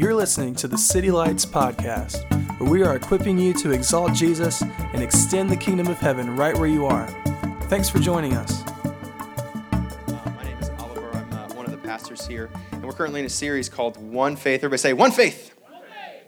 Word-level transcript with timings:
You're 0.00 0.14
listening 0.14 0.54
to 0.54 0.66
the 0.66 0.78
City 0.78 1.10
Lights 1.10 1.44
Podcast, 1.44 2.24
where 2.58 2.70
we 2.70 2.82
are 2.82 2.96
equipping 2.96 3.38
you 3.38 3.52
to 3.52 3.72
exalt 3.72 4.14
Jesus 4.14 4.62
and 4.62 5.02
extend 5.02 5.50
the 5.50 5.56
kingdom 5.58 5.88
of 5.88 5.98
heaven 5.98 6.36
right 6.36 6.56
where 6.56 6.68
you 6.68 6.86
are. 6.86 7.06
Thanks 7.64 7.90
for 7.90 7.98
joining 7.98 8.32
us. 8.32 8.62
Uh, 8.62 10.32
my 10.34 10.44
name 10.44 10.56
is 10.58 10.70
Oliver. 10.78 11.14
I'm 11.14 11.30
uh, 11.34 11.48
one 11.52 11.66
of 11.66 11.72
the 11.72 11.76
pastors 11.76 12.26
here, 12.26 12.48
and 12.72 12.82
we're 12.82 12.94
currently 12.94 13.20
in 13.20 13.26
a 13.26 13.28
series 13.28 13.68
called 13.68 13.98
One 13.98 14.36
Faith. 14.36 14.60
Everybody 14.60 14.78
say, 14.78 14.94
One 14.94 15.10
Faith. 15.10 15.54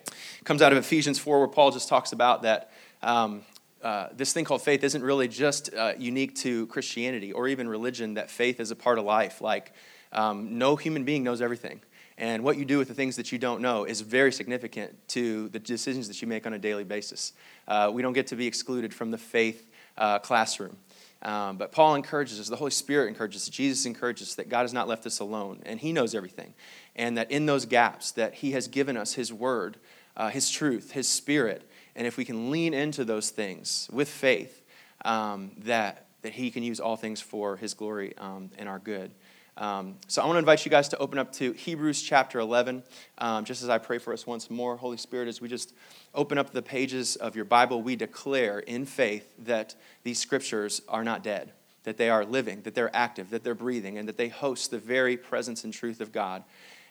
Faith. 0.04 0.44
Comes 0.44 0.60
out 0.60 0.72
of 0.72 0.76
Ephesians 0.76 1.18
4, 1.18 1.38
where 1.38 1.48
Paul 1.48 1.70
just 1.70 1.88
talks 1.88 2.12
about 2.12 2.42
that 2.42 2.72
um, 3.02 3.40
uh, 3.82 4.08
this 4.12 4.34
thing 4.34 4.44
called 4.44 4.60
faith 4.60 4.84
isn't 4.84 5.02
really 5.02 5.28
just 5.28 5.72
uh, 5.72 5.94
unique 5.96 6.34
to 6.34 6.66
Christianity 6.66 7.32
or 7.32 7.48
even 7.48 7.66
religion, 7.70 8.14
that 8.14 8.30
faith 8.30 8.60
is 8.60 8.70
a 8.70 8.76
part 8.76 8.98
of 8.98 9.06
life. 9.06 9.40
Like, 9.40 9.72
um, 10.12 10.58
no 10.58 10.76
human 10.76 11.04
being 11.04 11.22
knows 11.22 11.40
everything. 11.40 11.80
And 12.18 12.44
what 12.44 12.56
you 12.56 12.64
do 12.64 12.78
with 12.78 12.88
the 12.88 12.94
things 12.94 13.16
that 13.16 13.32
you 13.32 13.38
don't 13.38 13.62
know 13.62 13.84
is 13.84 14.00
very 14.00 14.32
significant 14.32 15.08
to 15.08 15.48
the 15.48 15.58
decisions 15.58 16.08
that 16.08 16.20
you 16.20 16.28
make 16.28 16.46
on 16.46 16.52
a 16.52 16.58
daily 16.58 16.84
basis. 16.84 17.32
Uh, 17.66 17.90
we 17.92 18.02
don't 18.02 18.12
get 18.12 18.28
to 18.28 18.36
be 18.36 18.46
excluded 18.46 18.92
from 18.92 19.10
the 19.10 19.18
faith 19.18 19.70
uh, 19.96 20.18
classroom. 20.18 20.76
Um, 21.22 21.56
but 21.56 21.70
Paul 21.70 21.94
encourages 21.94 22.40
us, 22.40 22.48
the 22.48 22.56
Holy 22.56 22.72
Spirit 22.72 23.08
encourages 23.08 23.42
us, 23.42 23.48
Jesus 23.48 23.86
encourages 23.86 24.30
us 24.30 24.34
that 24.34 24.48
God 24.48 24.62
has 24.62 24.72
not 24.72 24.88
left 24.88 25.06
us 25.06 25.20
alone, 25.20 25.60
and 25.64 25.78
He 25.78 25.92
knows 25.92 26.14
everything. 26.14 26.52
And 26.96 27.16
that 27.16 27.30
in 27.30 27.46
those 27.46 27.64
gaps, 27.64 28.10
that 28.12 28.34
He 28.34 28.52
has 28.52 28.66
given 28.66 28.96
us 28.96 29.14
His 29.14 29.32
Word, 29.32 29.76
uh, 30.16 30.30
His 30.30 30.50
truth, 30.50 30.92
His 30.92 31.08
Spirit. 31.08 31.68
And 31.94 32.06
if 32.06 32.16
we 32.16 32.24
can 32.24 32.50
lean 32.50 32.74
into 32.74 33.04
those 33.04 33.30
things 33.30 33.88
with 33.92 34.08
faith, 34.08 34.62
um, 35.04 35.52
that, 35.58 36.06
that 36.22 36.32
He 36.32 36.50
can 36.50 36.64
use 36.64 36.80
all 36.80 36.96
things 36.96 37.20
for 37.20 37.56
His 37.56 37.72
glory 37.72 38.14
um, 38.18 38.50
and 38.58 38.68
our 38.68 38.80
good. 38.80 39.12
Um, 39.56 39.96
so 40.08 40.22
I 40.22 40.24
want 40.24 40.36
to 40.36 40.38
invite 40.38 40.64
you 40.64 40.70
guys 40.70 40.88
to 40.88 40.98
open 40.98 41.18
up 41.18 41.32
to 41.34 41.52
Hebrews 41.52 42.00
chapter 42.02 42.38
11, 42.38 42.82
um, 43.18 43.44
just 43.44 43.62
as 43.62 43.68
I 43.68 43.78
pray 43.78 43.98
for 43.98 44.12
us 44.12 44.26
once 44.26 44.50
more. 44.50 44.76
Holy 44.76 44.96
Spirit, 44.96 45.28
as 45.28 45.42
we 45.42 45.48
just 45.48 45.74
open 46.14 46.38
up 46.38 46.50
the 46.50 46.62
pages 46.62 47.16
of 47.16 47.36
your 47.36 47.44
Bible, 47.44 47.82
we 47.82 47.94
declare 47.94 48.60
in 48.60 48.86
faith 48.86 49.34
that 49.44 49.74
these 50.04 50.18
scriptures 50.18 50.80
are 50.88 51.04
not 51.04 51.22
dead, 51.22 51.52
that 51.84 51.98
they 51.98 52.08
are 52.08 52.24
living, 52.24 52.62
that 52.62 52.74
they're 52.74 52.94
active, 52.96 53.28
that 53.30 53.44
they're 53.44 53.54
breathing, 53.54 53.98
and 53.98 54.08
that 54.08 54.16
they 54.16 54.28
host 54.28 54.70
the 54.70 54.78
very 54.78 55.18
presence 55.18 55.64
and 55.64 55.74
truth 55.74 56.00
of 56.00 56.12
God. 56.12 56.44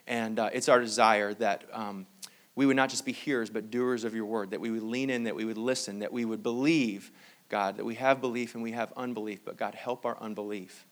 And 0.05 0.37
uh, 0.37 0.51
it's 0.53 0.69
our 0.69 0.79
desire 0.79 1.33
that 1.35 1.63
um, 1.73 2.05
we 2.55 2.67
would 2.67 2.75
not 2.75 2.91
just 2.91 3.05
be 3.05 3.11
hearers, 3.11 3.49
but 3.49 3.71
doers 3.71 4.03
of 4.03 4.13
your 4.13 4.25
word, 4.25 4.51
that 4.51 4.61
we 4.61 4.69
would 4.69 4.83
lean 4.83 5.09
in, 5.09 5.23
that 5.23 5.35
we 5.35 5.45
would 5.45 5.57
listen, 5.57 5.99
that 5.99 6.13
we 6.13 6.25
would 6.25 6.43
believe, 6.43 7.11
God, 7.49 7.77
that 7.77 7.85
we 7.85 7.95
have 7.95 8.21
belief 8.21 8.53
and 8.53 8.61
we 8.61 8.71
have 8.73 8.93
unbelief, 8.95 9.43
but 9.43 9.57
God, 9.57 9.73
help 9.73 10.05
our 10.05 10.17
unbelief 10.21 10.85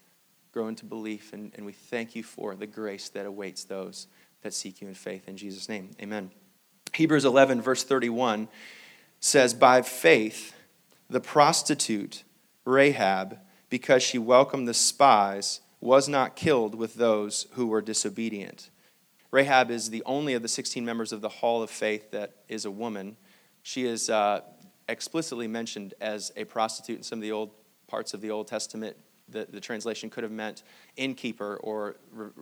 grow 0.52 0.68
into 0.68 0.86
belief. 0.86 1.34
And, 1.34 1.52
and 1.56 1.66
we 1.66 1.72
thank 1.72 2.16
you 2.16 2.24
for 2.24 2.56
the 2.56 2.68
grace 2.68 3.10
that 3.10 3.26
awaits 3.26 3.64
those 3.64 4.08
that 4.42 4.54
seek 4.54 4.82
you 4.82 4.88
in 4.88 4.94
faith. 4.94 5.28
In 5.28 5.38
Jesus' 5.38 5.70
name, 5.70 5.92
amen. 6.02 6.32
Hebrews 6.94 7.26
11, 7.26 7.62
verse 7.62 7.84
31 7.84 8.48
says, 9.20 9.54
By 9.54 9.82
faith, 9.82 10.54
the 11.10 11.20
prostitute 11.20 12.24
Rahab, 12.66 13.40
because 13.70 14.02
she 14.02 14.18
welcomed 14.18 14.68
the 14.68 14.74
spies, 14.74 15.62
was 15.82 16.08
not 16.08 16.36
killed 16.36 16.76
with 16.76 16.96
those 16.96 17.48
who 17.54 17.68
were 17.68 17.82
disobedient. 17.82 18.70
Rahab 19.32 19.70
is 19.70 19.90
the 19.90 20.04
only 20.06 20.34
of 20.34 20.42
the 20.42 20.48
16 20.48 20.84
members 20.84 21.12
of 21.12 21.22
the 21.22 21.30
Hall 21.30 21.62
of 21.62 21.70
Faith 21.70 22.12
that 22.12 22.34
is 22.48 22.66
a 22.66 22.72
woman. 22.72 23.16
She 23.62 23.86
is 23.86 24.10
uh, 24.10 24.42
explicitly 24.88 25.48
mentioned 25.48 25.94
as 26.02 26.32
a 26.36 26.46
prostitute 26.46 26.98
in 26.98 27.04
some 27.04 27.20
of 27.20 27.24
the 27.24 27.32
old 27.32 27.52
parts 27.88 28.14
of 28.14 28.22
the 28.22 28.32
Old 28.32 28.48
Testament 28.48 28.98
the, 29.32 29.48
the 29.50 29.60
translation 29.60 30.10
could 30.10 30.24
have 30.24 30.32
meant 30.32 30.64
innkeeper 30.98 31.58
or 31.58 31.96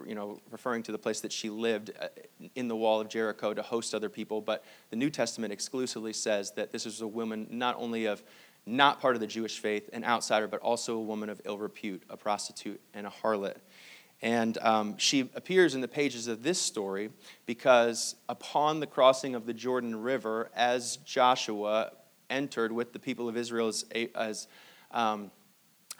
you 0.06 0.16
know 0.16 0.40
referring 0.52 0.84
to 0.84 0.92
the 0.92 0.98
place 0.98 1.22
that 1.22 1.32
she 1.32 1.50
lived 1.50 1.92
uh, 2.00 2.08
in 2.56 2.68
the 2.68 2.76
wall 2.76 3.00
of 3.00 3.10
Jericho 3.10 3.54
to 3.54 3.62
host 3.62 3.94
other 3.94 4.10
people. 4.10 4.42
But 4.42 4.64
the 4.90 4.96
New 4.96 5.10
Testament 5.10 5.54
exclusively 5.54 6.14
says 6.14 6.52
that 6.52 6.72
this 6.72 6.86
is 6.86 7.02
a 7.02 7.08
woman 7.08 7.48
not 7.50 7.76
only 7.78 8.06
of 8.06 8.24
not 8.66 9.00
part 9.00 9.16
of 9.16 9.22
the 9.22 9.28
Jewish 9.28 9.60
faith 9.60 9.90
an 9.94 10.04
outsider 10.04 10.48
but 10.48 10.60
also 10.62 10.98
a 10.98 11.02
woman 11.02 11.30
of 11.30 11.42
ill 11.46 11.58
repute 11.58 12.04
a 12.10 12.18
prostitute 12.18 12.82
and 12.94 13.08
a 13.08 13.12
harlot. 13.12 13.58
And 14.22 14.58
um, 14.60 14.98
she 14.98 15.30
appears 15.36 15.76
in 15.76 15.82
the 15.82 15.88
pages 15.88 16.28
of 16.28 16.42
this 16.42 16.60
story 16.60 17.12
because 17.46 18.16
upon 18.28 18.80
the 18.80 18.88
crossing 18.88 19.36
of 19.36 19.46
the 19.46 19.54
Jordan 19.54 19.96
River 20.02 20.50
as 20.56 20.98
Joshua 20.98 21.92
entered 22.30 22.72
with 22.72 22.94
the 22.94 23.00
people 23.00 23.30
of 23.30 23.38
Israel 23.38 23.68
as, 23.68 23.86
as 24.16 24.48
um, 24.92 25.32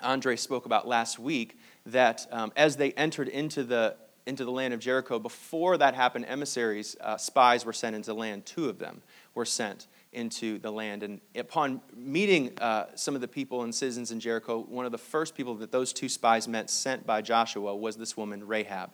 Andre 0.02 0.36
spoke 0.36 0.66
about 0.66 0.88
last 0.88 1.20
week, 1.20 1.58
that 1.86 2.28
um, 2.32 2.52
as 2.56 2.76
they 2.76 2.92
entered 2.92 3.28
into 3.28 3.64
the, 3.64 3.96
into 4.26 4.46
the 4.46 4.52
land 4.52 4.74
of 4.74 4.80
Jericho, 4.80 5.20
before 5.20 5.78
that 5.78 5.96
happened, 5.96 6.26
emissaries, 6.28 6.96
uh, 7.02 7.18
spies 7.18 7.66
were 7.66 7.74
sent 7.74 7.96
into 7.96 8.08
the 8.08 8.16
land. 8.16 8.46
Two 8.46 8.70
of 8.70 8.80
them 8.80 9.02
were 9.34 9.46
sent 9.46 9.88
into 10.14 10.60
the 10.60 10.72
land. 10.72 11.04
And 11.04 11.22
upon 11.36 11.82
meeting 11.96 12.58
uh, 12.60 12.88
some 12.96 13.16
of 13.16 13.22
the 13.22 13.28
people 13.28 13.64
and 13.64 13.74
citizens 13.74 14.12
in 14.12 14.20
Jericho, 14.20 14.66
one 14.68 14.86
of 14.86 14.92
the 14.92 14.98
first 14.98 15.36
people 15.36 15.56
that 15.56 15.72
those 15.72 15.94
two 15.94 16.10
spies 16.10 16.48
met 16.48 16.70
sent 16.70 17.06
by 17.06 17.22
Joshua 17.22 17.76
was 17.76 17.98
this 17.98 18.18
woman, 18.18 18.46
Rahab. 18.46 18.92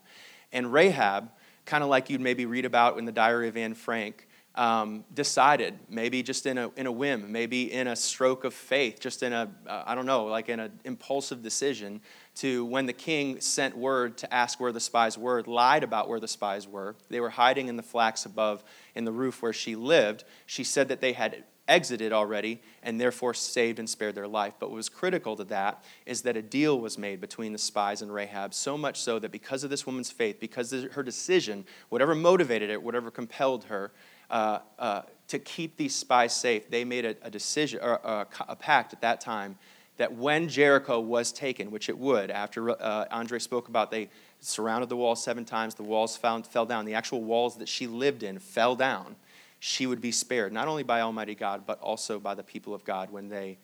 And 0.51 0.71
Rahab, 0.71 1.29
kind 1.65 1.83
of 1.83 1.89
like 1.89 2.09
you'd 2.09 2.21
maybe 2.21 2.45
read 2.45 2.65
about 2.65 2.97
in 2.97 3.05
the 3.05 3.11
Diary 3.11 3.47
of 3.47 3.57
Anne 3.57 3.73
Frank, 3.73 4.27
um, 4.55 5.03
decided, 5.13 5.79
maybe 5.89 6.21
just 6.21 6.45
in 6.45 6.57
a, 6.57 6.69
in 6.75 6.85
a 6.85 6.91
whim, 6.91 7.31
maybe 7.31 7.71
in 7.71 7.87
a 7.87 7.95
stroke 7.95 8.43
of 8.43 8.53
faith, 8.53 8.99
just 8.99 9.23
in 9.23 9.33
a 9.33 9.49
uh, 9.67 9.83
I 9.85 9.95
don't 9.95 10.05
know, 10.05 10.25
like 10.25 10.49
in 10.49 10.59
an 10.59 10.79
impulsive 10.83 11.41
decision, 11.41 12.01
to 12.35 12.63
when 12.65 12.85
the 12.85 12.93
king 12.93 13.41
sent 13.41 13.75
word 13.75 14.17
to 14.17 14.33
ask 14.33 14.59
where 14.59 14.71
the 14.71 14.79
spies 14.79 15.17
were, 15.17 15.41
lied 15.43 15.83
about 15.83 16.07
where 16.07 16.19
the 16.19 16.27
spies 16.27 16.67
were. 16.67 16.95
They 17.09 17.19
were 17.19 17.31
hiding 17.31 17.67
in 17.67 17.77
the 17.77 17.83
flax 17.83 18.25
above 18.25 18.63
in 18.93 19.05
the 19.05 19.11
roof 19.11 19.41
where 19.41 19.53
she 19.53 19.75
lived. 19.75 20.23
She 20.45 20.63
said 20.63 20.87
that 20.89 21.01
they 21.01 21.13
had 21.13 21.43
exited 21.67 22.11
already 22.11 22.61
and 22.81 22.99
therefore 22.99 23.33
saved 23.33 23.79
and 23.79 23.89
spared 23.89 24.15
their 24.15 24.27
life. 24.27 24.53
But 24.59 24.69
what 24.69 24.75
was 24.75 24.89
critical 24.89 25.35
to 25.37 25.43
that 25.45 25.83
is 26.05 26.23
that 26.23 26.35
a 26.35 26.41
deal 26.41 26.79
was 26.79 26.97
made 26.97 27.21
between 27.21 27.53
the 27.53 27.57
spies 27.57 28.01
and 28.01 28.13
Rahab, 28.13 28.53
so 28.53 28.77
much 28.77 28.99
so 28.99 29.17
that 29.19 29.31
because 29.31 29.63
of 29.63 29.69
this 29.69 29.85
woman's 29.85 30.11
faith, 30.11 30.39
because 30.39 30.73
of 30.73 30.91
her 30.93 31.03
decision, 31.03 31.65
whatever 31.89 32.13
motivated 32.15 32.69
it, 32.69 32.83
whatever 32.83 33.09
compelled 33.09 33.65
her, 33.65 33.91
uh, 34.29 34.59
uh, 34.79 35.01
to 35.27 35.39
keep 35.39 35.77
these 35.77 35.95
spies 35.95 36.35
safe, 36.35 36.69
they 36.69 36.83
made 36.83 37.05
a, 37.05 37.15
a 37.21 37.29
decision 37.29 37.79
or 37.81 37.93
a, 38.03 38.27
a, 38.47 38.55
pact 38.55 38.93
at 38.93 39.01
that 39.01 39.21
time 39.21 39.57
that 39.97 40.13
when 40.13 40.47
Jericho 40.47 40.99
was 40.99 41.31
taken, 41.31 41.71
which 41.71 41.89
it 41.89 41.97
would, 41.97 42.31
after 42.31 42.71
uh, 42.71 43.05
Andre 43.11 43.39
spoke 43.39 43.67
about 43.67 43.91
they 43.91 44.09
surrounded 44.39 44.89
the 44.89 44.95
wall 44.95 45.15
seven 45.15 45.45
times, 45.45 45.75
the 45.75 45.83
walls 45.83 46.17
found, 46.17 46.45
fell 46.47 46.65
down, 46.65 46.85
the 46.85 46.95
actual 46.95 47.23
walls 47.23 47.57
that 47.57 47.69
she 47.69 47.87
lived 47.87 48.23
in 48.23 48.39
fell 48.39 48.75
down, 48.75 49.15
she 49.59 49.85
would 49.85 50.01
be 50.01 50.11
spared, 50.11 50.51
not 50.51 50.67
only 50.67 50.83
by 50.83 51.01
Almighty 51.01 51.35
God, 51.35 51.63
but 51.65 51.79
also 51.79 52.19
by 52.19 52.35
the 52.35 52.43
people 52.43 52.73
of 52.73 52.83
God 52.83 53.11
when 53.11 53.29
they 53.29 53.57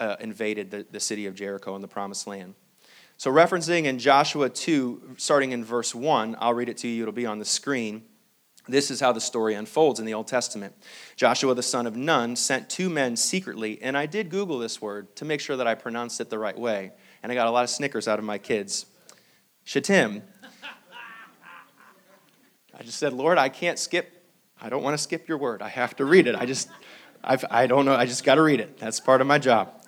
uh, 0.00 0.16
invaded 0.18 0.70
the, 0.70 0.86
the 0.90 1.00
city 1.00 1.26
of 1.26 1.34
Jericho 1.34 1.74
and 1.74 1.84
the 1.84 1.88
promised 1.88 2.26
land. 2.26 2.54
So, 3.16 3.30
referencing 3.30 3.84
in 3.84 4.00
Joshua 4.00 4.50
2, 4.50 5.14
starting 5.18 5.52
in 5.52 5.64
verse 5.64 5.94
1, 5.94 6.36
I'll 6.40 6.52
read 6.52 6.68
it 6.68 6.78
to 6.78 6.88
you, 6.88 7.02
it'll 7.02 7.12
be 7.12 7.26
on 7.26 7.38
the 7.38 7.44
screen. 7.44 8.02
This 8.66 8.90
is 8.90 9.00
how 9.00 9.12
the 9.12 9.20
story 9.20 9.54
unfolds 9.54 10.00
in 10.00 10.06
the 10.06 10.14
Old 10.14 10.26
Testament. 10.26 10.74
Joshua 11.16 11.54
the 11.54 11.62
son 11.62 11.86
of 11.86 11.96
Nun 11.96 12.34
sent 12.34 12.70
two 12.70 12.88
men 12.88 13.16
secretly, 13.16 13.78
and 13.82 13.96
I 13.96 14.06
did 14.06 14.30
Google 14.30 14.58
this 14.58 14.80
word 14.80 15.14
to 15.16 15.24
make 15.24 15.40
sure 15.40 15.56
that 15.56 15.66
I 15.66 15.74
pronounced 15.74 16.20
it 16.20 16.30
the 16.30 16.38
right 16.38 16.58
way, 16.58 16.92
and 17.22 17.30
I 17.30 17.34
got 17.34 17.46
a 17.46 17.50
lot 17.50 17.64
of 17.64 17.70
snickers 17.70 18.08
out 18.08 18.18
of 18.18 18.24
my 18.24 18.38
kids. 18.38 18.86
Shittim. 19.64 20.22
I 22.76 22.82
just 22.82 22.98
said, 22.98 23.12
Lord, 23.12 23.38
I 23.38 23.50
can't 23.50 23.78
skip. 23.78 24.24
I 24.60 24.68
don't 24.68 24.82
want 24.82 24.96
to 24.96 25.02
skip 25.02 25.28
your 25.28 25.38
word. 25.38 25.62
I 25.62 25.68
have 25.68 25.94
to 25.96 26.04
read 26.04 26.26
it. 26.26 26.34
I 26.34 26.46
just, 26.46 26.68
I've, 27.22 27.44
I 27.50 27.66
don't 27.66 27.84
know. 27.84 27.94
I 27.94 28.06
just 28.06 28.24
got 28.24 28.36
to 28.36 28.42
read 28.42 28.60
it. 28.60 28.78
That's 28.78 28.98
part 28.98 29.20
of 29.20 29.26
my 29.26 29.38
job. 29.38 29.83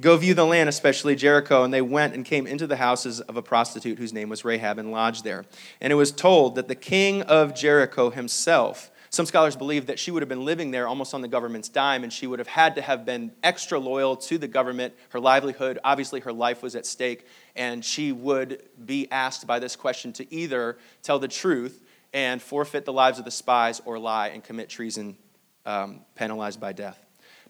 Go 0.00 0.16
view 0.16 0.32
the 0.32 0.46
land, 0.46 0.68
especially 0.68 1.14
Jericho. 1.14 1.64
And 1.64 1.72
they 1.72 1.82
went 1.82 2.14
and 2.14 2.24
came 2.24 2.46
into 2.46 2.66
the 2.66 2.76
houses 2.76 3.20
of 3.20 3.36
a 3.36 3.42
prostitute 3.42 3.98
whose 3.98 4.12
name 4.12 4.28
was 4.28 4.44
Rahab 4.44 4.78
and 4.78 4.90
lodged 4.90 5.22
there. 5.22 5.44
And 5.80 5.92
it 5.92 5.96
was 5.96 6.12
told 6.12 6.54
that 6.54 6.68
the 6.68 6.74
king 6.74 7.22
of 7.22 7.54
Jericho 7.54 8.10
himself, 8.10 8.90
some 9.10 9.26
scholars 9.26 9.54
believe 9.54 9.86
that 9.88 9.98
she 9.98 10.10
would 10.10 10.22
have 10.22 10.28
been 10.30 10.46
living 10.46 10.70
there 10.70 10.88
almost 10.88 11.12
on 11.12 11.20
the 11.20 11.28
government's 11.28 11.68
dime, 11.68 12.02
and 12.02 12.10
she 12.10 12.26
would 12.26 12.38
have 12.38 12.48
had 12.48 12.76
to 12.76 12.80
have 12.80 13.04
been 13.04 13.30
extra 13.42 13.78
loyal 13.78 14.16
to 14.16 14.38
the 14.38 14.48
government. 14.48 14.94
Her 15.10 15.20
livelihood, 15.20 15.78
obviously, 15.84 16.20
her 16.20 16.32
life 16.32 16.62
was 16.62 16.74
at 16.74 16.86
stake, 16.86 17.26
and 17.54 17.84
she 17.84 18.12
would 18.12 18.62
be 18.82 19.10
asked 19.10 19.46
by 19.46 19.58
this 19.58 19.76
question 19.76 20.14
to 20.14 20.34
either 20.34 20.78
tell 21.02 21.18
the 21.18 21.28
truth 21.28 21.82
and 22.14 22.40
forfeit 22.40 22.86
the 22.86 22.92
lives 22.94 23.18
of 23.18 23.26
the 23.26 23.30
spies 23.30 23.82
or 23.84 23.98
lie 23.98 24.28
and 24.28 24.42
commit 24.42 24.70
treason, 24.70 25.18
um, 25.66 26.00
penalized 26.14 26.58
by 26.58 26.72
death. 26.72 27.01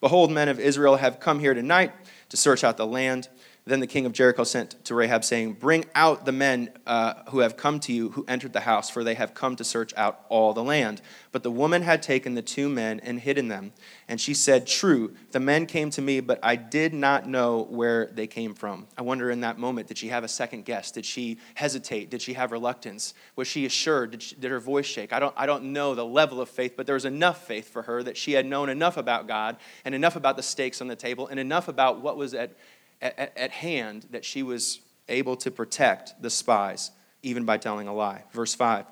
Behold, 0.02 0.32
men 0.32 0.48
of 0.48 0.58
Israel 0.58 0.96
have 0.96 1.20
come 1.20 1.38
here 1.38 1.54
tonight 1.54 1.92
to 2.28 2.36
search 2.36 2.64
out 2.64 2.76
the 2.76 2.86
land. 2.86 3.28
Then 3.64 3.78
the 3.78 3.86
king 3.86 4.06
of 4.06 4.12
Jericho 4.12 4.42
sent 4.42 4.84
to 4.86 4.94
Rahab, 4.94 5.22
saying, 5.22 5.52
Bring 5.54 5.84
out 5.94 6.24
the 6.24 6.32
men 6.32 6.70
uh, 6.84 7.14
who 7.28 7.38
have 7.40 7.56
come 7.56 7.78
to 7.80 7.92
you, 7.92 8.08
who 8.10 8.24
entered 8.26 8.52
the 8.52 8.60
house, 8.60 8.90
for 8.90 9.04
they 9.04 9.14
have 9.14 9.34
come 9.34 9.54
to 9.54 9.62
search 9.62 9.94
out 9.96 10.24
all 10.28 10.52
the 10.52 10.64
land. 10.64 11.00
But 11.30 11.44
the 11.44 11.50
woman 11.50 11.82
had 11.82 12.02
taken 12.02 12.34
the 12.34 12.42
two 12.42 12.68
men 12.68 12.98
and 13.00 13.20
hidden 13.20 13.46
them. 13.46 13.72
And 14.08 14.20
she 14.20 14.34
said, 14.34 14.66
True, 14.66 15.14
the 15.30 15.38
men 15.38 15.66
came 15.66 15.90
to 15.90 16.02
me, 16.02 16.18
but 16.18 16.40
I 16.42 16.56
did 16.56 16.92
not 16.92 17.28
know 17.28 17.62
where 17.70 18.06
they 18.06 18.26
came 18.26 18.52
from. 18.52 18.88
I 18.98 19.02
wonder 19.02 19.30
in 19.30 19.42
that 19.42 19.58
moment, 19.58 19.86
did 19.86 19.96
she 19.96 20.08
have 20.08 20.24
a 20.24 20.28
second 20.28 20.64
guess? 20.64 20.90
Did 20.90 21.06
she 21.06 21.38
hesitate? 21.54 22.10
Did 22.10 22.20
she 22.20 22.32
have 22.32 22.50
reluctance? 22.50 23.14
Was 23.36 23.46
she 23.46 23.64
assured? 23.64 24.10
Did, 24.10 24.22
she, 24.24 24.34
did 24.34 24.50
her 24.50 24.58
voice 24.58 24.86
shake? 24.86 25.12
I 25.12 25.20
don't, 25.20 25.34
I 25.36 25.46
don't 25.46 25.72
know 25.72 25.94
the 25.94 26.04
level 26.04 26.40
of 26.40 26.48
faith, 26.48 26.74
but 26.76 26.86
there 26.86 26.94
was 26.94 27.04
enough 27.04 27.46
faith 27.46 27.68
for 27.68 27.82
her 27.82 28.02
that 28.02 28.16
she 28.16 28.32
had 28.32 28.44
known 28.44 28.68
enough 28.68 28.96
about 28.96 29.28
God 29.28 29.56
and 29.84 29.94
enough 29.94 30.16
about 30.16 30.36
the 30.36 30.42
stakes 30.42 30.80
on 30.80 30.88
the 30.88 30.96
table 30.96 31.28
and 31.28 31.38
enough 31.38 31.68
about 31.68 32.00
what 32.00 32.16
was 32.16 32.34
at 32.34 32.56
at, 33.02 33.36
at 33.36 33.50
hand 33.50 34.06
that 34.10 34.24
she 34.24 34.42
was 34.42 34.80
able 35.08 35.36
to 35.36 35.50
protect 35.50 36.20
the 36.22 36.30
spies, 36.30 36.90
even 37.22 37.44
by 37.44 37.58
telling 37.58 37.88
a 37.88 37.94
lie. 37.94 38.22
Verse 38.32 38.54
5. 38.54 38.86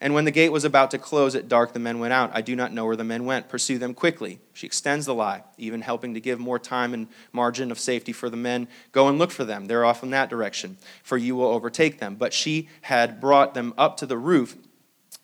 And 0.00 0.12
when 0.12 0.26
the 0.26 0.30
gate 0.30 0.50
was 0.50 0.64
about 0.64 0.90
to 0.90 0.98
close 0.98 1.34
at 1.34 1.48
dark, 1.48 1.72
the 1.72 1.78
men 1.78 1.98
went 1.98 2.12
out. 2.12 2.30
I 2.34 2.42
do 2.42 2.54
not 2.54 2.72
know 2.74 2.84
where 2.84 2.96
the 2.96 3.04
men 3.04 3.24
went. 3.24 3.48
Pursue 3.48 3.78
them 3.78 3.94
quickly. 3.94 4.38
She 4.52 4.66
extends 4.66 5.06
the 5.06 5.14
lie, 5.14 5.44
even 5.56 5.80
helping 5.80 6.12
to 6.12 6.20
give 6.20 6.38
more 6.38 6.58
time 6.58 6.92
and 6.92 7.08
margin 7.32 7.70
of 7.70 7.78
safety 7.78 8.12
for 8.12 8.28
the 8.28 8.36
men. 8.36 8.68
Go 8.92 9.08
and 9.08 9.18
look 9.18 9.30
for 9.30 9.44
them. 9.44 9.66
They're 9.66 9.84
off 9.84 10.02
in 10.02 10.10
that 10.10 10.28
direction, 10.28 10.76
for 11.02 11.16
you 11.16 11.36
will 11.36 11.46
overtake 11.46 12.00
them. 12.00 12.16
But 12.16 12.34
she 12.34 12.68
had 12.82 13.18
brought 13.18 13.54
them 13.54 13.72
up 13.78 13.96
to 13.98 14.06
the 14.06 14.18
roof 14.18 14.56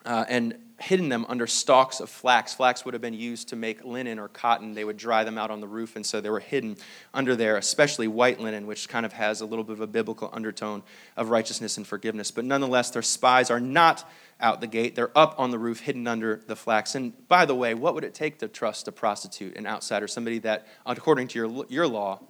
uh, 0.06 0.24
and 0.28 0.56
hidden 0.80 1.10
them 1.10 1.26
under 1.28 1.46
stalks 1.46 2.00
of 2.00 2.08
flax. 2.08 2.54
Flax 2.54 2.84
would 2.84 2.94
have 2.94 3.02
been 3.02 3.14
used 3.14 3.48
to 3.48 3.56
make 3.56 3.84
linen 3.84 4.18
or 4.18 4.28
cotton. 4.28 4.72
They 4.72 4.84
would 4.84 4.96
dry 4.96 5.24
them 5.24 5.36
out 5.36 5.50
on 5.50 5.60
the 5.60 5.68
roof, 5.68 5.94
and 5.94 6.04
so 6.04 6.20
they 6.20 6.30
were 6.30 6.40
hidden 6.40 6.76
under 7.12 7.36
there, 7.36 7.58
especially 7.58 8.08
white 8.08 8.40
linen, 8.40 8.66
which 8.66 8.88
kind 8.88 9.04
of 9.04 9.12
has 9.12 9.42
a 9.42 9.46
little 9.46 9.64
bit 9.64 9.74
of 9.74 9.80
a 9.80 9.86
biblical 9.86 10.30
undertone 10.32 10.82
of 11.16 11.28
righteousness 11.28 11.76
and 11.76 11.86
forgiveness. 11.86 12.30
But 12.30 12.46
nonetheless, 12.46 12.90
their 12.90 13.02
spies 13.02 13.50
are 13.50 13.60
not 13.60 14.10
out 14.40 14.62
the 14.62 14.66
gate. 14.66 14.94
They're 14.94 15.16
up 15.16 15.34
on 15.38 15.50
the 15.50 15.58
roof, 15.58 15.80
hidden 15.80 16.06
under 16.06 16.40
the 16.46 16.56
flax. 16.56 16.94
And 16.94 17.28
by 17.28 17.44
the 17.44 17.54
way, 17.54 17.74
what 17.74 17.94
would 17.94 18.04
it 18.04 18.14
take 18.14 18.38
to 18.38 18.48
trust 18.48 18.88
a 18.88 18.92
prostitute, 18.92 19.56
an 19.56 19.66
outsider, 19.66 20.08
somebody 20.08 20.38
that, 20.40 20.66
according 20.86 21.28
to 21.28 21.38
your, 21.38 21.66
your 21.68 21.86
law, 21.86 22.20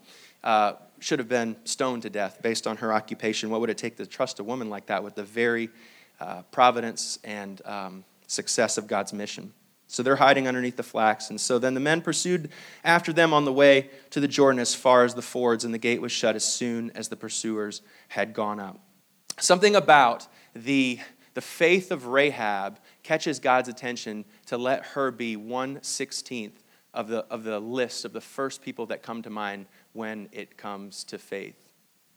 uh, 0.42 0.72
should 0.98 1.20
have 1.20 1.28
been 1.28 1.54
stoned 1.64 2.02
to 2.02 2.10
death 2.10 2.40
based 2.42 2.66
on 2.66 2.78
her 2.78 2.92
occupation? 2.92 3.48
What 3.48 3.60
would 3.60 3.70
it 3.70 3.78
take 3.78 3.96
to 3.98 4.06
trust 4.06 4.40
a 4.40 4.44
woman 4.44 4.68
like 4.70 4.86
that 4.86 5.04
with 5.04 5.14
the 5.14 5.22
very 5.22 5.70
uh, 6.20 6.42
providence 6.50 7.18
and 7.24 7.62
um, 7.64 8.04
success 8.30 8.78
of 8.78 8.86
God's 8.86 9.12
mission. 9.12 9.52
So 9.88 10.04
they're 10.04 10.16
hiding 10.16 10.46
underneath 10.46 10.76
the 10.76 10.84
flax. 10.84 11.30
And 11.30 11.40
so 11.40 11.58
then 11.58 11.74
the 11.74 11.80
men 11.80 12.00
pursued 12.00 12.50
after 12.84 13.12
them 13.12 13.34
on 13.34 13.44
the 13.44 13.52
way 13.52 13.90
to 14.10 14.20
the 14.20 14.28
Jordan 14.28 14.60
as 14.60 14.72
far 14.72 15.04
as 15.04 15.14
the 15.14 15.22
fords, 15.22 15.64
and 15.64 15.74
the 15.74 15.78
gate 15.78 16.00
was 16.00 16.12
shut 16.12 16.36
as 16.36 16.44
soon 16.44 16.92
as 16.92 17.08
the 17.08 17.16
pursuers 17.16 17.82
had 18.08 18.32
gone 18.32 18.60
up. 18.60 18.78
Something 19.40 19.74
about 19.74 20.28
the, 20.54 21.00
the 21.34 21.40
faith 21.40 21.90
of 21.90 22.06
Rahab 22.06 22.78
catches 23.02 23.40
God's 23.40 23.68
attention 23.68 24.24
to 24.46 24.56
let 24.56 24.86
her 24.86 25.10
be 25.10 25.36
116th 25.36 26.52
of 26.94 27.08
the, 27.08 27.26
of 27.26 27.42
the 27.42 27.58
list 27.58 28.04
of 28.04 28.12
the 28.12 28.20
first 28.20 28.62
people 28.62 28.86
that 28.86 29.02
come 29.02 29.22
to 29.22 29.30
mind 29.30 29.66
when 29.92 30.28
it 30.30 30.56
comes 30.56 31.02
to 31.04 31.18
faith. 31.18 31.69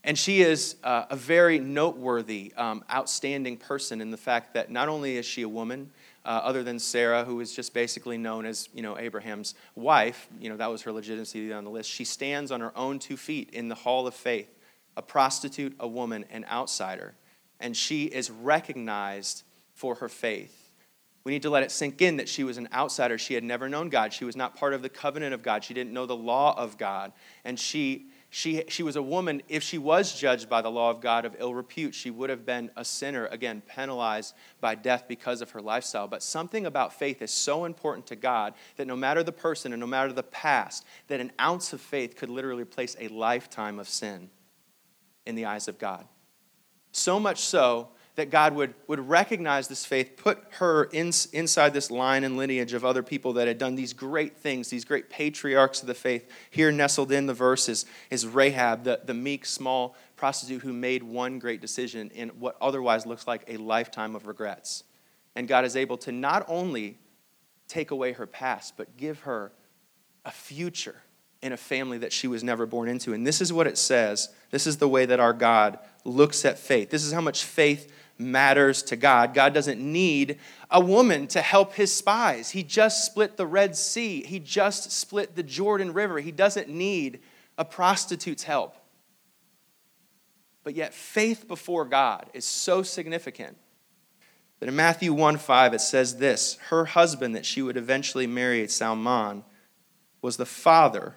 And 0.04 0.18
she 0.18 0.42
is 0.42 0.76
uh, 0.84 1.06
a 1.10 1.16
very 1.16 1.60
noteworthy, 1.60 2.54
um, 2.58 2.84
outstanding 2.92 3.58
person 3.58 4.02
in 4.02 4.12
the 4.12 4.18
fact 4.18 4.54
that 4.54 4.70
not 4.70 4.90
only 4.90 5.18
is 5.18 5.26
she 5.26 5.44
a 5.44 5.50
woman, 5.50 5.92
uh, 6.26 6.42
other 6.44 6.64
than 6.64 6.80
Sarah, 6.80 7.24
who 7.24 7.40
is 7.40 7.54
just 7.54 7.74
basically 7.74 8.18
known 8.18 8.46
as 8.46 8.70
you 8.74 8.82
know 8.82 8.98
Abraham's 8.98 9.56
wife. 9.76 10.28
You 10.40 10.50
know 10.50 10.58
that 10.58 10.72
was 10.72 10.82
her 10.84 10.92
legitimacy 10.92 11.52
on 11.52 11.64
the 11.64 11.70
list. 11.70 11.90
She 11.90 12.06
stands 12.06 12.52
on 12.52 12.62
her 12.62 12.78
own 12.78 13.00
two 13.00 13.18
feet 13.18 13.50
in 13.52 13.68
the 13.68 13.76
hall 13.76 14.08
of 14.08 14.14
faith, 14.14 14.50
a 14.96 15.02
prostitute, 15.02 15.76
a 15.80 15.88
woman, 15.88 16.26
an 16.32 16.46
outsider, 16.50 17.14
and 17.60 17.76
she 17.76 18.06
is 18.06 18.32
recognized 18.32 19.44
for 19.74 19.96
her 19.96 20.10
faith. 20.10 20.60
We 21.26 21.32
need 21.32 21.44
to 21.44 21.50
let 21.50 21.64
it 21.64 21.72
sink 21.72 22.02
in 22.02 22.18
that 22.18 22.28
she 22.28 22.44
was 22.44 22.58
an 22.58 22.68
outsider. 22.74 23.18
She 23.18 23.34
had 23.34 23.46
never 23.46 23.70
known 23.70 23.88
God. 23.88 24.12
She 24.12 24.26
was 24.26 24.36
not 24.36 24.56
part 24.56 24.74
of 24.74 24.82
the 24.82 24.90
covenant 24.90 25.34
of 25.34 25.42
God. 25.42 25.64
She 25.64 25.74
didn't 25.74 25.94
know 25.94 26.06
the 26.06 26.16
law 26.16 26.58
of 26.58 26.78
God, 26.78 27.14
and 27.44 27.60
she 27.60 28.08
she, 28.36 28.64
she 28.68 28.82
was 28.82 28.96
a 28.96 29.02
woman, 29.02 29.44
if 29.48 29.62
she 29.62 29.78
was 29.78 30.20
judged 30.20 30.50
by 30.50 30.64
the 30.64 30.72
law 30.72 30.90
of 30.90 31.02
God 31.02 31.24
of 31.24 31.36
ill 31.38 31.54
repute, 31.54 31.94
she 31.94 32.10
would 32.10 32.32
have 32.32 32.48
been 32.48 32.72
a 32.76 32.84
sinner, 32.84 33.28
again, 33.28 33.62
penalized 33.62 34.34
by 34.60 34.74
death 34.74 35.04
because 35.08 35.44
of 35.44 35.52
her 35.52 35.62
lifestyle. 35.62 36.08
But 36.08 36.24
something 36.24 36.66
about 36.66 36.98
faith 36.98 37.22
is 37.22 37.30
so 37.30 37.66
important 37.66 38.08
to 38.08 38.16
God 38.16 38.56
that 38.78 38.88
no 38.88 38.96
matter 38.96 39.22
the 39.22 39.32
person 39.32 39.72
and 39.72 39.80
no 39.80 39.86
matter 39.86 40.12
the 40.12 40.24
past, 40.24 40.84
that 41.10 41.20
an 41.20 41.32
ounce 41.40 41.74
of 41.74 41.80
faith 41.80 42.16
could 42.16 42.32
literally 42.32 42.66
place 42.66 42.96
a 43.00 43.08
lifetime 43.10 43.78
of 43.78 43.88
sin 43.88 44.32
in 45.28 45.36
the 45.36 45.46
eyes 45.46 45.68
of 45.68 45.78
God. 45.78 46.08
So 46.92 47.20
much 47.20 47.38
so 47.38 47.90
that 48.15 48.30
God 48.30 48.54
would, 48.54 48.75
would 48.88 49.10
recognize 49.10 49.68
this 49.68 49.86
faith, 49.86 50.18
put 50.18 50.44
her 50.60 50.83
in, 50.86 51.12
inside 51.33 51.74
this 51.74 51.89
line 51.89 52.24
and 52.24 52.38
lineage 52.38 52.74
of 52.74 52.86
other 52.86 53.01
people 53.01 53.33
that 53.33 53.48
had 53.48 53.57
done 53.57 53.75
these 53.75 53.94
great 53.94 54.38
things, 54.38 54.69
these 54.69 54.86
great 54.86 55.10
patriarchs 55.10 55.81
of 55.81 55.88
the 55.88 55.95
faith. 55.95 56.30
Here, 56.51 56.71
nestled 56.71 57.12
in 57.12 57.25
the 57.25 57.33
verse, 57.33 57.68
is, 57.68 57.86
is 58.12 58.27
Rahab, 58.27 58.83
the, 58.83 59.01
the 59.04 59.15
meek, 59.15 59.45
small 59.45 59.95
prostitute 60.15 60.62
who 60.62 60.74
made 60.74 61.01
one 61.01 61.39
great 61.39 61.60
decision 61.60 62.12
in 62.12 62.30
what 62.30 62.56
otherwise 62.62 63.06
looks 63.06 63.25
like 63.25 63.44
a 63.48 63.57
lifetime 63.57 64.15
of 64.15 64.27
regrets. 64.27 64.83
And 65.36 65.48
God 65.48 65.65
is 65.65 65.75
able 65.75 65.98
to 65.98 66.12
not 66.12 66.45
only 66.48 67.00
take 67.68 67.89
away 67.89 68.13
her 68.13 68.27
past, 68.27 68.77
but 68.77 68.95
give 68.95 69.21
her 69.21 69.51
a 70.24 70.31
future 70.31 71.01
in 71.42 71.51
a 71.51 71.57
family 71.57 71.98
that 71.98 72.13
she 72.13 72.27
was 72.27 72.44
never 72.44 72.65
born 72.65 72.88
into. 72.88 73.13
And 73.13 73.25
this 73.25 73.42
is 73.42 73.51
what 73.51 73.68
it 73.68 73.77
says. 73.77 74.30
This 74.54 74.68
is 74.68 74.78
the 74.78 74.88
way 74.88 75.08
that 75.08 75.20
our 75.20 75.34
God 75.34 75.80
looks 76.06 76.46
at 76.46 76.60
faith. 76.60 76.92
This 76.92 77.04
is 77.04 77.12
how 77.12 77.22
much 77.22 77.44
faith 77.44 77.92
matters 78.20 78.84
to 78.84 78.96
God. 78.96 79.34
God 79.34 79.52
doesn't 79.52 79.82
need 79.82 80.38
a 80.70 80.80
woman 80.80 81.26
to 81.30 81.42
help 81.42 81.74
his 81.74 81.92
spies. 81.92 82.52
He 82.52 82.62
just 82.62 83.04
split 83.04 83.36
the 83.36 83.48
Red 83.48 83.76
Sea, 83.76 84.22
he 84.22 84.38
just 84.38 84.92
split 84.92 85.36
the 85.36 85.42
Jordan 85.42 85.92
River. 85.92 86.20
He 86.20 86.32
doesn't 86.32 86.70
need 86.70 87.22
a 87.58 87.66
prostitute's 87.66 88.44
help. 88.44 88.76
But 90.64 90.76
yet, 90.76 90.94
faith 90.94 91.48
before 91.48 91.86
God 91.86 92.30
is 92.36 92.46
so 92.46 92.84
significant 92.84 93.58
that 94.60 94.70
in 94.70 94.76
Matthew 94.76 95.14
1 95.14 95.38
5, 95.38 95.74
it 95.74 95.82
says 95.82 96.18
this 96.18 96.60
Her 96.70 96.86
husband 96.86 97.36
that 97.36 97.48
she 97.48 97.64
would 97.64 97.76
eventually 97.76 98.28
marry, 98.28 98.68
Salmon, 98.68 99.46
was 100.22 100.38
the 100.38 100.46
father, 100.46 101.16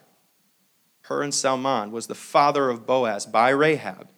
her 1.09 1.23
and 1.23 1.35
Salmon, 1.35 1.93
was 1.93 2.07
the 2.07 2.15
father 2.15 2.69
of 2.69 2.87
Boaz 2.87 3.27
by 3.27 3.51
Rahab. 3.51 4.09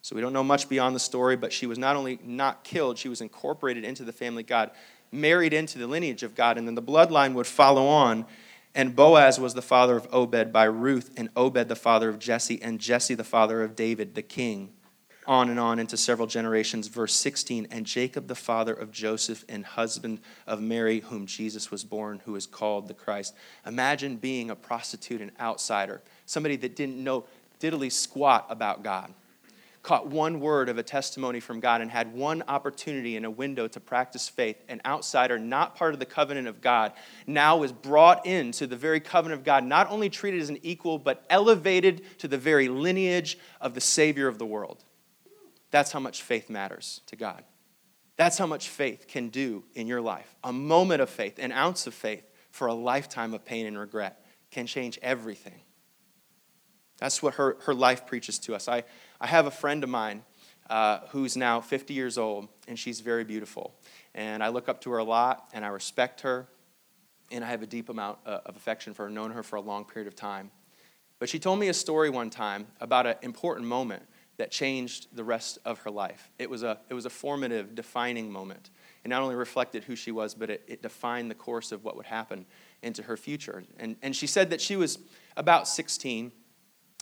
So 0.00 0.16
we 0.16 0.22
don't 0.22 0.32
know 0.32 0.44
much 0.44 0.68
beyond 0.68 0.96
the 0.96 1.00
story, 1.00 1.36
but 1.36 1.52
she 1.52 1.66
was 1.66 1.78
not 1.78 1.96
only 1.96 2.18
not 2.24 2.64
killed, 2.64 2.98
she 2.98 3.08
was 3.08 3.20
incorporated 3.20 3.84
into 3.84 4.04
the 4.04 4.12
family 4.12 4.42
God, 4.42 4.70
married 5.12 5.52
into 5.52 5.78
the 5.78 5.86
lineage 5.86 6.22
of 6.22 6.34
God, 6.34 6.58
and 6.58 6.66
then 6.66 6.74
the 6.74 6.82
bloodline 6.82 7.34
would 7.34 7.46
follow 7.46 7.86
on. 7.86 8.26
And 8.74 8.96
Boaz 8.96 9.38
was 9.38 9.54
the 9.54 9.62
father 9.62 9.96
of 9.96 10.08
Obed 10.12 10.52
by 10.52 10.64
Ruth, 10.64 11.10
and 11.16 11.28
Obed 11.36 11.68
the 11.68 11.76
father 11.76 12.08
of 12.08 12.18
Jesse, 12.18 12.60
and 12.62 12.80
Jesse 12.80 13.14
the 13.14 13.24
father 13.24 13.62
of 13.62 13.76
David, 13.76 14.14
the 14.14 14.22
king. 14.22 14.72
On 15.26 15.48
and 15.48 15.60
on 15.60 15.78
into 15.78 15.96
several 15.96 16.26
generations. 16.26 16.88
Verse 16.88 17.14
16, 17.14 17.68
and 17.70 17.86
Jacob 17.86 18.26
the 18.26 18.34
father 18.34 18.74
of 18.74 18.90
Joseph 18.90 19.44
and 19.48 19.64
husband 19.64 20.20
of 20.46 20.60
Mary, 20.60 21.00
whom 21.00 21.26
Jesus 21.26 21.70
was 21.70 21.84
born, 21.84 22.20
who 22.24 22.34
is 22.34 22.46
called 22.46 22.88
the 22.88 22.94
Christ. 22.94 23.34
Imagine 23.64 24.16
being 24.16 24.50
a 24.50 24.56
prostitute, 24.56 25.20
an 25.20 25.30
outsider, 25.40 26.02
somebody 26.26 26.56
that 26.56 26.74
didn't 26.74 27.02
know 27.02 27.24
diddly 27.60 27.92
squat 27.92 28.46
about 28.50 28.82
God 28.82 29.14
caught 29.82 30.06
one 30.06 30.38
word 30.40 30.68
of 30.68 30.78
a 30.78 30.82
testimony 30.82 31.40
from 31.40 31.60
God 31.60 31.80
and 31.80 31.90
had 31.90 32.12
one 32.12 32.42
opportunity 32.46 33.16
in 33.16 33.24
a 33.24 33.30
window 33.30 33.66
to 33.68 33.80
practice 33.80 34.28
faith, 34.28 34.56
an 34.68 34.80
outsider, 34.86 35.38
not 35.38 35.74
part 35.74 35.92
of 35.92 36.00
the 36.00 36.06
covenant 36.06 36.46
of 36.46 36.60
God, 36.60 36.92
now 37.26 37.62
is 37.62 37.72
brought 37.72 38.24
into 38.24 38.66
the 38.66 38.76
very 38.76 39.00
covenant 39.00 39.40
of 39.40 39.44
God, 39.44 39.64
not 39.64 39.90
only 39.90 40.08
treated 40.08 40.40
as 40.40 40.50
an 40.50 40.58
equal, 40.62 40.98
but 40.98 41.24
elevated 41.28 42.02
to 42.18 42.28
the 42.28 42.38
very 42.38 42.68
lineage 42.68 43.38
of 43.60 43.74
the 43.74 43.80
Savior 43.80 44.28
of 44.28 44.38
the 44.38 44.46
world. 44.46 44.84
That's 45.72 45.90
how 45.90 45.98
much 45.98 46.22
faith 46.22 46.48
matters 46.48 47.00
to 47.06 47.16
God. 47.16 47.42
That's 48.16 48.38
how 48.38 48.46
much 48.46 48.68
faith 48.68 49.08
can 49.08 49.30
do 49.30 49.64
in 49.74 49.88
your 49.88 50.00
life. 50.00 50.36
A 50.44 50.52
moment 50.52 51.00
of 51.00 51.10
faith, 51.10 51.38
an 51.38 51.50
ounce 51.50 51.88
of 51.88 51.94
faith 51.94 52.30
for 52.50 52.68
a 52.68 52.74
lifetime 52.74 53.34
of 53.34 53.44
pain 53.44 53.66
and 53.66 53.76
regret 53.76 54.24
can 54.50 54.66
change 54.66 54.98
everything. 55.02 55.62
That's 56.98 57.22
what 57.22 57.34
her, 57.34 57.56
her 57.62 57.74
life 57.74 58.06
preaches 58.06 58.38
to 58.40 58.54
us. 58.54 58.68
I, 58.68 58.84
I 59.20 59.26
have 59.26 59.46
a 59.46 59.50
friend 59.50 59.82
of 59.82 59.90
mine 59.90 60.22
uh, 60.70 61.00
who's 61.08 61.36
now 61.36 61.60
50 61.60 61.94
years 61.94 62.18
old, 62.18 62.48
and 62.68 62.78
she's 62.78 63.00
very 63.00 63.24
beautiful. 63.24 63.74
And 64.14 64.42
I 64.42 64.48
look 64.48 64.68
up 64.68 64.82
to 64.82 64.90
her 64.92 64.98
a 64.98 65.04
lot, 65.04 65.48
and 65.54 65.64
I 65.64 65.68
respect 65.68 66.20
her, 66.20 66.46
and 67.32 67.42
I 67.42 67.48
have 67.48 67.62
a 67.62 67.66
deep 67.66 67.88
amount 67.88 68.18
uh, 68.26 68.40
of 68.44 68.56
affection 68.56 68.92
for 68.92 69.04
her, 69.04 69.10
known 69.10 69.32
her 69.32 69.42
for 69.42 69.56
a 69.56 69.60
long 69.60 69.86
period 69.86 70.06
of 70.06 70.14
time. 70.14 70.50
But 71.18 71.28
she 71.28 71.38
told 71.38 71.58
me 71.58 71.68
a 71.68 71.74
story 71.74 72.10
one 72.10 72.30
time 72.30 72.66
about 72.80 73.06
an 73.06 73.16
important 73.22 73.66
moment 73.66 74.02
that 74.38 74.50
changed 74.50 75.08
the 75.14 75.24
rest 75.24 75.58
of 75.64 75.78
her 75.80 75.90
life. 75.90 76.30
It 76.38 76.48
was 76.48 76.62
a, 76.62 76.78
it 76.88 76.94
was 76.94 77.06
a 77.06 77.10
formative, 77.10 77.74
defining 77.74 78.30
moment. 78.30 78.70
It 79.04 79.08
not 79.08 79.22
only 79.22 79.34
reflected 79.34 79.84
who 79.84 79.96
she 79.96 80.10
was, 80.10 80.34
but 80.34 80.50
it, 80.50 80.62
it 80.66 80.82
defined 80.82 81.30
the 81.30 81.34
course 81.34 81.72
of 81.72 81.84
what 81.84 81.96
would 81.96 82.06
happen 82.06 82.46
into 82.82 83.02
her 83.02 83.16
future. 83.16 83.64
And, 83.78 83.96
and 84.02 84.14
she 84.14 84.26
said 84.26 84.50
that 84.50 84.60
she 84.60 84.76
was 84.76 84.98
about 85.36 85.68
16 85.68 86.32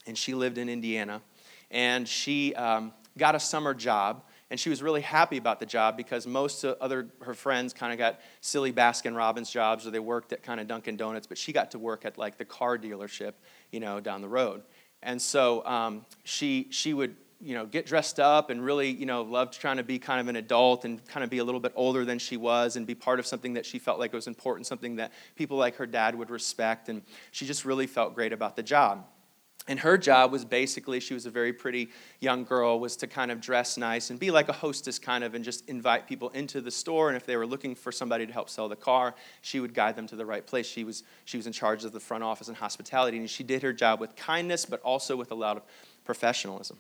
and 0.07 0.19
she 0.19 0.35
lived 0.35 0.59
in 0.59 0.69
Indiana. 0.69 1.23
And 1.71 2.09
she 2.09 2.55
um, 2.55 2.93
got 3.17 3.35
a 3.35 3.41
summer 3.41 3.75
job 3.75 4.25
and 4.51 4.59
she 4.59 4.69
was 4.69 4.83
really 4.83 5.01
happy 5.01 5.37
about 5.37 5.61
the 5.61 5.67
job 5.67 5.97
because 5.97 6.27
most 6.27 6.65
other 6.65 7.09
her 7.21 7.35
friends 7.35 7.73
kind 7.73 7.93
of 7.93 7.99
got 7.99 8.21
silly 8.41 8.73
Baskin 8.73 9.17
Robbins 9.17 9.51
jobs 9.51 9.87
or 9.87 9.91
they 9.91 10.01
worked 10.01 10.33
at 10.33 10.43
kind 10.43 10.61
of 10.61 10.67
Dunkin' 10.67 10.97
Donuts, 10.97 11.27
but 11.27 11.39
she 11.39 11.53
got 11.53 11.71
to 11.71 11.79
work 11.79 12.05
at 12.05 12.19
like 12.19 12.37
the 12.37 12.45
car 12.45 12.77
dealership, 12.77 13.35
you 13.71 13.79
know, 13.79 14.01
down 14.01 14.23
the 14.23 14.29
road. 14.29 14.63
And 15.03 15.21
so 15.21 15.65
um, 15.67 16.05
she 16.25 16.67
she 16.71 16.95
would 16.95 17.17
you 17.41 17.55
know 17.55 17.65
get 17.65 17.87
dressed 17.87 18.21
up 18.21 18.51
and 18.51 18.63
really 18.63 18.91
you 18.91 19.07
know 19.07 19.23
loved 19.23 19.59
trying 19.59 19.79
to 19.79 19.83
be 19.83 19.99
kind 19.99 20.21
of 20.21 20.29
an 20.29 20.37
adult 20.37 20.85
and 20.85 21.05
kind 21.09 21.25
of 21.25 21.31
be 21.31 21.39
a 21.39 21.45
little 21.45 21.61
bit 21.61 21.73
older 21.75 22.05
than 22.05 22.19
she 22.19 22.37
was 22.37 22.77
and 22.77 22.87
be 22.87 22.95
part 22.95 23.19
of 23.19 23.27
something 23.27 23.55
that 23.55 23.65
she 23.65 23.79
felt 23.79 23.99
like 23.99 24.13
was 24.13 24.27
important, 24.27 24.67
something 24.67 24.97
that 24.97 25.13
people 25.37 25.57
like 25.57 25.77
her 25.77 25.87
dad 25.87 26.15
would 26.15 26.31
respect, 26.31 26.89
and 26.89 27.03
she 27.31 27.47
just 27.47 27.65
really 27.65 27.87
felt 27.87 28.15
great 28.15 28.33
about 28.33 28.57
the 28.57 28.63
job. 28.63 29.07
And 29.69 29.79
her 29.81 29.99
job 29.99 30.33
was 30.33 30.45
basically, 30.45 31.01
she 31.01 31.15
was 31.15 31.27
a 31.27 31.31
very 31.31 31.53
pretty 31.53 31.91
young 32.19 32.45
girl, 32.45 32.81
was 32.81 32.97
to 32.97 33.07
kind 33.07 33.31
of 33.31 33.41
dress 33.41 33.77
nice 33.77 34.11
and 34.11 34.19
be 34.19 34.31
like 34.31 34.49
a 34.49 34.53
hostess 34.53 34.99
kind 34.99 35.23
of 35.23 35.35
and 35.35 35.45
just 35.45 35.69
invite 35.69 36.09
people 36.09 36.31
into 36.31 36.61
the 36.61 36.71
store. 36.71 37.09
And 37.09 37.17
if 37.17 37.27
they 37.27 37.37
were 37.37 37.47
looking 37.47 37.75
for 37.75 37.93
somebody 37.93 38.27
to 38.27 38.33
help 38.33 38.49
sell 38.49 38.69
the 38.69 38.77
car, 38.77 39.15
she 39.43 39.61
would 39.61 39.75
guide 39.75 39.97
them 39.97 40.07
to 40.09 40.17
the 40.17 40.27
right 40.27 40.45
place. 40.45 40.67
She 40.67 40.83
was, 40.83 41.05
she 41.25 41.37
was 41.37 41.47
in 41.47 41.53
charge 41.53 41.85
of 41.85 41.93
the 41.93 42.01
front 42.01 42.25
office 42.25 42.49
and 42.49 42.57
hospitality. 42.57 43.19
And 43.19 43.29
she 43.29 43.45
did 43.45 43.63
her 43.63 43.73
job 43.73 44.01
with 44.01 44.17
kindness, 44.17 44.65
but 44.65 44.81
also 44.81 45.15
with 45.15 45.31
a 45.31 45.37
lot 45.37 45.57
of 45.57 45.63
professionalism. 46.05 46.79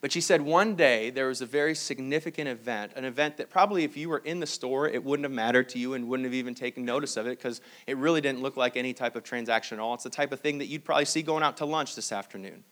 But 0.00 0.12
she 0.12 0.20
said 0.20 0.42
one 0.42 0.76
day 0.76 1.10
there 1.10 1.28
was 1.28 1.40
a 1.40 1.46
very 1.46 1.74
significant 1.74 2.48
event, 2.48 2.92
an 2.96 3.04
event 3.04 3.38
that 3.38 3.50
probably 3.50 3.82
if 3.84 3.96
you 3.96 4.08
were 4.08 4.18
in 4.18 4.40
the 4.40 4.46
store, 4.46 4.88
it 4.88 5.02
wouldn't 5.02 5.24
have 5.24 5.32
mattered 5.32 5.68
to 5.70 5.78
you 5.78 5.94
and 5.94 6.08
wouldn't 6.08 6.26
have 6.26 6.34
even 6.34 6.54
taken 6.54 6.84
notice 6.84 7.16
of 7.16 7.26
it 7.26 7.38
because 7.38 7.60
it 7.86 7.96
really 7.96 8.20
didn't 8.20 8.42
look 8.42 8.56
like 8.56 8.76
any 8.76 8.92
type 8.92 9.16
of 9.16 9.24
transaction 9.24 9.78
at 9.78 9.82
all. 9.82 9.94
It's 9.94 10.04
the 10.04 10.10
type 10.10 10.32
of 10.32 10.40
thing 10.40 10.58
that 10.58 10.66
you'd 10.66 10.84
probably 10.84 11.06
see 11.06 11.22
going 11.22 11.42
out 11.42 11.56
to 11.58 11.64
lunch 11.64 11.94
this 11.94 12.12
afternoon. 12.12 12.62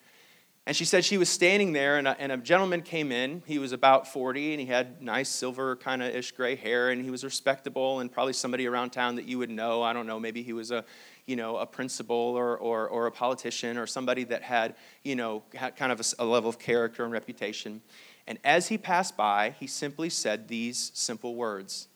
And 0.66 0.75
she 0.75 0.87
said 0.87 1.04
she 1.04 1.19
was 1.19 1.28
standing 1.28 1.75
there, 1.75 1.99
and 1.99 2.09
a, 2.09 2.19
and 2.19 2.33
a 2.33 2.38
gentleman 2.38 2.81
came 2.81 3.12
in. 3.12 3.43
He 3.47 3.59
was 3.59 3.73
about 3.73 4.09
40, 4.09 4.52
and 4.52 4.61
he 4.61 4.66
had 4.66 5.02
nice 5.02 5.28
silver 5.28 5.76
kind 5.76 6.02
of 6.02 6.14
ish 6.14 6.33
gray 6.33 6.57
hair, 6.57 6.88
and 6.88 7.04
he 7.04 7.11
was 7.11 7.23
respectable, 7.23 8.00
and 8.00 8.11
probably 8.11 8.33
somebody 8.33 8.66
around 8.66 8.90
town 8.90 9.16
that 9.16 9.26
you 9.26 9.38
would 9.38 9.50
know. 9.50 9.83
I 9.83 9.93
don't 9.93 10.07
know, 10.07 10.19
maybe 10.19 10.43
he 10.43 10.54
was 10.54 10.71
a 10.71 10.85
you 11.26 11.37
know, 11.37 11.57
a 11.57 11.66
principal 11.66 12.16
or, 12.16 12.57
or, 12.59 12.88
or 12.88 13.07
a 13.07 13.11
politician 13.11 13.78
or 13.78 13.87
somebody 13.87 14.25
that 14.25 14.43
had, 14.43 14.75
you 15.02 15.16
know, 15.16 15.43
had 15.54 15.76
kind 15.76 15.90
of 15.90 16.00
a, 16.00 16.04
a 16.23 16.25
level 16.25 16.50
of 16.50 16.59
character 16.59 17.04
and 17.04 17.12
reputation. 17.12 17.81
And 18.26 18.38
as 18.45 18.69
he 18.69 18.78
passed 18.78 19.16
by, 19.16 19.54
he 19.59 19.66
simply 19.66 20.11
said 20.11 20.49
these 20.49 20.90
simple 20.95 21.35
words 21.35 21.88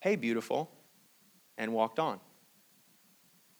Hey, 0.00 0.14
beautiful, 0.14 0.70
and 1.58 1.72
walked 1.72 1.98
on. 1.98 2.20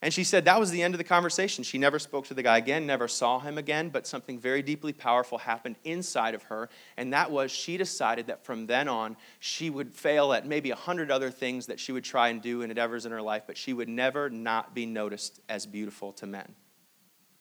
And 0.07 0.15
she 0.15 0.23
said 0.23 0.45
that 0.45 0.61
was 0.61 0.71
the 0.71 0.85
end 0.85 0.95
of 0.95 0.99
the 0.99 1.05
conversation. 1.05 1.65
She 1.65 1.79
never 1.79 1.99
spoke 1.99 2.27
to 2.27 2.35
the 2.35 2.45
guy 2.45 2.59
again, 2.59 2.87
never 2.87 3.09
saw 3.09 3.41
him 3.41 3.59
again, 3.59 3.89
but 3.89 4.07
something 4.07 4.39
very 4.39 4.63
deeply 4.63 4.93
powerful 4.93 5.37
happened 5.37 5.75
inside 5.83 6.37
of 6.37 6.45
her. 6.45 6.69
And 6.97 7.13
that 7.13 7.33
was 7.33 7.51
she 7.51 7.77
decided 7.77 8.29
that 8.29 8.45
from 8.45 8.69
then 8.69 8.87
on, 8.87 9.17
she 9.41 9.69
would 9.69 9.93
fail 9.93 10.33
at 10.33 10.47
maybe 10.47 10.71
a 10.71 10.77
hundred 10.77 11.11
other 11.11 11.33
things 11.33 11.67
that 11.67 11.81
she 11.81 11.91
would 11.91 12.05
try 12.05 12.29
and 12.29 12.41
do 12.41 12.63
in 12.63 12.71
endeavors 12.71 13.05
in 13.05 13.11
her 13.11 13.21
life, 13.21 13.43
but 13.49 13.57
she 13.57 13.73
would 13.73 13.89
never 13.89 14.31
not 14.31 14.77
be 14.77 14.87
noticed 14.87 15.41
as 15.49 15.67
beautiful 15.67 16.13
to 16.13 16.27
men. 16.29 16.55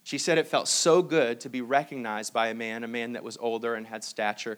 She 0.06 0.18
said 0.18 0.40
it 0.40 0.48
felt 0.48 0.68
so 0.68 1.04
good 1.04 1.42
to 1.42 1.50
be 1.50 1.62
recognized 1.62 2.34
by 2.34 2.48
a 2.48 2.56
man, 2.56 2.84
a 2.84 2.88
man 2.88 3.14
that 3.14 3.24
was 3.24 3.38
older 3.38 3.76
and 3.76 3.86
had 3.86 4.04
stature, 4.04 4.58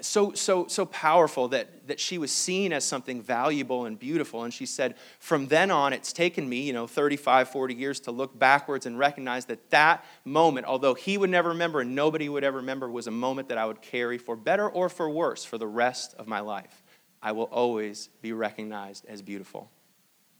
so, 0.00 0.32
so, 0.32 0.66
so 0.66 0.84
powerful 0.86 1.48
that, 1.48 1.86
that 1.86 2.00
she 2.00 2.18
was 2.18 2.32
seen 2.32 2.72
as 2.72 2.84
something 2.84 3.22
valuable 3.22 3.86
and 3.86 3.98
beautiful. 3.98 4.42
And 4.42 4.52
she 4.52 4.66
said, 4.66 4.96
from 5.20 5.46
then 5.46 5.70
on, 5.70 5.92
it's 5.92 6.12
taken 6.12 6.48
me, 6.48 6.62
you 6.62 6.72
know, 6.72 6.86
35, 6.86 7.48
40 7.48 7.74
years 7.74 8.00
to 8.00 8.10
look 8.10 8.36
backwards 8.36 8.86
and 8.86 8.98
recognize 8.98 9.44
that 9.46 9.70
that 9.70 10.04
moment, 10.24 10.66
although 10.66 10.94
he 10.94 11.16
would 11.16 11.30
never 11.30 11.50
remember 11.50 11.80
and 11.80 11.94
nobody 11.94 12.28
would 12.28 12.44
ever 12.44 12.58
remember, 12.58 12.90
was 12.90 13.06
a 13.06 13.12
moment 13.12 13.48
that 13.48 13.58
I 13.58 13.66
would 13.66 13.80
carry 13.80 14.18
for 14.18 14.36
better 14.36 14.68
or 14.68 14.88
for 14.88 15.08
worse 15.08 15.44
for 15.44 15.56
the 15.56 15.68
rest 15.68 16.14
of 16.18 16.26
my 16.26 16.40
life. 16.40 16.82
I 17.22 17.32
will 17.32 17.44
always 17.44 18.08
be 18.22 18.32
recognized 18.32 19.06
as 19.06 19.22
beautiful. 19.22 19.70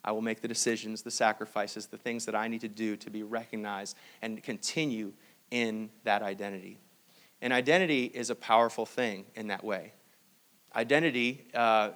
I 0.05 0.13
will 0.13 0.23
make 0.23 0.41
the 0.41 0.49
decisions, 0.49 1.03
the 1.03 1.11
sacrifices, 1.11 1.87
the 1.87 1.99
things 1.99 2.27
that 2.27 2.35
I 2.35 2.49
need 2.49 2.61
to 2.61 2.69
do 2.69 2.97
to 2.97 3.11
be 3.11 3.23
recognized 3.23 3.97
and 4.23 4.43
continue 4.43 5.13
in 5.51 5.91
that 6.05 6.23
identity. 6.23 6.79
And 7.43 7.53
identity 7.53 8.05
is 8.05 8.31
a 8.31 8.35
powerful 8.35 8.87
thing 8.87 9.27
in 9.35 9.49
that 9.49 9.63
way. 9.63 9.93
Identity 10.75 11.47
uh, 11.55 11.91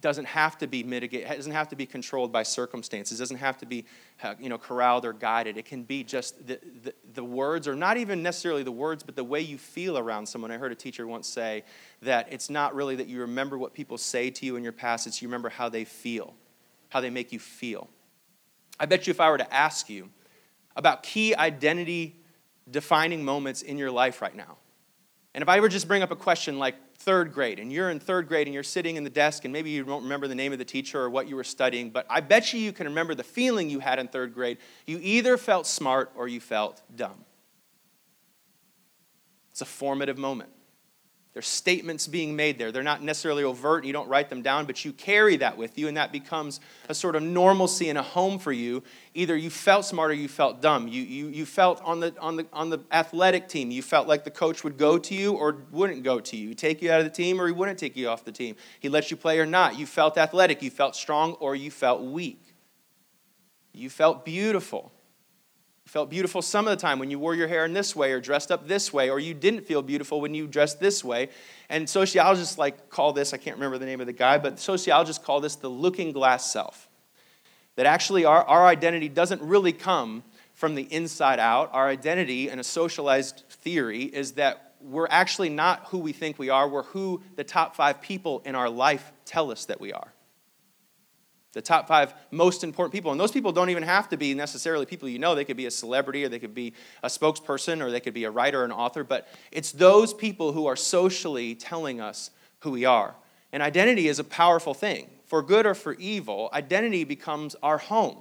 doesn't 0.00 0.26
have 0.26 0.56
to 0.58 0.66
be 0.66 0.82
mitigated, 0.82 1.28
doesn't 1.28 1.52
have 1.52 1.68
to 1.68 1.76
be 1.76 1.86
controlled 1.86 2.30
by 2.30 2.42
circumstances, 2.42 3.18
doesn't 3.18 3.38
have 3.38 3.58
to 3.58 3.66
be 3.66 3.84
uh, 4.22 4.34
you 4.38 4.48
know, 4.48 4.58
corralled 4.58 5.04
or 5.04 5.12
guided. 5.12 5.56
It 5.56 5.64
can 5.64 5.82
be 5.82 6.04
just 6.04 6.46
the, 6.46 6.60
the, 6.82 6.94
the, 7.14 7.24
words, 7.24 7.66
or 7.66 7.74
not 7.74 7.96
even 7.96 8.22
necessarily 8.22 8.62
the 8.62 8.72
words, 8.72 9.02
but 9.02 9.16
the 9.16 9.24
way 9.24 9.40
you 9.40 9.58
feel 9.58 9.98
around 9.98 10.26
someone. 10.26 10.50
I 10.50 10.56
heard 10.56 10.72
a 10.72 10.76
teacher 10.76 11.06
once 11.06 11.26
say 11.26 11.64
that 12.02 12.32
it's 12.32 12.48
not 12.48 12.74
really 12.74 12.96
that 12.96 13.08
you 13.08 13.20
remember 13.20 13.58
what 13.58 13.74
people 13.74 13.98
say 13.98 14.30
to 14.30 14.46
you 14.46 14.56
in 14.56 14.62
your 14.62 14.72
past, 14.72 15.06
it's 15.06 15.20
you 15.20 15.28
remember 15.28 15.48
how 15.48 15.68
they 15.68 15.84
feel, 15.84 16.34
how 16.90 17.00
they 17.00 17.10
make 17.10 17.32
you 17.32 17.38
feel. 17.38 17.88
I 18.78 18.86
bet 18.86 19.06
you 19.06 19.10
if 19.10 19.20
I 19.20 19.30
were 19.30 19.38
to 19.38 19.54
ask 19.54 19.90
you 19.90 20.10
about 20.76 21.02
key 21.02 21.34
identity 21.34 22.20
defining 22.70 23.24
moments 23.24 23.62
in 23.62 23.78
your 23.78 23.90
life 23.90 24.22
right 24.22 24.34
now, 24.36 24.58
and 25.38 25.42
if 25.44 25.48
I 25.48 25.56
ever 25.56 25.68
just 25.68 25.86
bring 25.86 26.02
up 26.02 26.10
a 26.10 26.16
question 26.16 26.58
like 26.58 26.74
third 26.96 27.32
grade, 27.32 27.60
and 27.60 27.72
you're 27.72 27.90
in 27.90 28.00
third 28.00 28.26
grade 28.26 28.48
and 28.48 28.54
you're 28.54 28.64
sitting 28.64 28.96
in 28.96 29.04
the 29.04 29.08
desk, 29.10 29.44
and 29.44 29.52
maybe 29.52 29.70
you 29.70 29.84
don't 29.84 30.02
remember 30.02 30.26
the 30.26 30.34
name 30.34 30.52
of 30.52 30.58
the 30.58 30.64
teacher 30.64 31.00
or 31.00 31.08
what 31.08 31.28
you 31.28 31.36
were 31.36 31.44
studying, 31.44 31.90
but 31.90 32.06
I 32.10 32.18
bet 32.18 32.52
you 32.52 32.58
you 32.58 32.72
can 32.72 32.88
remember 32.88 33.14
the 33.14 33.22
feeling 33.22 33.70
you 33.70 33.78
had 33.78 34.00
in 34.00 34.08
third 34.08 34.34
grade. 34.34 34.58
You 34.84 34.98
either 35.00 35.36
felt 35.36 35.68
smart 35.68 36.10
or 36.16 36.26
you 36.26 36.40
felt 36.40 36.82
dumb. 36.96 37.24
It's 39.52 39.60
a 39.60 39.64
formative 39.64 40.18
moment. 40.18 40.50
There's 41.38 41.46
statements 41.46 42.08
being 42.08 42.34
made 42.34 42.58
there. 42.58 42.72
They're 42.72 42.82
not 42.82 43.00
necessarily 43.00 43.44
overt, 43.44 43.84
you 43.84 43.92
don't 43.92 44.08
write 44.08 44.28
them 44.28 44.42
down, 44.42 44.66
but 44.66 44.84
you 44.84 44.92
carry 44.92 45.36
that 45.36 45.56
with 45.56 45.78
you, 45.78 45.86
and 45.86 45.96
that 45.96 46.10
becomes 46.10 46.58
a 46.88 46.94
sort 46.94 47.14
of 47.14 47.22
normalcy 47.22 47.88
in 47.88 47.96
a 47.96 48.02
home 48.02 48.40
for 48.40 48.50
you. 48.50 48.82
Either 49.14 49.36
you 49.36 49.48
felt 49.48 49.84
smart 49.84 50.10
or 50.10 50.14
you 50.14 50.26
felt 50.26 50.60
dumb. 50.60 50.88
You, 50.88 51.00
you, 51.00 51.28
you 51.28 51.46
felt 51.46 51.80
on 51.84 52.00
the, 52.00 52.12
on, 52.18 52.38
the, 52.38 52.46
on 52.52 52.70
the 52.70 52.80
athletic 52.90 53.48
team, 53.48 53.70
you 53.70 53.82
felt 53.82 54.08
like 54.08 54.24
the 54.24 54.32
coach 54.32 54.64
would 54.64 54.76
go 54.76 54.98
to 54.98 55.14
you 55.14 55.34
or 55.34 55.58
wouldn't 55.70 56.02
go 56.02 56.18
to 56.18 56.36
you. 56.36 56.54
take 56.54 56.82
you 56.82 56.90
out 56.90 56.98
of 56.98 57.06
the 57.06 57.12
team 57.12 57.40
or 57.40 57.46
he 57.46 57.52
wouldn't 57.52 57.78
take 57.78 57.94
you 57.94 58.08
off 58.08 58.24
the 58.24 58.32
team. 58.32 58.56
He 58.80 58.88
let 58.88 59.12
you 59.12 59.16
play 59.16 59.38
or 59.38 59.46
not. 59.46 59.78
You 59.78 59.86
felt 59.86 60.18
athletic, 60.18 60.60
you 60.60 60.70
felt 60.70 60.96
strong 60.96 61.34
or 61.34 61.54
you 61.54 61.70
felt 61.70 62.02
weak. 62.02 62.52
You 63.72 63.90
felt 63.90 64.24
beautiful 64.24 64.90
you 65.88 65.90
felt 65.90 66.10
beautiful 66.10 66.42
some 66.42 66.66
of 66.66 66.70
the 66.70 66.76
time 66.76 66.98
when 66.98 67.10
you 67.10 67.18
wore 67.18 67.34
your 67.34 67.48
hair 67.48 67.64
in 67.64 67.72
this 67.72 67.96
way 67.96 68.12
or 68.12 68.20
dressed 68.20 68.52
up 68.52 68.68
this 68.68 68.92
way, 68.92 69.08
or 69.08 69.18
you 69.18 69.32
didn't 69.32 69.62
feel 69.62 69.80
beautiful 69.80 70.20
when 70.20 70.34
you 70.34 70.46
dressed 70.46 70.80
this 70.80 71.02
way. 71.02 71.30
And 71.70 71.88
sociologists 71.88 72.58
like 72.58 72.90
call 72.90 73.14
this, 73.14 73.32
I 73.32 73.38
can't 73.38 73.56
remember 73.56 73.78
the 73.78 73.86
name 73.86 73.98
of 74.02 74.06
the 74.06 74.12
guy, 74.12 74.36
but 74.36 74.58
sociologists 74.58 75.24
call 75.24 75.40
this 75.40 75.56
the 75.56 75.70
looking 75.70 76.12
glass 76.12 76.52
self. 76.52 76.90
That 77.76 77.86
actually 77.86 78.26
our, 78.26 78.44
our 78.44 78.66
identity 78.66 79.08
doesn't 79.08 79.40
really 79.40 79.72
come 79.72 80.24
from 80.52 80.74
the 80.74 80.82
inside 80.92 81.38
out. 81.38 81.70
Our 81.72 81.88
identity 81.88 82.50
in 82.50 82.58
a 82.58 82.64
socialized 82.64 83.44
theory 83.48 84.02
is 84.02 84.32
that 84.32 84.74
we're 84.82 85.08
actually 85.08 85.48
not 85.48 85.86
who 85.86 85.96
we 85.96 86.12
think 86.12 86.38
we 86.38 86.50
are, 86.50 86.68
we're 86.68 86.82
who 86.82 87.22
the 87.36 87.44
top 87.44 87.74
five 87.74 88.02
people 88.02 88.42
in 88.44 88.54
our 88.54 88.68
life 88.68 89.10
tell 89.24 89.50
us 89.50 89.64
that 89.64 89.80
we 89.80 89.94
are 89.94 90.12
the 91.52 91.62
top 91.62 91.88
five 91.88 92.14
most 92.30 92.62
important 92.62 92.92
people. 92.92 93.10
And 93.10 93.20
those 93.20 93.32
people 93.32 93.52
don't 93.52 93.70
even 93.70 93.82
have 93.82 94.08
to 94.10 94.16
be 94.16 94.34
necessarily 94.34 94.86
people 94.86 95.08
you 95.08 95.18
know. 95.18 95.34
They 95.34 95.44
could 95.44 95.56
be 95.56 95.66
a 95.66 95.70
celebrity, 95.70 96.24
or 96.24 96.28
they 96.28 96.38
could 96.38 96.54
be 96.54 96.74
a 97.02 97.08
spokesperson, 97.08 97.82
or 97.82 97.90
they 97.90 98.00
could 98.00 98.14
be 98.14 98.24
a 98.24 98.30
writer 98.30 98.62
or 98.62 98.64
an 98.64 98.72
author. 98.72 99.02
But 99.02 99.28
it's 99.50 99.72
those 99.72 100.12
people 100.12 100.52
who 100.52 100.66
are 100.66 100.76
socially 100.76 101.54
telling 101.54 102.00
us 102.00 102.30
who 102.60 102.70
we 102.72 102.84
are. 102.84 103.14
And 103.52 103.62
identity 103.62 104.08
is 104.08 104.18
a 104.18 104.24
powerful 104.24 104.74
thing. 104.74 105.08
For 105.26 105.42
good 105.42 105.66
or 105.66 105.74
for 105.74 105.94
evil, 105.94 106.48
identity 106.52 107.04
becomes 107.04 107.54
our 107.62 107.78
home. 107.78 108.18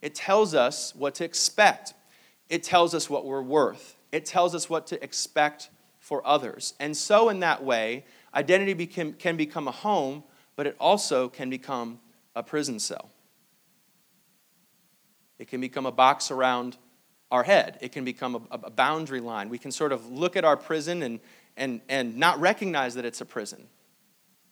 It 0.00 0.14
tells 0.14 0.54
us 0.54 0.94
what 0.94 1.14
to 1.16 1.24
expect, 1.24 1.94
it 2.48 2.62
tells 2.62 2.94
us 2.94 3.10
what 3.10 3.24
we're 3.24 3.42
worth, 3.42 3.96
it 4.12 4.24
tells 4.24 4.54
us 4.54 4.70
what 4.70 4.86
to 4.88 5.02
expect 5.02 5.70
for 5.98 6.26
others. 6.26 6.74
And 6.80 6.96
so, 6.96 7.28
in 7.28 7.40
that 7.40 7.64
way, 7.64 8.04
identity 8.34 8.86
can 8.86 9.36
become 9.36 9.68
a 9.68 9.72
home, 9.72 10.22
but 10.56 10.66
it 10.66 10.76
also 10.78 11.28
can 11.28 11.50
become 11.50 11.98
a 12.38 12.42
prison 12.42 12.78
cell. 12.78 13.10
It 15.40 15.48
can 15.48 15.60
become 15.60 15.86
a 15.86 15.92
box 15.92 16.30
around 16.30 16.76
our 17.30 17.42
head. 17.42 17.78
It 17.80 17.92
can 17.92 18.04
become 18.04 18.46
a, 18.50 18.54
a, 18.66 18.70
boundary 18.70 19.20
line. 19.20 19.48
We 19.48 19.58
can 19.58 19.72
sort 19.72 19.92
of 19.92 20.10
look 20.10 20.36
at 20.36 20.44
our 20.44 20.56
prison 20.56 21.02
and, 21.02 21.20
and, 21.56 21.80
and 21.88 22.16
not 22.16 22.40
recognize 22.40 22.94
that 22.94 23.04
it's 23.04 23.20
a 23.20 23.24
prison. 23.24 23.66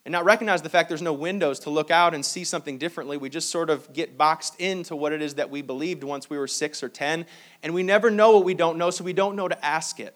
And 0.05 0.13
not 0.13 0.25
recognize 0.25 0.63
the 0.63 0.69
fact 0.69 0.89
there's 0.89 1.01
no 1.01 1.13
windows 1.13 1.61
to 1.61 1.71
look 1.71 1.91
out 1.91 2.13
and 2.13 2.25
see 2.25 2.45
something 2.45 2.77
differently. 2.77 3.17
We 3.17 3.31
just 3.31 3.51
sort 3.51 3.71
of 3.71 3.93
get 3.93 4.19
boxed 4.19 4.61
into 4.61 4.95
what 4.95 5.13
it 5.13 5.23
is 5.23 5.35
that 5.35 5.49
we 5.49 5.63
believed 5.63 6.05
once 6.05 6.29
we 6.29 6.39
were 6.39 6.49
six 6.49 6.83
or 6.83 6.89
ten. 6.89 7.25
And 7.63 7.73
we 7.73 7.83
never 7.83 8.11
know 8.11 8.33
what 8.33 8.45
we 8.45 8.55
don't 8.55 8.79
know, 8.79 8.91
so 8.91 9.05
we 9.05 9.13
don't 9.13 9.37
know 9.37 9.49
to 9.49 9.65
ask 9.65 10.01
it. 10.01 10.15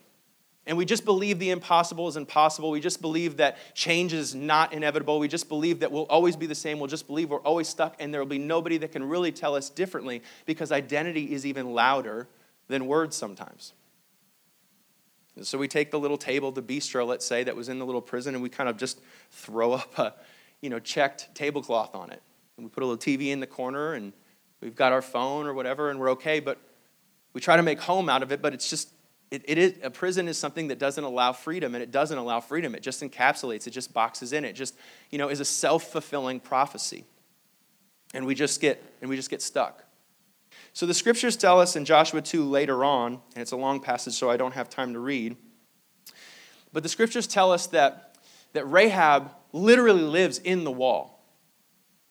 And 0.67 0.77
we 0.77 0.85
just 0.85 1.05
believe 1.05 1.39
the 1.39 1.51
impossible 1.51 2.07
is 2.07 2.17
impossible. 2.17 2.71
We 2.71 2.81
just 2.81 3.01
believe 3.01 3.39
that 3.39 3.57
change 3.75 4.13
is 4.13 4.35
not 4.35 4.73
inevitable. 4.73 5.19
We 5.19 5.27
just 5.27 5.49
believe 5.49 5.81
that 5.81 5.91
we'll 5.91 6.05
always 6.05 6.37
be 6.37 6.47
the 6.47 6.55
same. 6.55 6.79
We'll 6.79 6.87
just 6.87 7.07
believe 7.07 7.31
we're 7.31 7.39
always 7.39 7.67
stuck, 7.67 7.97
and 7.99 8.13
there 8.13 8.21
will 8.21 8.29
be 8.29 8.39
nobody 8.39 8.77
that 8.79 8.93
can 8.93 9.03
really 9.03 9.33
tell 9.33 9.55
us 9.55 9.71
differently 9.71 10.23
because 10.45 10.71
identity 10.71 11.33
is 11.33 11.47
even 11.47 11.73
louder 11.73 12.29
than 12.69 12.87
words 12.87 13.17
sometimes. 13.17 13.73
So 15.43 15.57
we 15.57 15.67
take 15.67 15.91
the 15.91 15.99
little 15.99 16.19
table, 16.19 16.53
the 16.53 16.63
bistro, 16.63 17.07
let's 17.07 17.25
say, 17.25 17.43
that 17.45 17.57
was 17.57 17.69
in 17.69 17.79
the 17.79 17.87
little 17.87 18.03
prison, 18.03 18.35
and 18.35 18.43
we 18.43 18.51
kind 18.51 18.69
of 18.69 18.77
just 18.77 19.01
throw 19.31 19.73
up 19.73 19.99
a, 19.99 20.15
you 20.61 20.69
know, 20.69 20.79
checked 20.79 21.35
tablecloth 21.35 21.95
on 21.95 22.11
it. 22.11 22.21
And 22.57 22.67
we 22.67 22.71
put 22.71 22.83
a 22.83 22.87
little 22.87 22.99
TV 22.99 23.29
in 23.29 23.41
the 23.41 23.47
corner, 23.47 23.95
and 23.95 24.13
we've 24.61 24.77
got 24.77 24.93
our 24.93 25.01
phone 25.01 25.47
or 25.47 25.55
whatever, 25.55 25.89
and 25.91 25.99
we're 25.99 26.11
okay. 26.11 26.41
But 26.41 26.59
we 27.33 27.41
try 27.41 27.57
to 27.57 27.63
make 27.63 27.81
home 27.81 28.11
out 28.11 28.23
of 28.23 28.31
it, 28.31 28.43
but 28.43 28.53
it's 28.53 28.69
just, 28.69 28.91
it, 29.31 29.43
it 29.47 29.59
is, 29.59 29.75
a 29.83 29.91
prison 29.91 30.27
is 30.27 30.37
something 30.37 30.69
that 30.69 30.79
doesn't 30.79 31.05
allow 31.05 31.33
freedom, 31.33 31.75
and 31.75 31.83
it 31.83 31.93
doesn't 31.93 32.19
allow 32.19 32.41
freedom. 32.41 32.75
It 32.75 32.83
just 32.83 33.03
encapsulates, 33.03 33.67
it 33.67 33.71
just 33.71 33.93
boxes 33.93 34.33
in. 34.33 34.45
It 34.45 34.55
just, 34.55 34.75
you 35.11 35.19
know, 35.19 35.29
is 35.29 35.41
a 35.41 35.45
self-fulfilling 35.45 36.41
prophecy. 36.41 37.05
And 38.13 38.27
we 38.27 38.35
just 38.35 38.61
get, 38.61 38.83
and 39.01 39.09
we 39.09 39.15
just 39.15 39.31
get 39.31 39.41
stuck. 39.41 39.85
So 40.73 40.85
the 40.85 40.95
scriptures 40.95 41.37
tell 41.37 41.61
us 41.61 41.77
in 41.77 41.85
Joshua 41.85 42.23
2 42.23 42.45
later 42.45 42.85
on, 42.85 43.21
and 43.35 43.43
it's 43.43 43.53
a 43.53 43.57
long 43.57 43.81
passage, 43.81 44.15
so 44.15 44.31
I 44.31 44.37
don't 44.37 44.55
have 44.55 44.69
time 44.69 44.95
to 44.95 44.99
read. 44.99 45.37
But 46.73 46.83
the 46.83 46.89
scriptures 46.89 47.27
tell 47.27 47.53
us 47.53 47.69
that, 47.69 48.17
that 48.53 48.65
Rahab 48.65 49.33
literally 49.53 50.03
lives 50.03 50.39
in 50.39 50.65
the 50.65 50.71
wall. 50.71 51.25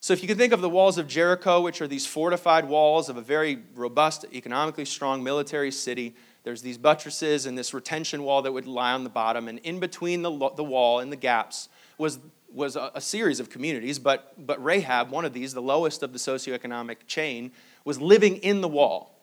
So 0.01 0.13
if 0.13 0.21
you 0.21 0.27
can 0.29 0.37
think 0.37 0.53
of 0.53 0.61
the 0.61 0.69
walls 0.69 0.97
of 0.97 1.07
Jericho, 1.07 1.59
which 1.59 1.81
are 1.81 1.87
these 1.87 2.05
fortified 2.05 2.65
walls 2.65 3.09
of 3.09 3.17
a 3.17 3.21
very 3.21 3.59
robust, 3.75 4.25
economically 4.33 4.85
strong 4.85 5.23
military 5.23 5.71
city, 5.71 6.15
there's 6.43 6.61
these 6.61 6.77
buttresses 6.77 7.45
and 7.45 7.57
this 7.57 7.73
retention 7.73 8.23
wall 8.23 8.41
that 8.41 8.51
would 8.51 8.67
lie 8.67 8.93
on 8.93 9.03
the 9.03 9.09
bottom, 9.09 9.47
and 9.47 9.59
in 9.59 9.79
between 9.79 10.21
the, 10.21 10.31
the 10.55 10.63
wall 10.63 10.99
and 10.99 11.11
the 11.11 11.17
gaps 11.17 11.69
was, 11.97 12.19
was 12.53 12.75
a, 12.75 12.91
a 12.95 13.01
series 13.01 13.39
of 13.39 13.49
communities, 13.49 13.99
but, 13.99 14.33
but 14.37 14.63
Rahab, 14.63 15.11
one 15.11 15.25
of 15.25 15.33
these, 15.33 15.53
the 15.53 15.61
lowest 15.61 16.01
of 16.01 16.13
the 16.13 16.19
socioeconomic 16.19 17.07
chain, 17.07 17.51
was 17.83 17.99
living 18.01 18.37
in 18.37 18.61
the 18.61 18.67
wall, 18.67 19.18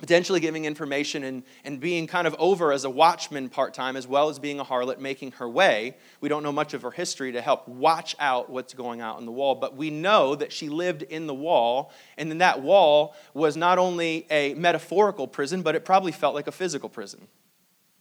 potentially 0.00 0.40
giving 0.40 0.64
information 0.64 1.22
and, 1.22 1.42
and 1.62 1.78
being 1.78 2.06
kind 2.06 2.26
of 2.26 2.34
over 2.38 2.72
as 2.72 2.84
a 2.84 2.90
watchman 2.90 3.48
part 3.48 3.74
time, 3.74 3.96
as 3.96 4.06
well 4.06 4.28
as 4.28 4.38
being 4.38 4.58
a 4.58 4.64
harlot, 4.64 4.98
making 4.98 5.32
her 5.32 5.48
way. 5.48 5.96
We 6.20 6.28
don't 6.28 6.42
know 6.42 6.52
much 6.52 6.74
of 6.74 6.82
her 6.82 6.90
history 6.90 7.32
to 7.32 7.40
help 7.40 7.68
watch 7.68 8.16
out 8.18 8.48
what's 8.50 8.72
going 8.74 9.00
out 9.00 9.20
in 9.20 9.26
the 9.26 9.32
wall, 9.32 9.54
but 9.54 9.76
we 9.76 9.90
know 9.90 10.34
that 10.34 10.52
she 10.52 10.68
lived 10.68 11.02
in 11.02 11.26
the 11.26 11.34
wall, 11.34 11.92
and 12.16 12.30
then 12.30 12.38
that 12.38 12.62
wall 12.62 13.14
was 13.34 13.56
not 13.56 13.78
only 13.78 14.26
a 14.30 14.54
metaphorical 14.54 15.28
prison, 15.28 15.62
but 15.62 15.74
it 15.74 15.84
probably 15.84 16.12
felt 16.12 16.34
like 16.34 16.46
a 16.46 16.52
physical 16.52 16.88
prison. 16.88 17.28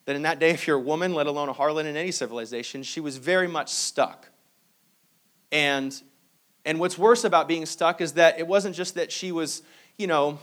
That 0.05 0.15
in 0.15 0.23
that 0.23 0.39
day, 0.39 0.51
if 0.51 0.65
you're 0.65 0.77
a 0.77 0.81
woman, 0.81 1.13
let 1.13 1.27
alone 1.27 1.49
a 1.49 1.53
harlot 1.53 1.85
in 1.85 1.97
any 1.97 2.11
civilization, 2.11 2.81
she 2.81 3.01
was 3.01 3.17
very 3.17 3.47
much 3.47 3.69
stuck. 3.69 4.29
And, 5.51 6.01
and 6.63 6.79
what's 6.79 6.97
worse 6.97 7.25
about 7.25 7.47
being 7.47 7.65
stuck 7.65 7.99
is 8.01 8.13
that 8.13 8.39
it 8.39 8.47
wasn't 8.47 8.75
just 8.75 8.95
that 8.95 9.11
she 9.11 9.31
was 9.31 9.63
you 9.99 10.07
know, 10.07 10.39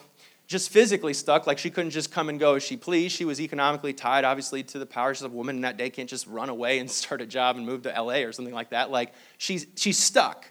just 0.47 0.71
physically 0.71 1.13
stuck, 1.13 1.47
like 1.47 1.59
she 1.59 1.71
couldn't 1.71 1.91
just 1.91 2.13
come 2.13 2.29
and 2.29 2.39
go 2.39 2.55
as 2.55 2.63
she 2.63 2.77
pleased. 2.77 3.17
She 3.17 3.25
was 3.25 3.41
economically 3.41 3.93
tied, 3.93 4.25
obviously, 4.25 4.63
to 4.65 4.79
the 4.79 4.87
powers 4.87 5.23
of 5.23 5.33
woman 5.33 5.57
in 5.57 5.63
that 5.63 5.77
day 5.77 5.91
can't 5.91 6.09
just 6.09 6.27
run 6.27 6.49
away 6.49 6.79
and 6.79 6.91
start 7.03 7.21
a 7.21 7.27
job 7.27 7.57
and 7.57 7.67
move 7.67 7.83
to 7.83 7.89
LA 7.91 8.19
or 8.19 8.33
something 8.33 8.55
like 8.55 8.71
that. 8.71 8.91
Like 8.91 9.13
she's 9.39 9.67
she's 9.77 9.99
stuck. 9.99 10.47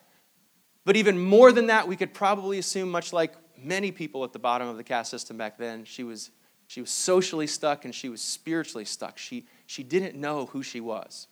But 0.83 0.95
even 0.97 1.19
more 1.19 1.51
than 1.51 1.67
that, 1.67 1.87
we 1.87 1.95
could 1.95 2.13
probably 2.13 2.59
assume, 2.59 2.91
much 2.91 3.11
like 3.11 3.33
many 3.57 3.91
people 3.91 4.23
at 4.23 4.33
the 4.33 4.39
bottom 4.39 4.67
of 4.67 4.77
the 4.77 4.83
caste 4.83 5.09
system 5.09 5.37
back 5.37 5.57
then, 5.57 5.85
she 5.85 6.03
was 6.03 6.31
she 6.67 6.81
was 6.81 6.89
socially 6.89 7.47
stuck 7.47 7.85
and 7.85 7.95
she 7.95 8.09
was 8.09 8.21
spiritually 8.21 8.85
stuck. 8.85 9.17
She 9.17 9.45
she 9.65 9.81
didn't 9.81 10.15
know 10.15 10.47
who 10.47 10.61
she 10.61 10.81
was. 10.81 11.27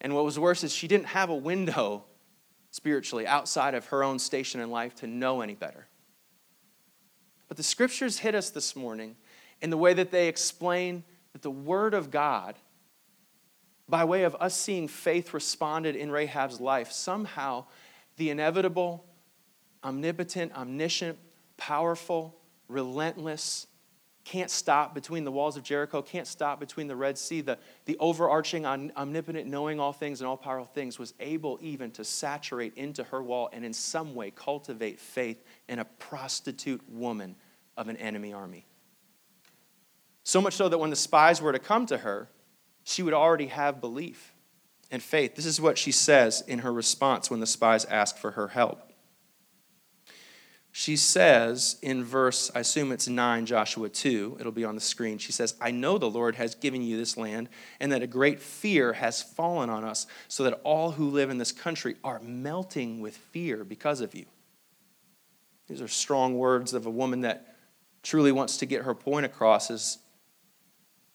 And 0.00 0.14
what 0.14 0.24
was 0.24 0.38
worse 0.38 0.62
is 0.62 0.72
she 0.72 0.86
didn't 0.86 1.06
have 1.06 1.28
a 1.28 1.34
window 1.34 2.04
spiritually 2.70 3.26
outside 3.26 3.74
of 3.74 3.86
her 3.86 4.04
own 4.04 4.20
station 4.20 4.60
in 4.60 4.70
life 4.70 4.94
to 4.96 5.08
know 5.08 5.40
any 5.40 5.54
better. 5.54 5.88
The 7.58 7.64
scriptures 7.64 8.20
hit 8.20 8.36
us 8.36 8.50
this 8.50 8.76
morning 8.76 9.16
in 9.60 9.70
the 9.70 9.76
way 9.76 9.92
that 9.92 10.12
they 10.12 10.28
explain 10.28 11.02
that 11.32 11.42
the 11.42 11.50
Word 11.50 11.92
of 11.92 12.08
God, 12.08 12.54
by 13.88 14.04
way 14.04 14.22
of 14.22 14.36
us 14.36 14.56
seeing 14.56 14.86
faith 14.86 15.34
responded 15.34 15.96
in 15.96 16.12
Rahab's 16.12 16.60
life, 16.60 16.92
somehow 16.92 17.64
the 18.16 18.30
inevitable, 18.30 19.04
omnipotent, 19.82 20.54
omniscient, 20.54 21.18
powerful, 21.56 22.36
relentless, 22.68 23.66
can't 24.22 24.52
stop 24.52 24.94
between 24.94 25.24
the 25.24 25.32
walls 25.32 25.56
of 25.56 25.64
Jericho, 25.64 26.00
can't 26.00 26.28
stop 26.28 26.60
between 26.60 26.86
the 26.86 26.94
Red 26.94 27.18
Sea, 27.18 27.40
the, 27.40 27.58
the 27.86 27.96
overarching, 27.98 28.66
omnipotent, 28.66 29.48
knowing 29.48 29.80
all 29.80 29.92
things 29.92 30.20
and 30.20 30.28
all 30.28 30.36
powerful 30.36 30.70
things, 30.72 30.96
was 30.96 31.12
able 31.18 31.58
even 31.60 31.90
to 31.90 32.04
saturate 32.04 32.74
into 32.74 33.02
her 33.02 33.20
wall 33.20 33.50
and 33.52 33.64
in 33.64 33.72
some 33.72 34.14
way 34.14 34.30
cultivate 34.30 35.00
faith 35.00 35.42
in 35.68 35.80
a 35.80 35.84
prostitute 35.84 36.88
woman 36.88 37.34
of 37.78 37.88
an 37.88 37.96
enemy 37.96 38.34
army. 38.34 38.66
So 40.24 40.42
much 40.42 40.54
so 40.54 40.68
that 40.68 40.76
when 40.76 40.90
the 40.90 40.96
spies 40.96 41.40
were 41.40 41.52
to 41.52 41.58
come 41.58 41.86
to 41.86 41.98
her, 41.98 42.28
she 42.84 43.02
would 43.02 43.14
already 43.14 43.46
have 43.46 43.80
belief 43.80 44.34
and 44.90 45.02
faith. 45.02 45.34
This 45.34 45.46
is 45.46 45.60
what 45.60 45.78
she 45.78 45.92
says 45.92 46.42
in 46.46 46.58
her 46.58 46.72
response 46.72 47.30
when 47.30 47.40
the 47.40 47.46
spies 47.46 47.86
ask 47.86 48.18
for 48.18 48.32
her 48.32 48.48
help 48.48 48.88
she 50.78 50.94
says 50.94 51.76
in 51.82 52.04
verse, 52.04 52.52
I 52.54 52.60
assume 52.60 52.92
it's 52.92 53.08
9, 53.08 53.46
Joshua 53.46 53.88
2, 53.88 54.36
it'll 54.38 54.52
be 54.52 54.64
on 54.64 54.76
the 54.76 54.80
screen. 54.80 55.18
She 55.18 55.32
says, 55.32 55.56
I 55.60 55.72
know 55.72 55.98
the 55.98 56.08
Lord 56.08 56.36
has 56.36 56.54
given 56.54 56.82
you 56.82 56.96
this 56.96 57.16
land, 57.16 57.48
and 57.80 57.90
that 57.90 58.04
a 58.04 58.06
great 58.06 58.38
fear 58.38 58.92
has 58.92 59.20
fallen 59.20 59.70
on 59.70 59.82
us, 59.82 60.06
so 60.28 60.44
that 60.44 60.60
all 60.62 60.92
who 60.92 61.10
live 61.10 61.30
in 61.30 61.38
this 61.38 61.50
country 61.50 61.96
are 62.04 62.20
melting 62.20 63.00
with 63.00 63.16
fear 63.16 63.64
because 63.64 64.00
of 64.00 64.14
you. 64.14 64.26
These 65.66 65.82
are 65.82 65.88
strong 65.88 66.38
words 66.38 66.74
of 66.74 66.86
a 66.86 66.90
woman 66.90 67.22
that 67.22 67.56
truly 68.02 68.32
wants 68.32 68.56
to 68.58 68.66
get 68.66 68.82
her 68.82 68.94
point 68.94 69.26
across 69.26 69.70
is 69.70 69.98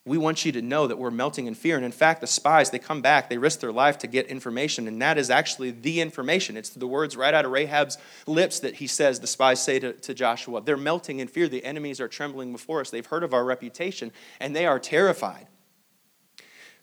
we 0.06 0.18
want 0.18 0.44
you 0.44 0.52
to 0.52 0.62
know 0.62 0.86
that 0.88 0.98
we're 0.98 1.12
melting 1.12 1.48
in 1.48 1.56
fear. 1.56 1.78
And 1.78 1.86
in 1.86 1.94
fact, 1.94 2.20
the 2.20 2.28
spies, 2.28 2.72
they 2.72 2.80
come 2.80 3.02
back, 3.02 3.30
they 3.30 3.38
risk 3.38 3.62
their 3.62 3.72
life 3.72 3.98
to 4.00 4.08
get 4.08 4.28
information, 4.28 4.88
and 4.88 5.02
that 5.02 5.18
is 5.18 5.30
actually 5.30 5.72
the 5.72 6.02
information. 6.02 6.58
It's 6.58 6.70
the 6.70 6.88
words 6.88 7.16
right 7.16 7.34
out 7.34 7.46
of 7.46 7.52
Rahab's 7.52 7.98
lips 8.28 8.60
that 8.60 8.76
he 8.76 8.88
says, 8.88 9.22
the 9.22 9.28
spies 9.28 9.64
say 9.64 9.80
to, 9.80 9.94
to 9.94 10.14
Joshua. 10.14 10.62
They're 10.62 10.76
melting 10.76 11.20
in 11.20 11.30
fear. 11.30 11.48
The 11.48 11.64
enemies 11.64 12.02
are 12.02 12.10
trembling 12.10 12.52
before 12.52 12.82
us. 12.82 12.90
They've 12.90 13.06
heard 13.06 13.24
of 13.24 13.34
our 13.34 13.46
reputation, 13.46 14.12
and 14.42 14.54
they 14.54 14.66
are 14.66 14.80
terrified. 14.80 15.48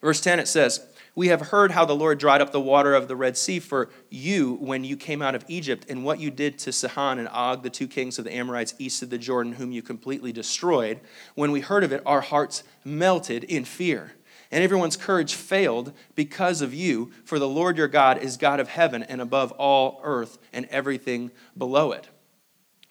Verse 0.01 0.23
10, 0.23 0.41
it 0.41 0.49
says, 0.49 0.87
we 1.21 1.29
have 1.29 1.49
heard 1.49 1.73
how 1.73 1.85
the 1.85 1.95
Lord 1.95 2.19
dried 2.19 2.41
up 2.41 2.51
the 2.51 2.59
water 2.59 2.95
of 2.95 3.07
the 3.07 3.15
Red 3.15 3.37
Sea 3.37 3.59
for 3.59 3.91
you 4.09 4.55
when 4.55 4.85
you 4.85 4.97
came 4.97 5.21
out 5.21 5.35
of 5.35 5.45
Egypt, 5.49 5.85
and 5.91 6.03
what 6.03 6.19
you 6.19 6.31
did 6.31 6.59
to 6.61 6.73
Sihon 6.73 7.19
and 7.19 7.29
Og, 7.29 7.63
the 7.63 7.69
two 7.69 7.87
kings 7.87 8.19
of 8.19 8.25
the 8.25 8.35
Amorites 8.35 8.73
east 8.79 9.03
of 9.03 9.11
the 9.11 9.19
Jordan, 9.19 9.53
whom 9.53 9.71
you 9.71 9.83
completely 9.83 10.33
destroyed. 10.33 10.99
When 11.35 11.53
we 11.53 11.61
heard 11.61 11.85
of 11.85 11.93
it, 11.93 12.03
our 12.07 12.23
hearts 12.23 12.65
melted 12.87 13.45
in 13.45 13.67
fear. 13.67 14.13
And 14.51 14.65
everyone's 14.65 14.97
courage 14.97 15.35
failed 15.35 15.93
because 16.15 16.63
of 16.63 16.73
you, 16.73 17.11
for 17.27 17.39
the 17.39 17.47
Lord 17.47 17.77
your 17.77 17.87
God 17.87 18.17
is 18.17 18.39
God 18.39 18.59
of 18.59 18.69
heaven 18.69 19.03
and 19.03 19.21
above 19.21 19.53
all 19.53 20.01
earth 20.03 20.39
and 20.55 20.65
everything 20.71 21.33
below 21.55 21.93
it. 21.93 22.09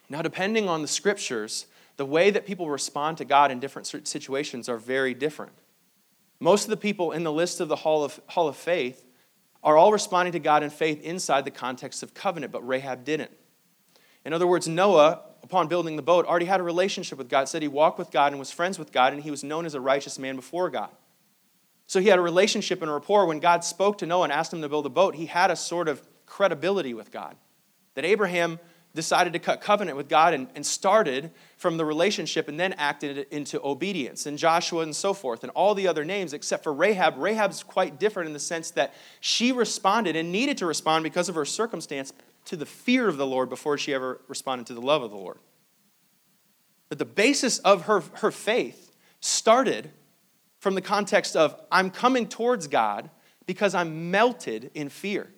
Now, 0.08 0.22
depending 0.22 0.70
on 0.70 0.84
the 0.84 0.88
scriptures, 0.88 1.66
the 1.98 2.06
way 2.06 2.30
that 2.30 2.46
people 2.46 2.70
respond 2.70 3.18
to 3.18 3.26
God 3.26 3.50
in 3.50 3.60
different 3.60 3.88
situations 4.08 4.70
are 4.70 4.78
very 4.78 5.16
different. 5.16 5.54
Most 6.40 6.64
of 6.64 6.70
the 6.70 6.78
people 6.78 7.12
in 7.12 7.24
the 7.24 7.32
list 7.32 7.60
of 7.60 7.68
the 7.68 7.76
Hall 7.76 8.04
of, 8.04 8.20
Hall 8.28 8.48
of 8.48 8.56
Faith 8.56 9.06
are 9.64 9.78
all 9.78 9.92
responding 9.92 10.32
to 10.34 10.40
God 10.40 10.64
in 10.64 10.70
faith 10.70 11.02
inside 11.02 11.44
the 11.44 11.52
context 11.52 12.02
of 12.02 12.14
covenant, 12.14 12.54
but 12.54 12.66
Rahab 12.66 13.04
didn't. 13.04 13.32
In 14.24 14.32
other 14.34 14.48
words, 14.48 14.68
Noah, 14.68 15.22
upon 15.44 15.68
building 15.68 15.96
the 15.96 16.02
boat, 16.02 16.26
already 16.26 16.46
had 16.46 16.60
a 16.60 16.64
relationship 16.64 17.18
with 17.18 17.30
God, 17.30 17.50
said 17.50 17.62
he 17.62 17.68
walked 17.68 18.00
with 18.00 18.12
God 18.12 18.32
and 18.32 18.40
was 18.40 18.52
friends 18.52 18.80
with 18.80 18.92
God, 18.92 19.14
and 19.14 19.22
he 19.22 19.32
was 19.32 19.44
known 19.44 19.66
as 19.66 19.76
a 19.76 19.82
righteous 19.82 20.18
man 20.18 20.36
before 20.38 20.70
God. 20.70 20.92
So 21.88 22.00
he 22.00 22.08
had 22.08 22.20
a 22.20 22.22
relationship 22.22 22.82
and 22.82 22.90
a 22.90 22.94
rapport. 22.94 23.26
When 23.26 23.40
God 23.40 23.64
spoke 23.64 23.98
to 23.98 24.06
Noah 24.06 24.26
and 24.26 24.34
asked 24.34 24.54
him 24.54 24.62
to 24.62 24.70
build 24.70 24.86
a 24.86 24.90
boat, 24.90 25.16
he 25.16 25.26
had 25.26 25.52
a 25.52 25.56
sort 25.56 25.88
of 25.88 26.02
credibility 26.26 26.94
with 26.94 27.12
God. 27.12 27.36
That 27.96 28.06
Abraham 28.06 28.60
decided 28.96 29.34
to 29.34 29.40
cut 29.40 29.62
covenant 29.62 29.98
with 29.98 30.10
God 30.10 30.34
and, 30.34 30.48
and 30.56 30.66
started 30.66 31.32
from 31.58 31.78
the 31.78 31.86
relationship 31.86 32.48
and 32.48 32.60
then 32.60 32.74
acted 32.74 33.28
into 33.32 33.62
obedience, 33.64 34.26
and 34.26 34.38
Joshua 34.38 34.82
and 34.82 34.96
so 34.96 35.14
forth, 35.14 35.44
and 35.44 35.52
all 35.52 35.76
the 35.76 35.88
other 35.88 36.04
names 36.04 36.34
except 36.34 36.64
for 36.64 36.74
Rahab. 36.74 37.16
Rahab's 37.18 37.62
quite 37.64 38.00
different 38.00 38.28
in 38.28 38.34
the 38.34 38.40
sense 38.40 38.72
that 38.72 38.94
she 39.20 39.52
responded 39.52 40.16
and 40.16 40.32
needed 40.32 40.58
to 40.58 40.66
respond 40.66 41.04
because 41.04 41.30
of 41.30 41.36
her 41.36 41.46
circumstance 41.46 42.14
to 42.46 42.56
the 42.56 42.66
fear 42.66 43.08
of 43.08 43.18
the 43.18 43.28
Lord 43.28 43.50
before 43.50 43.78
she 43.78 43.94
ever 43.94 44.22
responded 44.28 44.66
to 44.68 44.74
the 44.74 44.82
love 44.82 45.04
of 45.04 45.12
the 45.12 45.18
Lord. 45.18 45.38
But 46.88 46.98
the 46.98 47.06
basis 47.06 47.60
of 47.60 47.84
her, 47.84 48.02
her 48.16 48.32
faith 48.32 48.96
started 49.20 49.92
from 50.58 50.76
the 50.76 50.82
context 50.82 51.36
of 51.36 51.56
I'm 51.72 51.92
coming 51.92 52.28
towards 52.28 52.68
God 52.68 53.10
because 53.46 53.76
I'm 53.76 54.12
melted 54.12 54.72
in 54.74 54.90
fear. 54.90 55.30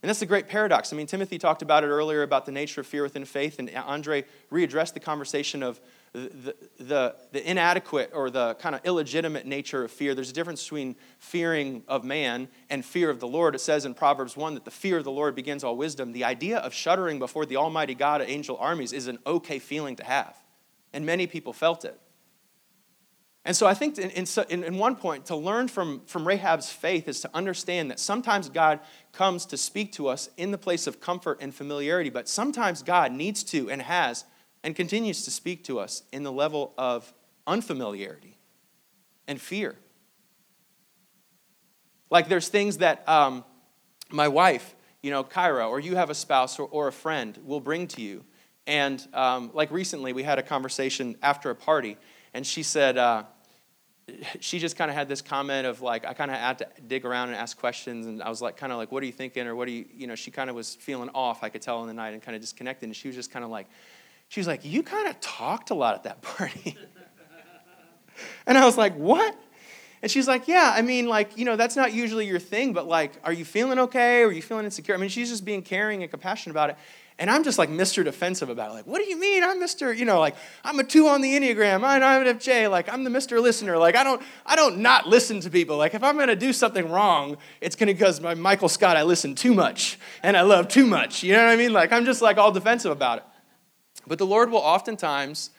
And 0.00 0.08
that's 0.08 0.22
a 0.22 0.26
great 0.26 0.46
paradox. 0.46 0.92
I 0.92 0.96
mean, 0.96 1.08
Timothy 1.08 1.38
talked 1.38 1.60
about 1.60 1.82
it 1.82 1.88
earlier 1.88 2.22
about 2.22 2.46
the 2.46 2.52
nature 2.52 2.82
of 2.82 2.86
fear 2.86 3.02
within 3.02 3.24
faith, 3.24 3.58
and 3.58 3.68
Andre 3.74 4.24
readdressed 4.52 4.94
the 4.94 5.00
conversation 5.00 5.62
of 5.62 5.80
the, 6.12 6.54
the, 6.78 7.16
the, 7.32 7.50
inadequate 7.50 8.12
or 8.14 8.30
the 8.30 8.54
kind 8.54 8.74
of 8.74 8.80
illegitimate 8.84 9.44
nature 9.44 9.84
of 9.84 9.90
fear. 9.90 10.14
There's 10.14 10.30
a 10.30 10.34
difference 10.34 10.62
between 10.62 10.96
fearing 11.18 11.82
of 11.88 12.04
man 12.04 12.48
and 12.70 12.84
fear 12.84 13.10
of 13.10 13.20
the 13.20 13.26
Lord. 13.26 13.54
It 13.54 13.58
says 13.58 13.84
in 13.84 13.92
Proverbs 13.92 14.36
1 14.36 14.54
that 14.54 14.64
the 14.64 14.70
fear 14.70 14.98
of 14.98 15.04
the 15.04 15.10
Lord 15.10 15.34
begins 15.34 15.64
all 15.64 15.76
wisdom. 15.76 16.12
The 16.12 16.24
idea 16.24 16.58
of 16.58 16.72
shuddering 16.72 17.18
before 17.18 17.44
the 17.44 17.56
Almighty 17.56 17.94
God 17.94 18.20
of 18.20 18.28
angel 18.28 18.56
armies 18.58 18.92
is 18.92 19.08
an 19.08 19.18
okay 19.26 19.58
feeling 19.58 19.96
to 19.96 20.04
have, 20.04 20.36
and 20.92 21.04
many 21.04 21.26
people 21.26 21.52
felt 21.52 21.84
it. 21.84 22.00
And 23.48 23.56
so 23.56 23.66
I 23.66 23.72
think 23.72 23.96
in, 23.96 24.10
in, 24.10 24.62
in, 24.62 24.76
one 24.76 24.94
point, 24.94 25.24
to 25.26 25.36
learn 25.36 25.68
from, 25.68 26.02
from 26.04 26.28
Rahab's 26.28 26.70
faith 26.70 27.08
is 27.08 27.22
to 27.22 27.30
understand 27.32 27.90
that 27.90 27.98
sometimes 27.98 28.50
God 28.50 28.78
comes 29.14 29.46
to 29.46 29.56
speak 29.56 29.90
to 29.92 30.06
us 30.06 30.28
in 30.36 30.50
the 30.50 30.58
place 30.58 30.86
of 30.86 31.00
comfort 31.00 31.38
and 31.40 31.54
familiarity, 31.54 32.10
but 32.10 32.28
sometimes 32.28 32.82
God 32.82 33.10
needs 33.10 33.42
to 33.44 33.70
and 33.70 33.80
has 33.80 34.26
and 34.62 34.76
continues 34.76 35.24
to 35.24 35.30
speak 35.30 35.64
to 35.64 35.78
us 35.78 36.02
in 36.12 36.24
the 36.24 36.30
level 36.30 36.74
of 36.76 37.10
unfamiliarity 37.46 38.36
and 39.26 39.40
fear. 39.40 39.76
Like 42.10 42.28
there's 42.28 42.48
things 42.48 42.76
that 42.78 43.08
um, 43.08 43.46
my 44.10 44.28
wife, 44.28 44.76
you 45.00 45.10
know, 45.10 45.24
Kyra, 45.24 45.70
or 45.70 45.80
you 45.80 45.96
have 45.96 46.10
a 46.10 46.14
spouse 46.14 46.58
or, 46.58 46.68
or 46.68 46.88
a 46.88 46.92
friend 46.92 47.38
will 47.46 47.60
bring 47.60 47.86
to 47.88 48.02
you. 48.02 48.26
And 48.66 49.02
um, 49.14 49.52
like 49.54 49.70
recently, 49.70 50.12
we 50.12 50.22
had 50.22 50.38
a 50.38 50.42
conversation 50.42 51.16
after 51.22 51.48
a 51.48 51.54
party, 51.54 51.96
and 52.34 52.46
she 52.46 52.62
said, 52.62 52.98
uh, 52.98 53.22
she 54.40 54.58
just 54.58 54.76
kind 54.76 54.90
of 54.90 54.96
had 54.96 55.08
this 55.08 55.22
comment 55.22 55.66
of 55.66 55.82
like 55.82 56.04
i 56.06 56.12
kind 56.12 56.30
of 56.30 56.36
had 56.36 56.58
to 56.58 56.66
dig 56.86 57.04
around 57.04 57.28
and 57.28 57.36
ask 57.36 57.58
questions 57.58 58.06
and 58.06 58.22
i 58.22 58.28
was 58.28 58.40
like 58.40 58.56
kind 58.56 58.72
of 58.72 58.78
like 58.78 58.90
what 58.90 59.02
are 59.02 59.06
you 59.06 59.12
thinking? 59.12 59.46
or 59.46 59.54
what 59.54 59.68
are 59.68 59.70
you 59.70 59.84
you 59.94 60.06
know 60.06 60.14
she 60.14 60.30
kind 60.30 60.50
of 60.50 60.56
was 60.56 60.74
feeling 60.76 61.10
off 61.14 61.42
i 61.42 61.48
could 61.48 61.62
tell 61.62 61.82
in 61.82 61.88
the 61.88 61.94
night 61.94 62.12
and 62.14 62.22
kind 62.22 62.34
of 62.34 62.40
disconnected 62.40 62.88
and 62.88 62.96
she 62.96 63.08
was 63.08 63.14
just 63.14 63.30
kind 63.30 63.44
of 63.44 63.50
like 63.50 63.66
she 64.28 64.40
was 64.40 64.46
like 64.46 64.64
you 64.64 64.82
kind 64.82 65.08
of 65.08 65.18
talked 65.20 65.70
a 65.70 65.74
lot 65.74 65.94
at 65.94 66.02
that 66.04 66.22
party. 66.22 66.76
And 68.46 68.58
i 68.58 68.64
was 68.64 68.76
like 68.76 68.94
what? 68.96 69.36
And 70.02 70.10
she's 70.10 70.28
like 70.28 70.48
yeah 70.48 70.72
i 70.74 70.82
mean 70.82 71.06
like 71.06 71.36
you 71.36 71.44
know 71.44 71.56
that's 71.56 71.76
not 71.76 71.92
usually 71.92 72.26
your 72.26 72.38
thing 72.38 72.72
but 72.72 72.86
like 72.86 73.12
are 73.24 73.32
you 73.32 73.44
feeling 73.44 73.78
okay? 73.78 74.22
Are 74.22 74.32
you 74.32 74.42
feeling 74.42 74.64
insecure? 74.64 74.94
I 74.94 74.98
mean 74.98 75.10
she's 75.10 75.28
just 75.28 75.44
being 75.44 75.62
caring 75.62 76.02
and 76.02 76.10
compassionate 76.10 76.52
about 76.52 76.70
it 76.70 76.76
and 77.18 77.28
I'm 77.28 77.42
just 77.42 77.58
like 77.58 77.68
Mr. 77.68 78.04
Defensive 78.04 78.48
about 78.48 78.70
it. 78.70 78.74
Like, 78.74 78.86
what 78.86 79.02
do 79.02 79.08
you 79.08 79.18
mean? 79.18 79.42
I'm 79.42 79.60
Mr. 79.60 79.96
You 79.96 80.04
know, 80.04 80.20
like 80.20 80.36
I'm 80.62 80.78
a 80.78 80.84
two 80.84 81.08
on 81.08 81.20
the 81.20 81.32
Enneagram. 81.34 81.82
I'm 81.82 82.26
an 82.26 82.38
FJ. 82.38 82.70
Like 82.70 82.92
I'm 82.92 83.02
the 83.02 83.10
Mr. 83.10 83.42
Listener. 83.42 83.76
Like 83.76 83.96
I 83.96 84.04
don't, 84.04 84.22
I 84.46 84.54
don't 84.54 84.78
not 84.78 85.08
listen 85.08 85.40
to 85.40 85.50
people. 85.50 85.76
Like 85.76 85.94
if 85.94 86.04
I'm 86.04 86.16
gonna 86.16 86.36
do 86.36 86.52
something 86.52 86.88
wrong, 86.88 87.36
it's 87.60 87.74
gonna 87.74 87.92
because 87.92 88.20
my 88.20 88.34
Michael 88.34 88.68
Scott. 88.68 88.96
I 88.96 89.02
listen 89.02 89.34
too 89.34 89.52
much 89.52 89.98
and 90.22 90.36
I 90.36 90.42
love 90.42 90.68
too 90.68 90.86
much. 90.86 91.22
You 91.22 91.32
know 91.32 91.44
what 91.44 91.52
I 91.52 91.56
mean? 91.56 91.72
Like 91.72 91.92
I'm 91.92 92.04
just 92.04 92.22
like 92.22 92.36
all 92.36 92.52
defensive 92.52 92.92
about 92.92 93.18
it. 93.18 93.24
But 94.06 94.18
the 94.18 94.26
Lord 94.26 94.50
will 94.50 94.58
oftentimes 94.58 95.50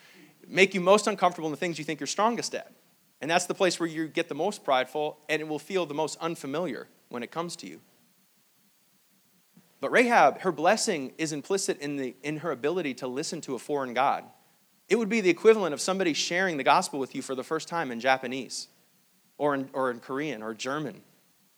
make 0.48 0.74
you 0.74 0.80
most 0.80 1.06
uncomfortable 1.06 1.48
in 1.48 1.52
the 1.52 1.58
things 1.58 1.78
you 1.78 1.84
think 1.84 2.00
you're 2.00 2.06
strongest 2.06 2.54
at. 2.54 2.72
And 3.20 3.30
that's 3.30 3.44
the 3.44 3.54
place 3.54 3.78
where 3.78 3.88
you 3.88 4.08
get 4.08 4.28
the 4.28 4.34
most 4.34 4.64
prideful 4.64 5.18
and 5.28 5.40
it 5.42 5.48
will 5.48 5.58
feel 5.58 5.84
the 5.84 5.94
most 5.94 6.16
unfamiliar 6.20 6.88
when 7.10 7.22
it 7.22 7.30
comes 7.30 7.54
to 7.56 7.66
you. 7.66 7.80
But 9.80 9.92
Rahab, 9.92 10.40
her 10.40 10.52
blessing 10.52 11.12
is 11.16 11.32
implicit 11.32 11.80
in, 11.80 11.96
the, 11.96 12.14
in 12.22 12.38
her 12.38 12.50
ability 12.50 12.94
to 12.94 13.06
listen 13.06 13.40
to 13.42 13.54
a 13.54 13.58
foreign 13.58 13.94
God. 13.94 14.24
It 14.88 14.98
would 14.98 15.08
be 15.08 15.20
the 15.20 15.30
equivalent 15.30 15.72
of 15.72 15.80
somebody 15.80 16.12
sharing 16.12 16.56
the 16.56 16.64
gospel 16.64 16.98
with 16.98 17.14
you 17.14 17.22
for 17.22 17.34
the 17.34 17.44
first 17.44 17.68
time 17.68 17.90
in 17.90 18.00
Japanese 18.00 18.68
or 19.38 19.54
in, 19.54 19.70
or 19.72 19.90
in 19.90 20.00
Korean 20.00 20.42
or 20.42 20.52
German. 20.52 21.02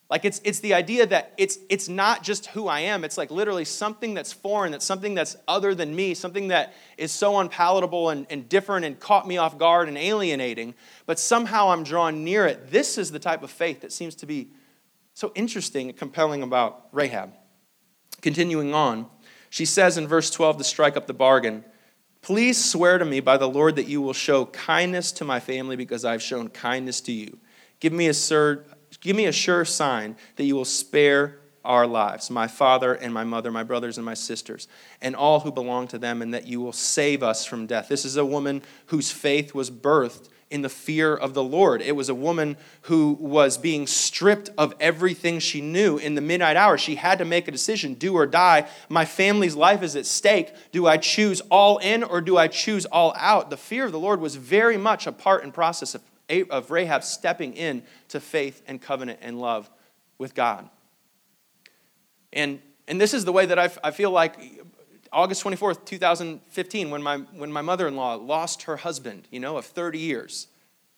Like 0.09 0.25
it's, 0.25 0.39
it's 0.43 0.59
the 0.59 0.75
idea 0.75 1.07
that 1.07 1.33
it's, 1.37 1.57
it's 1.69 1.89
not 1.89 2.23
just 2.23 2.45
who 2.47 2.67
I 2.67 2.81
am, 2.81 3.03
it's 3.03 3.17
like 3.17 3.31
literally 3.31 3.65
something 3.65 4.13
that's 4.13 4.31
foreign, 4.31 4.71
that's 4.71 4.85
something 4.85 5.15
that's 5.15 5.35
other 5.47 5.73
than 5.73 5.95
me, 5.95 6.13
something 6.13 6.49
that 6.49 6.75
is 6.97 7.11
so 7.11 7.39
unpalatable 7.39 8.09
and, 8.09 8.27
and 8.29 8.47
different 8.47 8.85
and 8.85 8.99
caught 8.99 9.27
me 9.27 9.37
off 9.37 9.57
guard 9.57 9.87
and 9.87 9.97
alienating, 9.97 10.75
but 11.07 11.17
somehow 11.17 11.71
I'm 11.71 11.83
drawn 11.83 12.23
near 12.23 12.45
it. 12.45 12.69
This 12.69 12.99
is 12.99 13.11
the 13.11 13.17
type 13.17 13.41
of 13.41 13.49
faith 13.49 13.81
that 13.81 13.91
seems 13.91 14.13
to 14.15 14.27
be 14.27 14.49
so 15.15 15.31
interesting 15.33 15.89
and 15.89 15.97
compelling 15.97 16.43
about 16.43 16.89
Rahab. 16.91 17.33
Continuing 18.23 18.73
on, 18.73 19.05
she 19.49 19.65
says 19.65 19.97
in 19.97 20.07
verse 20.07 20.31
12 20.31 20.57
to 20.57 20.63
strike 20.63 20.97
up 20.97 21.05
the 21.05 21.13
bargain 21.13 21.63
Please 22.23 22.63
swear 22.63 22.97
to 22.97 23.03
me 23.03 23.19
by 23.19 23.35
the 23.35 23.49
Lord 23.49 23.75
that 23.75 23.89
you 23.89 24.01
will 24.01 24.13
show 24.13 24.45
kindness 24.45 25.11
to 25.11 25.25
my 25.25 25.41
family 25.41 25.75
because 25.75 26.05
I've 26.05 26.21
shown 26.21 26.47
kindness 26.47 27.01
to 27.01 27.11
you. 27.11 27.37
Give 27.81 27.91
me 27.91 28.07
a, 28.07 28.13
sure, 28.13 28.63
give 29.01 29.17
me 29.17 29.25
a 29.25 29.33
sure 29.33 29.65
sign 29.65 30.15
that 30.37 30.45
you 30.45 30.55
will 30.55 30.63
spare 30.63 31.41
our 31.65 31.85
lives, 31.85 32.29
my 32.29 32.47
father 32.47 32.93
and 32.93 33.13
my 33.13 33.25
mother, 33.25 33.51
my 33.51 33.63
brothers 33.63 33.97
and 33.97 34.05
my 34.05 34.13
sisters, 34.13 34.69
and 35.01 35.17
all 35.17 35.41
who 35.41 35.51
belong 35.51 35.89
to 35.89 35.97
them, 35.97 36.21
and 36.21 36.33
that 36.33 36.47
you 36.47 36.61
will 36.61 36.71
save 36.71 37.23
us 37.23 37.43
from 37.43 37.67
death. 37.67 37.89
This 37.89 38.05
is 38.05 38.15
a 38.15 38.25
woman 38.25 38.61
whose 38.85 39.11
faith 39.11 39.53
was 39.53 39.69
birthed 39.69 40.29
in 40.53 40.61
the 40.61 40.69
fear 40.69 41.15
of 41.15 41.33
the 41.33 41.43
Lord. 41.43 41.81
It 41.81 41.95
was 41.95 42.09
a 42.09 42.15
woman 42.15 42.57
who 42.83 43.17
was 43.19 43.57
being 43.57 43.87
stripped 43.87 44.51
of 44.55 44.75
everything 44.79 45.39
she 45.39 45.61
knew 45.61 45.97
in 45.97 46.13
the 46.13 46.21
midnight 46.21 46.55
hour. 46.55 46.77
She 46.77 46.93
had 46.93 47.17
to 47.17 47.25
make 47.25 47.47
a 47.47 47.51
decision 47.51 47.95
do 47.95 48.13
or 48.13 48.27
die. 48.27 48.69
My 48.87 49.03
family's 49.03 49.55
life 49.55 49.81
is 49.81 49.95
at 49.95 50.05
stake. 50.05 50.53
Do 50.71 50.85
I 50.85 50.97
choose 50.97 51.41
all 51.49 51.79
in 51.79 52.03
or 52.03 52.21
do 52.21 52.37
I 52.37 52.47
choose 52.47 52.85
all 52.85 53.15
out? 53.17 53.49
The 53.49 53.57
fear 53.57 53.85
of 53.85 53.91
the 53.91 53.99
Lord 53.99 54.21
was 54.21 54.35
very 54.35 54.77
much 54.77 55.07
a 55.07 55.11
part 55.11 55.43
and 55.43 55.51
process 55.51 55.95
of, 55.95 56.03
of 56.51 56.69
Rahab 56.69 57.03
stepping 57.03 57.55
in 57.55 57.81
to 58.09 58.19
faith 58.19 58.61
and 58.67 58.79
covenant 58.79 59.19
and 59.23 59.41
love 59.41 59.71
with 60.19 60.35
God. 60.35 60.69
And, 62.31 62.61
and 62.87 63.01
this 63.01 63.15
is 63.15 63.25
the 63.25 63.33
way 63.33 63.47
that 63.47 63.57
I, 63.57 63.71
I 63.83 63.89
feel 63.89 64.11
like 64.11 64.37
August 65.13 65.43
24th, 65.43 65.85
2015, 65.85 66.89
when 66.89 67.01
my, 67.03 67.17
when 67.17 67.51
my 67.51 67.61
mother 67.61 67.87
in 67.87 67.95
law 67.95 68.15
lost 68.15 68.63
her 68.63 68.77
husband, 68.77 69.27
you 69.31 69.39
know, 69.39 69.57
of 69.57 69.65
30 69.65 69.99
years. 69.99 70.47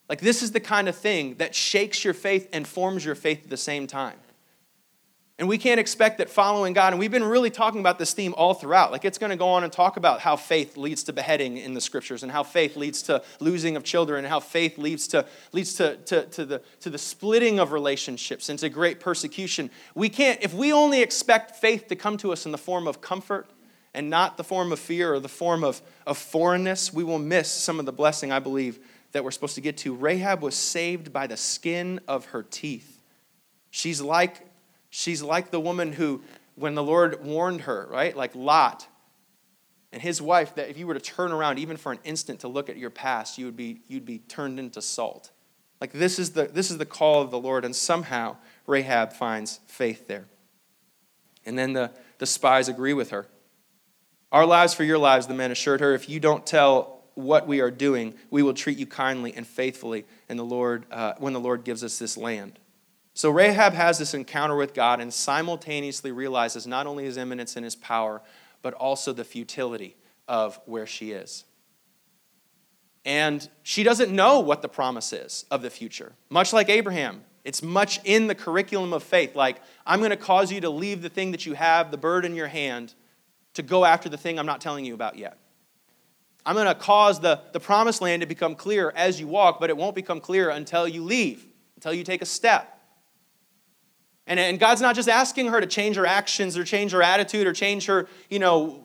Like, 0.08 0.21
this 0.21 0.43
is 0.43 0.51
the 0.51 0.60
kind 0.60 0.88
of 0.88 0.95
thing 0.95 1.36
that 1.36 1.56
shakes 1.56 2.04
your 2.04 2.13
faith 2.13 2.47
and 2.54 2.67
forms 2.67 3.04
your 3.04 3.15
faith 3.15 3.43
at 3.43 3.49
the 3.49 3.58
same 3.58 3.88
time. 3.88 4.17
And 5.38 5.49
we 5.49 5.58
can't 5.58 5.82
expect 5.82 6.19
that 6.19 6.30
following 6.30 6.71
God, 6.71 6.93
and 6.93 6.99
we've 6.99 7.12
been 7.12 7.23
really 7.23 7.49
talking 7.49 7.82
about 7.82 7.99
this 7.99 8.13
theme 8.13 8.34
all 8.38 8.54
throughout. 8.54 8.93
Like, 8.93 9.04
it's 9.04 9.17
going 9.17 9.32
to 9.32 9.36
go 9.36 9.49
on 9.49 9.65
and 9.65 9.73
talk 9.73 9.97
about 9.97 10.21
how 10.21 10.38
faith 10.38 10.78
leads 10.78 11.04
to 11.04 11.13
beheading 11.13 11.58
in 11.58 11.73
the 11.73 11.82
scriptures, 11.82 12.23
and 12.23 12.32
how 12.32 12.43
faith 12.43 12.78
leads 12.78 13.01
to 13.04 13.21
losing 13.41 13.75
of 13.75 13.84
children, 13.84 14.19
and 14.23 14.28
how 14.32 14.39
faith 14.39 14.78
leads 14.78 15.10
to, 15.10 15.25
leads 15.51 15.73
to, 15.73 15.97
to, 15.97 16.25
to, 16.28 16.45
the, 16.45 16.62
to 16.80 16.89
the 16.89 16.97
splitting 16.97 17.60
of 17.60 17.73
relationships 17.73 18.47
and 18.47 18.58
to 18.60 18.69
great 18.69 19.01
persecution. 19.01 19.69
We 19.93 20.08
can't, 20.08 20.41
if 20.41 20.54
we 20.54 20.71
only 20.71 21.01
expect 21.01 21.58
faith 21.58 21.88
to 21.88 21.97
come 21.97 22.15
to 22.17 22.32
us 22.32 22.45
in 22.45 22.54
the 22.54 22.58
form 22.58 22.88
of 22.88 23.01
comfort 23.01 23.49
and 23.96 24.10
not 24.10 24.38
the 24.38 24.44
form 24.44 24.72
of 24.72 24.80
fear 24.80 25.14
or 25.14 25.20
the 25.20 25.30
form 25.30 25.64
of, 25.64 25.82
of 26.06 26.18
foreignness, 26.18 26.94
we 26.94 27.04
will 27.04 27.18
miss 27.18 27.50
some 27.50 27.80
of 27.80 27.86
the 27.86 27.94
blessing, 27.94 28.32
I 28.32 28.40
believe, 28.40 28.80
that 29.14 29.24
we're 29.24 29.32
supposed 29.32 29.56
to 29.56 29.62
get 29.62 29.78
to. 29.78 29.96
Rahab 29.96 30.42
was 30.42 30.54
saved 30.54 31.14
by 31.14 31.28
the 31.28 31.38
skin 31.38 32.02
of 32.08 32.26
her 32.26 32.44
teeth. 32.44 33.02
She's 33.72 34.02
like, 34.02 34.46
she's 34.90 35.24
like 35.24 35.50
the 35.50 35.60
woman 35.60 35.94
who, 35.94 36.22
when 36.56 36.76
the 36.76 36.84
Lord 36.84 37.24
warned 37.24 37.62
her, 37.62 37.88
right? 37.90 38.16
Like 38.16 38.36
Lot 38.36 38.86
and 39.94 40.02
his 40.02 40.22
wife, 40.22 40.56
that 40.56 40.70
if 40.70 40.78
you 40.78 40.88
were 40.88 40.94
to 40.94 41.00
turn 41.00 41.32
around 41.32 41.58
even 41.58 41.78
for 41.78 41.94
an 41.94 42.00
instant 42.04 42.42
to 42.42 42.50
look 42.50 42.70
at 42.70 42.76
your 42.76 42.90
past, 42.90 43.38
you 43.38 43.46
would 43.46 43.56
be, 43.56 43.80
you'd 43.88 44.06
be 44.06 44.20
turned 44.20 44.60
into 44.60 44.82
salt. 44.82 45.32
Like 45.80 45.94
this 45.94 46.20
is, 46.20 46.32
the, 46.32 46.46
this 46.46 46.70
is 46.70 46.78
the 46.78 46.86
call 46.86 47.22
of 47.22 47.32
the 47.32 47.40
Lord, 47.40 47.64
and 47.64 47.74
somehow 47.74 48.36
Rahab 48.68 49.14
finds 49.14 49.62
faith 49.68 50.08
there. 50.08 50.26
And 51.46 51.58
then 51.58 51.72
the, 51.72 51.92
the 52.18 52.26
spies 52.26 52.68
agree 52.68 52.94
with 52.94 53.12
her. 53.12 53.28
Our 54.36 54.45
lives 54.45 54.74
for 54.74 54.84
your 54.84 54.98
lives, 54.98 55.28
the 55.28 55.34
men 55.34 55.50
assured 55.50 55.80
her. 55.80 55.93
If 55.93 56.10
you 56.10 56.19
don't 56.19 56.45
tell 56.45 57.06
what 57.13 57.48
we 57.48 57.62
are 57.62 57.71
doing, 57.71 58.15
we 58.30 58.43
will 58.43 58.54
treat 58.54 58.78
you 58.78 58.86
kindly 58.86 59.34
and 59.34 59.48
faithfully 59.48 60.04
in 60.28 60.36
the 60.36 60.43
Lord, 60.43 60.86
uh, 60.91 61.13
when 61.19 61.32
the 61.32 61.39
Lord 61.39 61.63
gives 61.63 61.86
us 61.86 61.98
this 61.98 62.17
land. 62.17 62.60
So 63.13 63.30
Rahab 63.30 63.71
has 63.71 63.98
this 63.98 64.13
encounter 64.13 64.58
with 64.58 64.74
God 64.74 65.00
and 65.00 65.13
simultaneously 65.13 66.12
realizes 66.12 66.67
not 66.67 66.86
only 66.86 67.06
his 67.06 67.15
imminence 67.15 67.56
and 67.56 67.63
his 67.63 67.78
power, 67.78 68.21
but 68.62 68.74
also 68.74 69.13
the 69.13 69.24
futility 69.24 69.95
of 70.28 70.60
where 70.65 70.86
she 70.86 71.13
is. 71.13 71.45
And 73.06 73.48
she 73.63 73.84
doesn't 73.84 74.12
know 74.12 74.41
what 74.41 74.62
the 74.62 74.67
promise 74.67 75.13
is 75.13 75.45
of 75.50 75.62
the 75.62 75.69
future. 75.69 76.12
Much 76.30 76.52
like 76.52 76.67
Abraham, 76.67 77.24
it's 77.45 77.63
much 77.63 78.02
in 78.04 78.28
the 78.28 78.36
curriculum 78.36 78.91
of 78.91 79.02
faith. 79.02 79.34
Like, 79.34 79.62
I'm 79.86 80.00
going 80.00 80.10
to 80.10 80.17
cause 80.17 80.52
you 80.52 80.60
to 80.60 80.69
leave 80.69 81.02
the 81.02 81.10
thing 81.10 81.32
that 81.32 81.45
you 81.45 81.54
have, 81.54 81.89
the 81.89 81.98
bird 81.98 82.26
in 82.26 82.36
your 82.36 82.48
hand, 82.48 82.95
to 83.56 83.63
go 83.63 83.84
after 83.84 84.08
the 84.08 84.18
thing 84.18 84.39
I'm 84.39 84.46
not 84.46 84.62
telling 84.62 84.86
you 84.86 84.94
about 84.94 85.18
yet. 85.18 85.38
I'm 86.46 86.56
going 86.56 86.68
to 86.68 86.76
cause 86.76 87.20
the, 87.20 87.41
the 87.54 87.60
promised 87.60 88.02
land 88.02 88.22
to 88.22 88.28
become 88.28 88.56
clear 88.56 88.94
as 88.96 89.20
you 89.20 89.28
walk, 89.28 89.60
but 89.60 89.70
it 89.70 89.78
won't 89.78 89.96
become 89.96 90.22
clear 90.22 90.50
until 90.50 90.88
you 90.88 91.04
leave, 91.04 91.46
until 91.76 91.94
you 91.94 92.04
take 92.04 92.22
a 92.22 92.26
step. 92.26 92.72
And, 94.28 94.39
and 94.39 94.60
God's 94.60 94.82
not 94.82 94.96
just 94.96 95.10
asking 95.10 95.48
her 95.48 95.60
to 95.60 95.68
change 95.68 95.96
her 95.96 96.06
actions 96.06 96.58
or 96.58 96.63
change 96.63 96.91
her 96.91 97.02
attitude 97.02 97.48
or 97.48 97.54
change 97.54 97.88
her, 97.88 98.08
you 98.30 98.39
know, 98.39 98.84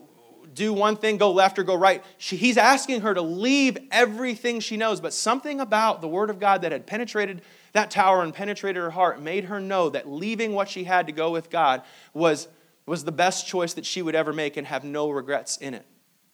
do 0.54 0.72
one 0.72 0.96
thing, 0.96 1.16
go 1.16 1.30
left 1.30 1.59
or 1.59 1.62
go 1.62 1.74
right. 1.74 2.02
She, 2.18 2.37
he's 2.37 2.56
asking 2.56 3.02
her 3.02 3.14
to 3.14 3.22
leave 3.22 3.78
everything 3.90 4.61
she 4.61 4.76
knows, 4.76 5.00
but 5.00 5.12
something 5.12 5.61
about 5.61 6.00
the 6.00 6.09
Word 6.09 6.30
of 6.30 6.38
God 6.38 6.62
that 6.62 6.72
had 6.72 6.87
penetrated 6.87 7.42
that 7.72 7.90
tower 7.90 8.22
and 8.22 8.35
penetrated 8.35 8.83
her 8.83 8.90
heart 8.90 9.20
made 9.20 9.44
her 9.44 9.61
know 9.61 9.90
that 9.90 10.09
leaving 10.09 10.52
what 10.52 10.68
she 10.68 10.85
had 10.85 11.06
to 11.06 11.12
go 11.12 11.30
with 11.30 11.50
God 11.50 11.83
was 12.12 12.48
was 12.90 13.05
the 13.05 13.12
best 13.12 13.46
choice 13.46 13.74
that 13.74 13.87
she 13.87 14.03
would 14.03 14.16
ever 14.16 14.33
make 14.33 14.57
and 14.57 14.66
have 14.66 14.83
no 14.83 15.11
regrets 15.11 15.57
in 15.59 15.74
it. 15.74 15.87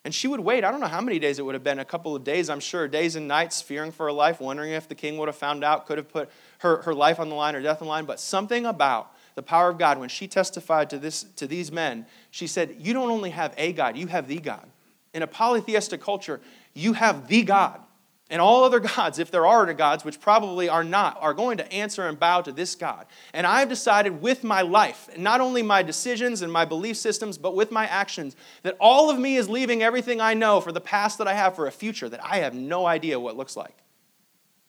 And 0.06 0.14
she 0.14 0.26
would 0.26 0.40
wait, 0.40 0.64
I 0.64 0.70
don't 0.70 0.80
know 0.80 0.86
how 0.86 1.02
many 1.02 1.18
days 1.18 1.38
it 1.38 1.44
would 1.44 1.54
have 1.54 1.62
been, 1.62 1.80
a 1.80 1.84
couple 1.84 2.16
of 2.16 2.24
days, 2.24 2.48
I'm 2.48 2.60
sure, 2.60 2.88
days 2.88 3.14
and 3.14 3.28
nights, 3.28 3.60
fearing 3.60 3.92
for 3.92 4.06
her 4.06 4.12
life, 4.12 4.40
wondering 4.40 4.72
if 4.72 4.88
the 4.88 4.94
king 4.94 5.18
would 5.18 5.28
have 5.28 5.36
found 5.36 5.62
out, 5.62 5.84
could 5.84 5.98
have 5.98 6.08
put 6.08 6.30
her, 6.60 6.80
her 6.80 6.94
life 6.94 7.20
on 7.20 7.28
the 7.28 7.34
line 7.34 7.54
or 7.54 7.60
death 7.60 7.82
on 7.82 7.88
the 7.88 7.90
line. 7.90 8.06
But 8.06 8.20
something 8.20 8.64
about 8.64 9.12
the 9.34 9.42
power 9.42 9.68
of 9.68 9.76
God, 9.76 9.98
when 9.98 10.08
she 10.08 10.26
testified 10.26 10.88
to, 10.88 10.98
this, 10.98 11.24
to 11.24 11.46
these 11.46 11.70
men, 11.70 12.06
she 12.30 12.46
said, 12.46 12.74
You 12.78 12.94
don't 12.94 13.10
only 13.10 13.30
have 13.30 13.52
a 13.58 13.74
God, 13.74 13.98
you 13.98 14.06
have 14.06 14.26
the 14.26 14.38
God. 14.38 14.66
In 15.12 15.22
a 15.22 15.26
polytheistic 15.26 16.00
culture, 16.00 16.40
you 16.72 16.94
have 16.94 17.28
the 17.28 17.42
God. 17.42 17.82
And 18.28 18.40
all 18.40 18.64
other 18.64 18.80
gods, 18.96 19.18
if 19.18 19.30
there 19.30 19.46
are 19.46 19.62
other 19.62 19.74
gods, 19.74 20.04
which 20.04 20.20
probably 20.20 20.68
are 20.68 20.84
not, 20.84 21.16
are 21.20 21.34
going 21.34 21.58
to 21.58 21.72
answer 21.72 22.06
and 22.08 22.18
bow 22.18 22.40
to 22.42 22.52
this 22.52 22.74
God. 22.74 23.06
And 23.32 23.46
I've 23.46 23.68
decided 23.68 24.20
with 24.20 24.42
my 24.42 24.62
life, 24.62 25.08
not 25.16 25.40
only 25.40 25.62
my 25.62 25.82
decisions 25.82 26.42
and 26.42 26.52
my 26.52 26.64
belief 26.64 26.96
systems, 26.96 27.38
but 27.38 27.54
with 27.54 27.70
my 27.70 27.86
actions, 27.86 28.36
that 28.62 28.76
all 28.80 29.10
of 29.10 29.18
me 29.18 29.36
is 29.36 29.48
leaving 29.48 29.82
everything 29.82 30.20
I 30.20 30.34
know 30.34 30.60
for 30.60 30.72
the 30.72 30.80
past 30.80 31.18
that 31.18 31.28
I 31.28 31.34
have 31.34 31.54
for 31.54 31.66
a 31.66 31.72
future 31.72 32.08
that 32.08 32.24
I 32.24 32.38
have 32.38 32.54
no 32.54 32.86
idea 32.86 33.20
what 33.20 33.36
looks 33.36 33.56
like. 33.56 33.76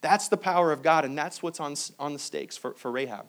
That's 0.01 0.27
the 0.27 0.37
power 0.37 0.71
of 0.71 0.83
God, 0.83 1.05
and 1.05 1.17
that's 1.17 1.41
what's 1.41 1.59
on, 1.59 1.75
on 1.97 2.13
the 2.13 2.19
stakes 2.19 2.55
for, 2.55 2.73
for 2.75 2.91
Rahab. 2.91 3.25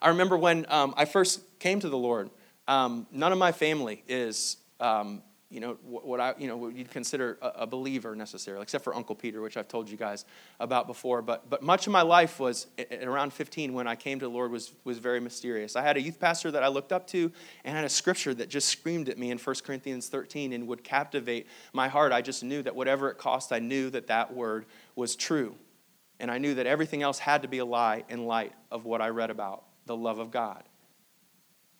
I 0.00 0.08
remember 0.08 0.36
when 0.36 0.66
um, 0.68 0.94
I 0.96 1.04
first 1.04 1.58
came 1.58 1.80
to 1.80 1.88
the 1.88 1.98
Lord, 1.98 2.30
um, 2.66 3.06
none 3.12 3.32
of 3.32 3.38
my 3.38 3.52
family 3.52 4.02
is 4.08 4.56
um, 4.80 5.22
you 5.54 5.60
know, 5.60 5.78
what 5.84 6.20
I, 6.20 6.34
you 6.36 6.48
know, 6.48 6.56
what 6.56 6.74
you'd 6.74 6.90
consider 6.90 7.38
a, 7.40 7.64
believer 7.64 8.16
necessarily, 8.16 8.64
except 8.64 8.82
for 8.82 8.92
Uncle 8.92 9.14
Peter, 9.14 9.40
which 9.40 9.56
I've 9.56 9.68
told 9.68 9.88
you 9.88 9.96
guys 9.96 10.24
about 10.58 10.88
before. 10.88 11.22
But, 11.22 11.48
but 11.48 11.62
much 11.62 11.86
of 11.86 11.92
my 11.92 12.02
life 12.02 12.40
was 12.40 12.66
at 12.76 13.04
around 13.04 13.32
15 13.32 13.72
when 13.72 13.86
I 13.86 13.94
came 13.94 14.18
to 14.18 14.24
the 14.24 14.30
Lord 14.30 14.50
was, 14.50 14.72
was 14.82 14.98
very 14.98 15.20
mysterious. 15.20 15.76
I 15.76 15.82
had 15.82 15.96
a 15.96 16.00
youth 16.00 16.18
pastor 16.18 16.50
that 16.50 16.64
I 16.64 16.68
looked 16.68 16.90
up 16.90 17.06
to 17.08 17.30
and 17.64 17.76
had 17.76 17.84
a 17.84 17.88
scripture 17.88 18.34
that 18.34 18.48
just 18.48 18.68
screamed 18.68 19.08
at 19.08 19.16
me 19.16 19.30
in 19.30 19.38
1 19.38 19.56
Corinthians 19.64 20.08
13 20.08 20.52
and 20.52 20.66
would 20.66 20.82
captivate 20.82 21.46
my 21.72 21.86
heart. 21.86 22.10
I 22.10 22.20
just 22.20 22.42
knew 22.42 22.60
that 22.62 22.74
whatever 22.74 23.08
it 23.10 23.18
cost, 23.18 23.52
I 23.52 23.60
knew 23.60 23.90
that 23.90 24.08
that 24.08 24.34
word 24.34 24.66
was 24.96 25.14
true. 25.14 25.54
And 26.18 26.32
I 26.32 26.38
knew 26.38 26.54
that 26.54 26.66
everything 26.66 27.02
else 27.02 27.20
had 27.20 27.42
to 27.42 27.48
be 27.48 27.58
a 27.58 27.64
lie 27.64 28.02
in 28.08 28.26
light 28.26 28.54
of 28.72 28.84
what 28.84 29.00
I 29.00 29.10
read 29.10 29.30
about 29.30 29.62
the 29.86 29.96
love 29.96 30.18
of 30.18 30.32
God. 30.32 30.64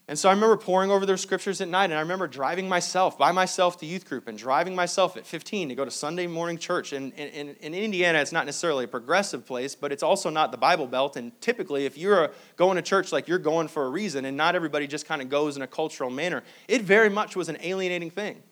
And 0.07 0.19
so 0.19 0.29
I 0.29 0.33
remember 0.33 0.59
poring 0.59 0.91
over 0.91 1.07
their 1.07 1.17
scriptures 1.17 1.63
at 1.63 1.69
night, 1.69 1.87
and 1.87 1.95
I 1.95 2.01
remember 2.01 2.27
driving 2.27 2.69
myself, 2.69 3.17
by 3.17 3.33
myself, 3.33 3.79
to 3.79 3.87
youth 3.87 4.07
group, 4.07 4.29
and 4.29 4.37
driving 4.37 4.75
myself 4.75 5.17
at 5.17 5.27
15 5.27 5.71
to 5.71 5.75
go 5.75 5.83
to 5.83 5.91
Sunday 5.91 6.27
morning 6.27 6.59
church. 6.59 6.93
And 6.93 7.11
in, 7.15 7.57
in, 7.57 7.75
Indiana, 7.75 8.19
it's 8.19 8.33
not 8.33 8.45
necessarily 8.45 8.85
a 8.85 8.89
progressive 8.89 9.47
place, 9.47 9.75
but 9.75 9.93
it's 9.93 10.03
also 10.03 10.29
not 10.29 10.53
the 10.53 10.59
Bible 10.59 10.87
Belt. 10.87 11.17
And 11.17 11.39
typically, 11.41 11.87
if 11.87 11.97
you're 11.97 12.33
going 12.57 12.77
to 12.77 12.83
church 12.83 13.13
like 13.13 13.29
you're 13.29 13.39
going 13.39 13.67
for 13.67 13.87
a 13.87 13.89
reason, 13.89 14.27
and 14.27 14.37
not 14.37 14.55
everybody 14.55 14.87
just 14.87 15.07
kind 15.07 15.23
of 15.23 15.31
goes 15.31 15.57
in 15.57 15.63
a 15.63 15.67
cultural 15.67 16.11
manner, 16.11 16.43
it 16.69 16.83
very 16.83 17.09
much 17.09 17.35
was 17.35 17.49
an 17.49 17.57
alienating 17.63 18.11
thing. 18.11 18.43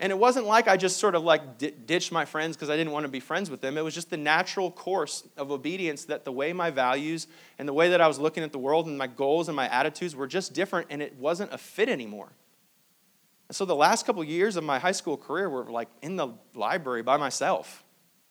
And 0.00 0.12
it 0.12 0.18
wasn't 0.18 0.46
like 0.46 0.68
I 0.68 0.76
just 0.76 0.98
sort 0.98 1.16
of 1.16 1.24
like 1.24 1.58
ditched 1.58 2.12
my 2.12 2.24
friends 2.24 2.56
because 2.56 2.70
I 2.70 2.76
didn't 2.76 2.92
want 2.92 3.04
to 3.04 3.10
be 3.10 3.18
friends 3.18 3.50
with 3.50 3.60
them. 3.60 3.76
It 3.76 3.82
was 3.82 3.94
just 3.94 4.10
the 4.10 4.16
natural 4.16 4.70
course 4.70 5.24
of 5.36 5.50
obedience 5.50 6.04
that 6.04 6.24
the 6.24 6.30
way 6.30 6.52
my 6.52 6.70
values 6.70 7.26
and 7.58 7.66
the 7.66 7.72
way 7.72 7.88
that 7.90 8.00
I 8.00 8.06
was 8.06 8.20
looking 8.20 8.44
at 8.44 8.52
the 8.52 8.58
world 8.58 8.86
and 8.86 8.96
my 8.96 9.08
goals 9.08 9.48
and 9.48 9.56
my 9.56 9.68
attitudes 9.68 10.14
were 10.14 10.28
just 10.28 10.54
different 10.54 10.86
and 10.90 11.02
it 11.02 11.16
wasn't 11.16 11.52
a 11.52 11.58
fit 11.58 11.88
anymore. 11.88 12.28
So 13.50 13.64
the 13.64 13.74
last 13.74 14.06
couple 14.06 14.22
of 14.22 14.28
years 14.28 14.56
of 14.56 14.62
my 14.62 14.78
high 14.78 14.92
school 14.92 15.16
career 15.16 15.48
were 15.48 15.64
like 15.64 15.88
in 16.00 16.14
the 16.14 16.28
library 16.54 17.02
by 17.02 17.16
myself. 17.16 17.82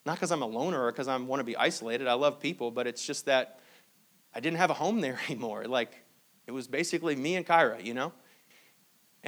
Not 0.06 0.14
because 0.14 0.30
I'm 0.30 0.42
a 0.42 0.46
loner 0.46 0.84
or 0.84 0.92
because 0.92 1.08
I 1.08 1.16
want 1.18 1.40
to 1.40 1.44
be 1.44 1.56
isolated. 1.56 2.06
I 2.06 2.14
love 2.14 2.40
people, 2.40 2.70
but 2.70 2.86
it's 2.86 3.04
just 3.04 3.26
that 3.26 3.60
I 4.34 4.40
didn't 4.40 4.56
have 4.58 4.70
a 4.70 4.74
home 4.74 5.00
there 5.02 5.18
anymore. 5.28 5.66
Like 5.66 5.92
it 6.46 6.52
was 6.52 6.66
basically 6.66 7.14
me 7.14 7.36
and 7.36 7.46
Kyra, 7.46 7.84
you 7.84 7.92
know? 7.92 8.14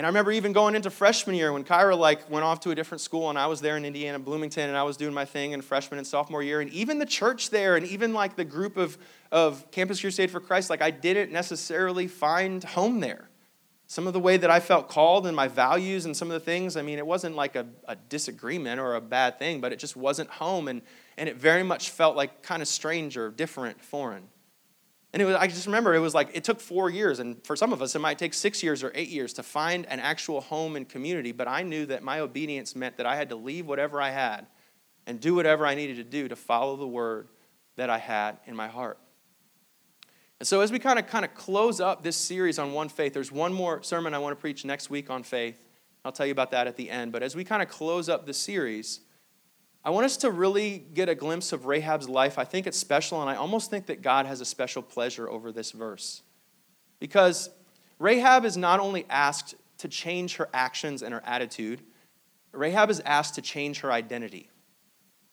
And 0.01 0.07
I 0.07 0.09
remember 0.09 0.33
even 0.33 0.55
going 0.55 0.75
into 0.75 0.89
freshman 0.89 1.37
year 1.37 1.53
when 1.53 1.63
Kyra 1.63 1.95
like 1.95 2.31
went 2.31 2.43
off 2.43 2.61
to 2.61 2.71
a 2.71 2.75
different 2.75 3.03
school 3.03 3.29
and 3.29 3.39
I 3.39 3.49
was 3.49 3.61
there 3.61 3.77
in 3.77 3.85
Indiana, 3.85 4.19
Bloomington, 4.19 4.67
and 4.67 4.75
I 4.75 4.83
was 4.83 4.97
doing 4.97 5.13
my 5.13 5.27
thing 5.27 5.53
in 5.53 5.61
freshman 5.61 5.99
and 5.99 6.07
sophomore 6.07 6.43
year. 6.43 6.63
And 6.63 6.71
even 6.73 6.99
the 6.99 7.05
church 7.05 7.51
there 7.51 7.77
and 7.77 7.87
even 7.87 8.15
like 8.15 8.35
the 8.35 8.47
group 8.47 8.79
of, 8.79 8.97
of 9.31 9.71
Campus 9.71 10.01
Crusade 10.01 10.31
for 10.31 10.41
Christ, 10.41 10.71
like 10.71 10.81
I 10.81 10.91
didn't 10.91 11.33
necessarily 11.33 12.07
find 12.07 12.65
home 12.65 13.01
there. 13.01 13.29
Some 13.89 14.07
of 14.07 14.15
the 14.15 14.21
way 14.21 14.39
that 14.39 14.51
I 14.51 14.59
felt 14.59 14.89
called 14.89 15.27
and 15.27 15.37
my 15.37 15.49
values 15.49 16.07
and 16.07 16.17
some 16.17 16.31
of 16.31 16.33
the 16.33 16.47
things, 16.47 16.79
I 16.79 16.81
mean, 16.81 16.97
it 16.97 17.07
wasn't 17.07 17.37
like 17.37 17.55
a, 17.55 17.67
a 17.87 17.95
disagreement 17.95 18.81
or 18.81 18.95
a 18.95 19.03
bad 19.03 19.39
thing, 19.39 19.61
but 19.61 19.71
it 19.71 19.79
just 19.79 19.97
wasn't 19.97 20.31
home. 20.31 20.69
And, 20.69 20.81
and 21.19 21.29
it 21.29 21.37
very 21.37 21.63
much 21.63 21.91
felt 21.91 22.17
like 22.17 22.43
kind 22.43 22.63
of 22.63 22.69
strange 22.69 23.19
or 23.19 23.31
different, 23.31 23.83
foreign. 23.83 24.29
And 25.13 25.21
it 25.21 25.25
was, 25.25 25.35
I 25.35 25.49
just 25.49 25.67
remember 25.67 25.95
it 25.95 25.99
was 25.99 26.15
like 26.15 26.31
it 26.35 26.45
took 26.45 26.61
four 26.61 26.89
years, 26.89 27.19
and 27.19 27.45
for 27.45 27.57
some 27.57 27.73
of 27.73 27.83
us, 27.83 27.97
it 27.97 27.99
might 27.99 28.19
take 28.19 28.33
six 28.33 28.63
years 28.63 28.85
or 28.85 28.93
eight 28.95 29.09
years 29.09 29.33
to 29.35 29.43
find 29.43 29.87
an 29.87 29.99
actual 29.99 30.41
home 30.41 30.77
and 30.77 30.89
community. 30.89 31.33
But 31.33 31.49
I 31.49 31.63
knew 31.63 31.87
that 31.87 32.03
my 32.03 32.21
obedience 32.21 32.77
meant 32.77 32.97
that 32.99 33.07
I 33.07 33.17
had 33.17 33.29
to 33.31 33.37
leave 33.37 33.67
whatever 33.67 34.01
I 34.01 34.11
had 34.11 34.47
and 35.07 35.19
do 35.19 35.35
whatever 35.35 35.67
I 35.67 35.75
needed 35.75 35.97
to 35.97 36.05
do 36.05 36.29
to 36.29 36.37
follow 36.37 36.77
the 36.77 36.87
word 36.87 37.29
that 37.77 37.91
I 37.91 37.99
had 37.99 38.39
in 38.47 38.55
my 38.55 38.69
heart. 38.69 38.99
And 40.39 40.47
so, 40.47 40.61
as 40.61 40.71
we 40.71 40.79
kind 40.79 40.99
of 40.99 41.07
kind 41.09 41.25
of 41.25 41.35
close 41.35 41.81
up 41.81 42.03
this 42.03 42.17
series 42.17 42.59
on 42.59 42.73
one 42.73 42.89
faith, 42.89 43.13
there's 43.13 43.33
one 43.33 43.53
more 43.53 43.83
sermon 43.83 44.15
I 44.15 44.19
want 44.19 44.37
to 44.37 44.41
preach 44.41 44.65
next 44.65 44.91
week 44.91 45.11
on 45.11 45.25
faith. 45.25 45.61
I'll 46.05 46.13
tell 46.13 46.25
you 46.25 46.33
about 46.33 46.53
that 46.53 46.67
at 46.67 46.77
the 46.77 46.89
end. 46.89 47.11
But 47.13 47.23
as 47.23 47.35
we 47.35 47.45
kind 47.45 47.63
of 47.63 47.69
close 47.69 48.09
up 48.09 48.27
the 48.27 48.33
series, 48.33 49.01
I 49.85 49.91
want 49.91 50.05
us 50.05 50.19
to 50.19 50.31
really 50.31 50.79
get 50.79 51.09
a 51.09 51.15
glimpse 51.15 51.53
of 51.53 51.65
Rahab's 51.67 52.09
life. 52.09 52.39
I 52.39 52.45
think 52.45 52.67
it's 52.67 52.79
special, 52.79 53.21
and 53.21 53.31
I 53.31 53.37
almost 53.37 53.71
think 53.71 53.87
that 53.87 54.03
God 54.03 54.27
has 54.27 54.41
a 54.41 54.45
special 54.45 54.83
pleasure 54.83 55.29
over 55.29 55.53
this 55.53 55.71
verse. 55.71 56.23
Because 56.99 57.49
Rahab 57.99 58.45
is 58.45 58.57
not 58.57 58.79
only 58.81 59.07
asked 59.09 59.55
to 59.79 59.89
change 59.89 60.37
her 60.37 60.51
actions 60.53 61.03
and 61.03 61.15
her 61.15 61.23
attitude, 61.25 61.81
Rahab 62.53 62.91
is 62.91 63.01
asked 63.01 63.37
to 63.37 63.43
change 63.43 63.81
her 63.81 63.91
identity. 63.91 64.51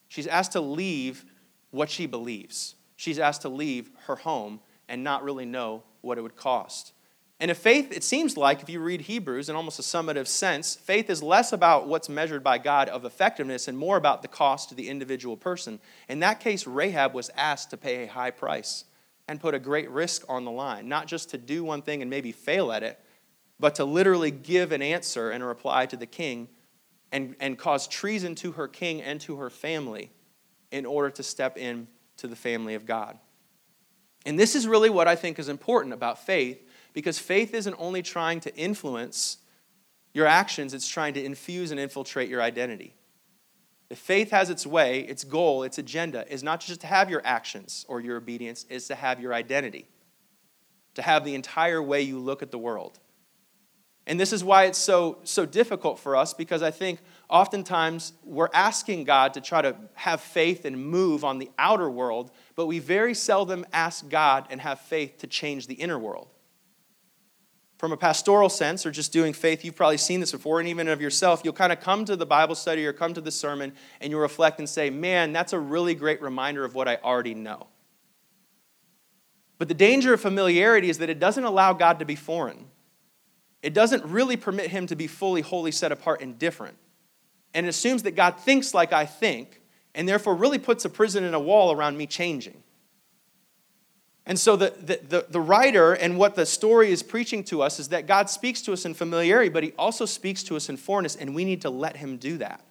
She's 0.07 0.27
asked 0.27 0.53
to 0.53 0.61
leave 0.61 1.25
what 1.71 1.89
she 1.89 2.05
believes. 2.05 2.75
She's 2.95 3.19
asked 3.19 3.41
to 3.41 3.49
leave 3.49 3.91
her 4.05 4.15
home 4.15 4.61
and 4.87 5.03
not 5.03 5.23
really 5.23 5.45
know 5.45 5.83
what 6.01 6.17
it 6.17 6.21
would 6.21 6.37
cost. 6.37 6.93
And 7.39 7.51
if 7.51 7.57
faith, 7.57 7.91
it 7.91 8.03
seems 8.03 8.35
like, 8.35 8.63
if 8.63 8.69
you 8.69 8.79
read 8.79 9.01
Hebrews 9.01 9.47
in 9.47 9.55
almost 9.55 9.77
a 9.77 9.83
summative 9.83 10.25
sense, 10.25 10.75
faith 10.75 11.07
is 11.09 11.21
less 11.21 11.53
about 11.53 11.87
what's 11.87 12.09
measured 12.09 12.43
by 12.43 12.57
God 12.57 12.89
of 12.89 13.05
effectiveness 13.05 13.67
and 13.67 13.77
more 13.77 13.95
about 13.95 14.23
the 14.23 14.27
cost 14.27 14.69
to 14.69 14.75
the 14.75 14.89
individual 14.89 15.37
person. 15.37 15.79
In 16.09 16.19
that 16.21 16.39
case, 16.39 16.65
Rahab 16.65 17.13
was 17.13 17.29
asked 17.35 17.69
to 17.69 17.77
pay 17.77 18.03
a 18.03 18.07
high 18.07 18.31
price 18.31 18.85
and 19.27 19.39
put 19.39 19.53
a 19.53 19.59
great 19.59 19.89
risk 19.91 20.23
on 20.27 20.45
the 20.45 20.51
line, 20.51 20.87
not 20.87 21.05
just 21.05 21.29
to 21.29 21.37
do 21.37 21.63
one 21.63 21.83
thing 21.83 22.01
and 22.01 22.09
maybe 22.09 22.31
fail 22.31 22.71
at 22.71 22.81
it, 22.81 22.99
but 23.59 23.75
to 23.75 23.85
literally 23.85 24.31
give 24.31 24.71
an 24.71 24.81
answer 24.81 25.29
and 25.29 25.43
a 25.43 25.45
reply 25.45 25.85
to 25.85 25.97
the 25.97 26.05
king 26.07 26.47
and, 27.11 27.35
and 27.39 27.57
cause 27.57 27.87
treason 27.87 28.33
to 28.35 28.53
her 28.53 28.67
king 28.67 29.01
and 29.01 29.21
to 29.21 29.35
her 29.37 29.49
family 29.49 30.11
in 30.71 30.85
order 30.85 31.11
to 31.11 31.23
step 31.23 31.57
in 31.57 31.87
to 32.17 32.27
the 32.27 32.35
family 32.35 32.73
of 32.73 32.85
God. 32.85 33.17
And 34.25 34.37
this 34.39 34.55
is 34.55 34.67
really 34.67 34.89
what 34.89 35.07
I 35.07 35.15
think 35.15 35.39
is 35.39 35.49
important 35.49 35.93
about 35.93 36.25
faith 36.25 36.66
because 36.97 37.19
faith 37.19 37.53
isn't 37.53 37.75
only 37.77 38.01
trying 38.01 38.39
to 38.39 38.55
influence 38.55 39.37
your 40.15 40.25
actions, 40.25 40.73
it's 40.73 40.87
trying 40.87 41.13
to 41.13 41.23
infuse 41.23 41.69
and 41.69 41.79
infiltrate 41.79 42.27
your 42.27 42.41
identity. 42.41 42.95
If 43.91 43.99
faith 43.99 44.31
has 44.31 44.49
its 44.49 44.65
way, 44.65 45.01
its 45.01 45.23
goal, 45.23 45.61
its 45.61 45.77
agenda 45.77 46.25
is 46.27 46.41
not 46.41 46.59
just 46.59 46.81
to 46.81 46.87
have 46.87 47.11
your 47.11 47.21
actions 47.23 47.85
or 47.87 48.01
your 48.01 48.17
obedience, 48.17 48.65
is 48.67 48.87
to 48.87 48.95
have 48.95 49.19
your 49.19 49.31
identity, 49.31 49.87
to 50.95 51.03
have 51.03 51.23
the 51.23 51.35
entire 51.35 51.83
way 51.83 52.01
you 52.01 52.17
look 52.17 52.41
at 52.41 52.49
the 52.49 52.57
world. 52.57 52.97
And 54.07 54.19
this 54.19 54.33
is 54.33 54.43
why 54.43 54.63
it's 54.63 54.79
so, 54.79 55.19
so 55.23 55.45
difficult 55.45 55.99
for 55.99 56.15
us 56.15 56.33
because 56.33 56.63
I 56.63 56.71
think 56.71 56.99
oftentimes 57.29 58.13
we're 58.23 58.49
asking 58.55 59.03
God 59.03 59.35
to 59.35 59.41
try 59.41 59.61
to 59.61 59.75
have 59.93 60.19
faith 60.19 60.65
and 60.65 60.83
move 60.83 61.23
on 61.23 61.37
the 61.37 61.51
outer 61.59 61.91
world, 61.91 62.31
but 62.55 62.65
we 62.65 62.79
very 62.79 63.13
seldom 63.13 63.67
ask 63.71 64.09
God 64.09 64.47
and 64.49 64.61
have 64.61 64.79
faith 64.79 65.19
to 65.19 65.27
change 65.27 65.67
the 65.67 65.75
inner 65.75 65.99
world. 65.99 66.29
From 67.77 67.91
a 67.91 67.97
pastoral 67.97 68.49
sense, 68.49 68.85
or 68.85 68.91
just 68.91 69.13
doing 69.13 69.33
faith, 69.33 69.63
you've 69.63 69.75
probably 69.75 69.97
seen 69.97 70.19
this 70.19 70.31
before, 70.31 70.59
and 70.59 70.67
even 70.67 70.87
of 70.87 70.99
yourself, 70.99 71.41
you'll 71.43 71.53
kind 71.53 71.71
of 71.71 71.79
come 71.79 72.05
to 72.05 72.15
the 72.15 72.25
Bible 72.25 72.55
study 72.55 72.85
or 72.85 72.93
come 72.93 73.13
to 73.13 73.21
the 73.21 73.31
sermon 73.31 73.71
and 74.01 74.11
you 74.11 74.17
reflect 74.17 74.57
and 74.57 74.67
say, 74.67 74.89
Man, 74.89 75.31
that's 75.31 75.53
a 75.53 75.59
really 75.59 75.93
great 75.93 76.21
reminder 76.21 76.65
of 76.65 76.73
what 76.73 76.87
I 76.87 76.95
already 77.03 77.35
know. 77.35 77.67
But 79.59 79.67
the 79.67 79.73
danger 79.73 80.13
of 80.13 80.21
familiarity 80.21 80.89
is 80.89 80.97
that 80.99 81.09
it 81.09 81.19
doesn't 81.19 81.43
allow 81.43 81.73
God 81.73 81.99
to 81.99 82.05
be 82.05 82.15
foreign. 82.15 82.65
It 83.61 83.73
doesn't 83.73 84.03
really 84.05 84.37
permit 84.37 84.69
him 84.69 84.87
to 84.87 84.95
be 84.95 85.07
fully, 85.07 85.41
wholly 85.41 85.71
set 85.71 85.91
apart 85.91 86.21
and 86.21 86.37
different. 86.37 86.77
And 87.53 87.65
it 87.65 87.69
assumes 87.69 88.03
that 88.03 88.15
God 88.15 88.39
thinks 88.39 88.73
like 88.73 88.93
I 88.93 89.05
think, 89.05 89.61
and 89.95 90.07
therefore 90.07 90.35
really 90.35 90.59
puts 90.59 90.85
a 90.85 90.89
prison 90.89 91.23
and 91.23 91.33
a 91.33 91.39
wall 91.39 91.71
around 91.71 91.97
me 91.97 92.05
changing. 92.05 92.63
And 94.27 94.37
so 94.37 94.57
the, 94.57 94.73
the, 94.77 94.99
the, 95.07 95.25
the, 95.29 95.39
writer 95.39 95.93
and 95.93 96.17
what 96.17 96.35
the 96.35 96.45
story 96.45 96.91
is 96.91 97.01
preaching 97.01 97.45
to 97.45 97.61
us 97.61 97.79
is 97.79 97.87
that 97.89 98.07
God 98.07 98.29
speaks 98.29 98.61
to 98.63 98.73
us 98.73 98.83
in 98.83 98.93
familiarity, 98.93 99.47
but 99.47 99.63
he 99.63 99.71
also 99.77 100.05
speaks 100.05 100.43
to 100.43 100.57
us 100.57 100.67
in 100.67 100.75
foreignness, 100.75 101.15
and 101.15 101.33
we 101.33 101.45
need 101.45 101.61
to 101.61 101.69
let 101.69 101.95
him 101.95 102.17
do 102.17 102.37
that. 102.39 102.61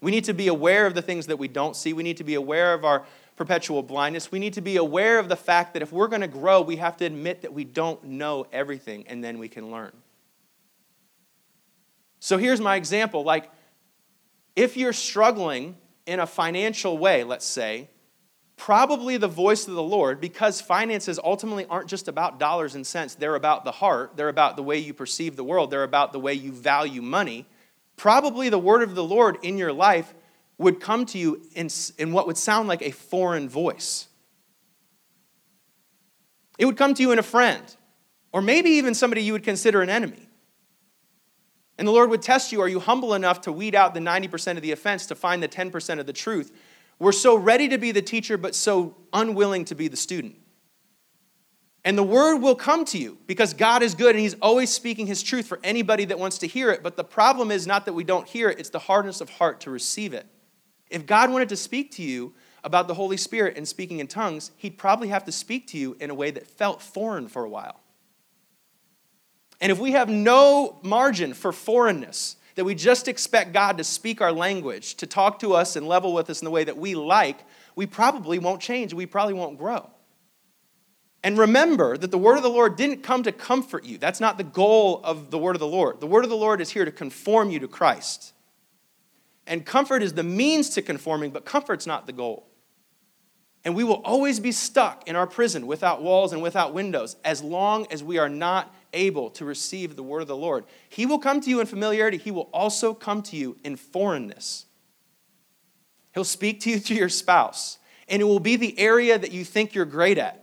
We 0.00 0.10
need 0.10 0.24
to 0.24 0.34
be 0.34 0.48
aware 0.48 0.84
of 0.84 0.96
the 0.96 1.00
things 1.00 1.28
that 1.28 1.36
we 1.36 1.46
don't 1.46 1.76
see. 1.76 1.92
We 1.92 2.02
need 2.02 2.16
to 2.16 2.24
be 2.24 2.34
aware 2.34 2.74
of 2.74 2.84
our 2.84 3.04
perpetual 3.36 3.84
blindness. 3.84 4.32
We 4.32 4.40
need 4.40 4.54
to 4.54 4.60
be 4.60 4.78
aware 4.78 5.20
of 5.20 5.28
the 5.28 5.36
fact 5.36 5.74
that 5.74 5.82
if 5.82 5.92
we're 5.92 6.08
going 6.08 6.22
to 6.22 6.28
grow, 6.28 6.60
we 6.60 6.74
have 6.76 6.96
to 6.96 7.04
admit 7.04 7.42
that 7.42 7.52
we 7.52 7.62
don't 7.62 8.02
know 8.02 8.48
everything, 8.52 9.06
and 9.06 9.22
then 9.22 9.38
we 9.38 9.48
can 9.48 9.70
learn. 9.70 9.92
So 12.18 12.36
here's 12.36 12.60
my 12.60 12.74
example. 12.74 13.22
Like, 13.22 13.48
if 14.56 14.76
you're 14.76 14.92
struggling 14.92 15.76
in 16.04 16.18
a 16.18 16.26
financial 16.26 16.98
way, 16.98 17.22
let's 17.22 17.46
say, 17.46 17.90
probably 18.62 19.16
the 19.16 19.26
voice 19.26 19.66
of 19.66 19.74
the 19.74 19.82
Lord, 19.82 20.20
because 20.20 20.60
finances 20.60 21.18
ultimately 21.24 21.66
aren't 21.66 21.88
just 21.88 22.06
about 22.06 22.38
dollars 22.38 22.76
and 22.76 22.86
cents. 22.86 23.16
They're 23.16 23.34
about 23.34 23.64
the 23.64 23.72
heart, 23.72 24.12
they're 24.14 24.28
about 24.28 24.54
the 24.54 24.62
way 24.62 24.78
you 24.78 24.94
perceive 24.94 25.34
the 25.34 25.42
world, 25.42 25.72
they're 25.72 25.82
about 25.82 26.12
the 26.12 26.20
way 26.20 26.34
you 26.34 26.52
value 26.52 27.02
money. 27.02 27.44
Probably 27.96 28.50
the 28.50 28.60
word 28.60 28.84
of 28.84 28.94
the 28.94 29.02
Lord 29.02 29.38
in 29.42 29.58
your 29.58 29.72
life 29.72 30.14
would 30.58 30.78
come 30.78 31.06
to 31.06 31.18
you 31.18 31.42
in, 31.56 31.68
in 31.98 32.12
what 32.12 32.28
would 32.28 32.38
sound 32.38 32.68
like 32.68 32.82
a 32.82 32.92
foreign 32.92 33.48
voice. 33.48 34.06
It 36.56 36.66
would 36.66 36.76
come 36.76 36.94
to 36.94 37.02
you 37.02 37.10
in 37.10 37.18
a 37.18 37.24
friend, 37.24 37.64
or 38.32 38.40
maybe 38.42 38.70
even 38.70 38.94
somebody 38.94 39.24
you 39.24 39.32
would 39.32 39.42
consider 39.42 39.82
an 39.82 39.90
enemy. 39.90 40.28
And 41.78 41.88
the 41.88 41.92
Lord 41.92 42.10
would 42.10 42.22
test 42.22 42.52
you 42.52 42.60
are 42.60 42.68
you 42.68 42.78
humble 42.78 43.14
enough 43.14 43.40
to 43.40 43.50
weed 43.50 43.74
out 43.74 43.92
the 43.92 43.98
90% 43.98 44.54
of 44.54 44.62
the 44.62 44.70
offense 44.70 45.06
to 45.06 45.16
find 45.16 45.42
the 45.42 45.48
10% 45.48 45.98
of 45.98 46.06
the 46.06 46.12
truth? 46.12 46.52
We're 47.02 47.10
so 47.10 47.34
ready 47.34 47.68
to 47.70 47.78
be 47.78 47.90
the 47.90 48.00
teacher, 48.00 48.36
but 48.36 48.54
so 48.54 48.94
unwilling 49.12 49.64
to 49.64 49.74
be 49.74 49.88
the 49.88 49.96
student. 49.96 50.36
And 51.84 51.98
the 51.98 52.04
word 52.04 52.36
will 52.36 52.54
come 52.54 52.84
to 52.84 52.98
you 52.98 53.18
because 53.26 53.54
God 53.54 53.82
is 53.82 53.96
good 53.96 54.14
and 54.14 54.20
He's 54.20 54.36
always 54.40 54.70
speaking 54.70 55.08
His 55.08 55.20
truth 55.20 55.48
for 55.48 55.58
anybody 55.64 56.04
that 56.04 56.20
wants 56.20 56.38
to 56.38 56.46
hear 56.46 56.70
it. 56.70 56.80
But 56.80 56.96
the 56.96 57.02
problem 57.02 57.50
is 57.50 57.66
not 57.66 57.86
that 57.86 57.92
we 57.92 58.04
don't 58.04 58.28
hear 58.28 58.50
it, 58.50 58.60
it's 58.60 58.70
the 58.70 58.78
hardness 58.78 59.20
of 59.20 59.30
heart 59.30 59.62
to 59.62 59.70
receive 59.72 60.14
it. 60.14 60.28
If 60.90 61.04
God 61.04 61.32
wanted 61.32 61.48
to 61.48 61.56
speak 61.56 61.90
to 61.96 62.04
you 62.04 62.34
about 62.62 62.86
the 62.86 62.94
Holy 62.94 63.16
Spirit 63.16 63.56
and 63.56 63.66
speaking 63.66 63.98
in 63.98 64.06
tongues, 64.06 64.52
He'd 64.56 64.78
probably 64.78 65.08
have 65.08 65.24
to 65.24 65.32
speak 65.32 65.66
to 65.68 65.78
you 65.78 65.96
in 65.98 66.08
a 66.08 66.14
way 66.14 66.30
that 66.30 66.46
felt 66.46 66.80
foreign 66.80 67.26
for 67.26 67.42
a 67.42 67.50
while. 67.50 67.80
And 69.60 69.72
if 69.72 69.80
we 69.80 69.90
have 69.90 70.08
no 70.08 70.78
margin 70.84 71.34
for 71.34 71.50
foreignness, 71.50 72.36
that 72.54 72.64
we 72.64 72.74
just 72.74 73.08
expect 73.08 73.52
God 73.52 73.78
to 73.78 73.84
speak 73.84 74.20
our 74.20 74.32
language, 74.32 74.96
to 74.96 75.06
talk 75.06 75.38
to 75.40 75.54
us 75.54 75.76
and 75.76 75.86
level 75.86 76.12
with 76.12 76.28
us 76.30 76.40
in 76.40 76.44
the 76.44 76.50
way 76.50 76.64
that 76.64 76.76
we 76.76 76.94
like, 76.94 77.38
we 77.74 77.86
probably 77.86 78.38
won't 78.38 78.60
change. 78.60 78.92
We 78.92 79.06
probably 79.06 79.34
won't 79.34 79.58
grow. 79.58 79.90
And 81.24 81.38
remember 81.38 81.96
that 81.96 82.10
the 82.10 82.18
word 82.18 82.36
of 82.36 82.42
the 82.42 82.50
Lord 82.50 82.76
didn't 82.76 83.02
come 83.02 83.22
to 83.22 83.32
comfort 83.32 83.84
you. 83.84 83.96
That's 83.96 84.20
not 84.20 84.38
the 84.38 84.44
goal 84.44 85.00
of 85.04 85.30
the 85.30 85.38
word 85.38 85.54
of 85.54 85.60
the 85.60 85.68
Lord. 85.68 86.00
The 86.00 86.06
word 86.06 86.24
of 86.24 86.30
the 86.30 86.36
Lord 86.36 86.60
is 86.60 86.70
here 86.70 86.84
to 86.84 86.90
conform 86.90 87.50
you 87.50 87.60
to 87.60 87.68
Christ. 87.68 88.32
And 89.46 89.64
comfort 89.64 90.02
is 90.02 90.14
the 90.14 90.22
means 90.22 90.70
to 90.70 90.82
conforming, 90.82 91.30
but 91.30 91.44
comfort's 91.44 91.86
not 91.86 92.06
the 92.06 92.12
goal. 92.12 92.48
And 93.64 93.76
we 93.76 93.84
will 93.84 94.02
always 94.04 94.40
be 94.40 94.50
stuck 94.50 95.06
in 95.08 95.14
our 95.14 95.26
prison 95.26 95.68
without 95.68 96.02
walls 96.02 96.32
and 96.32 96.42
without 96.42 96.74
windows 96.74 97.16
as 97.24 97.42
long 97.42 97.86
as 97.92 98.02
we 98.02 98.18
are 98.18 98.28
not 98.28 98.74
able 98.92 99.30
to 99.30 99.44
receive 99.44 99.96
the 99.96 100.02
word 100.02 100.22
of 100.22 100.28
the 100.28 100.36
Lord. 100.36 100.64
He 100.88 101.06
will 101.06 101.18
come 101.18 101.40
to 101.40 101.50
you 101.50 101.60
in 101.60 101.66
familiarity, 101.66 102.18
He 102.18 102.30
will 102.30 102.50
also 102.52 102.94
come 102.94 103.22
to 103.24 103.36
you 103.36 103.56
in 103.64 103.76
foreignness. 103.76 104.66
He'll 106.14 106.24
speak 106.24 106.60
to 106.60 106.70
you 106.70 106.78
through 106.80 106.96
your 106.96 107.08
spouse, 107.08 107.78
and 108.08 108.20
it 108.20 108.24
will 108.24 108.40
be 108.40 108.56
the 108.56 108.78
area 108.78 109.18
that 109.18 109.32
you 109.32 109.44
think 109.44 109.74
you're 109.74 109.84
great 109.84 110.18
at. 110.18 110.38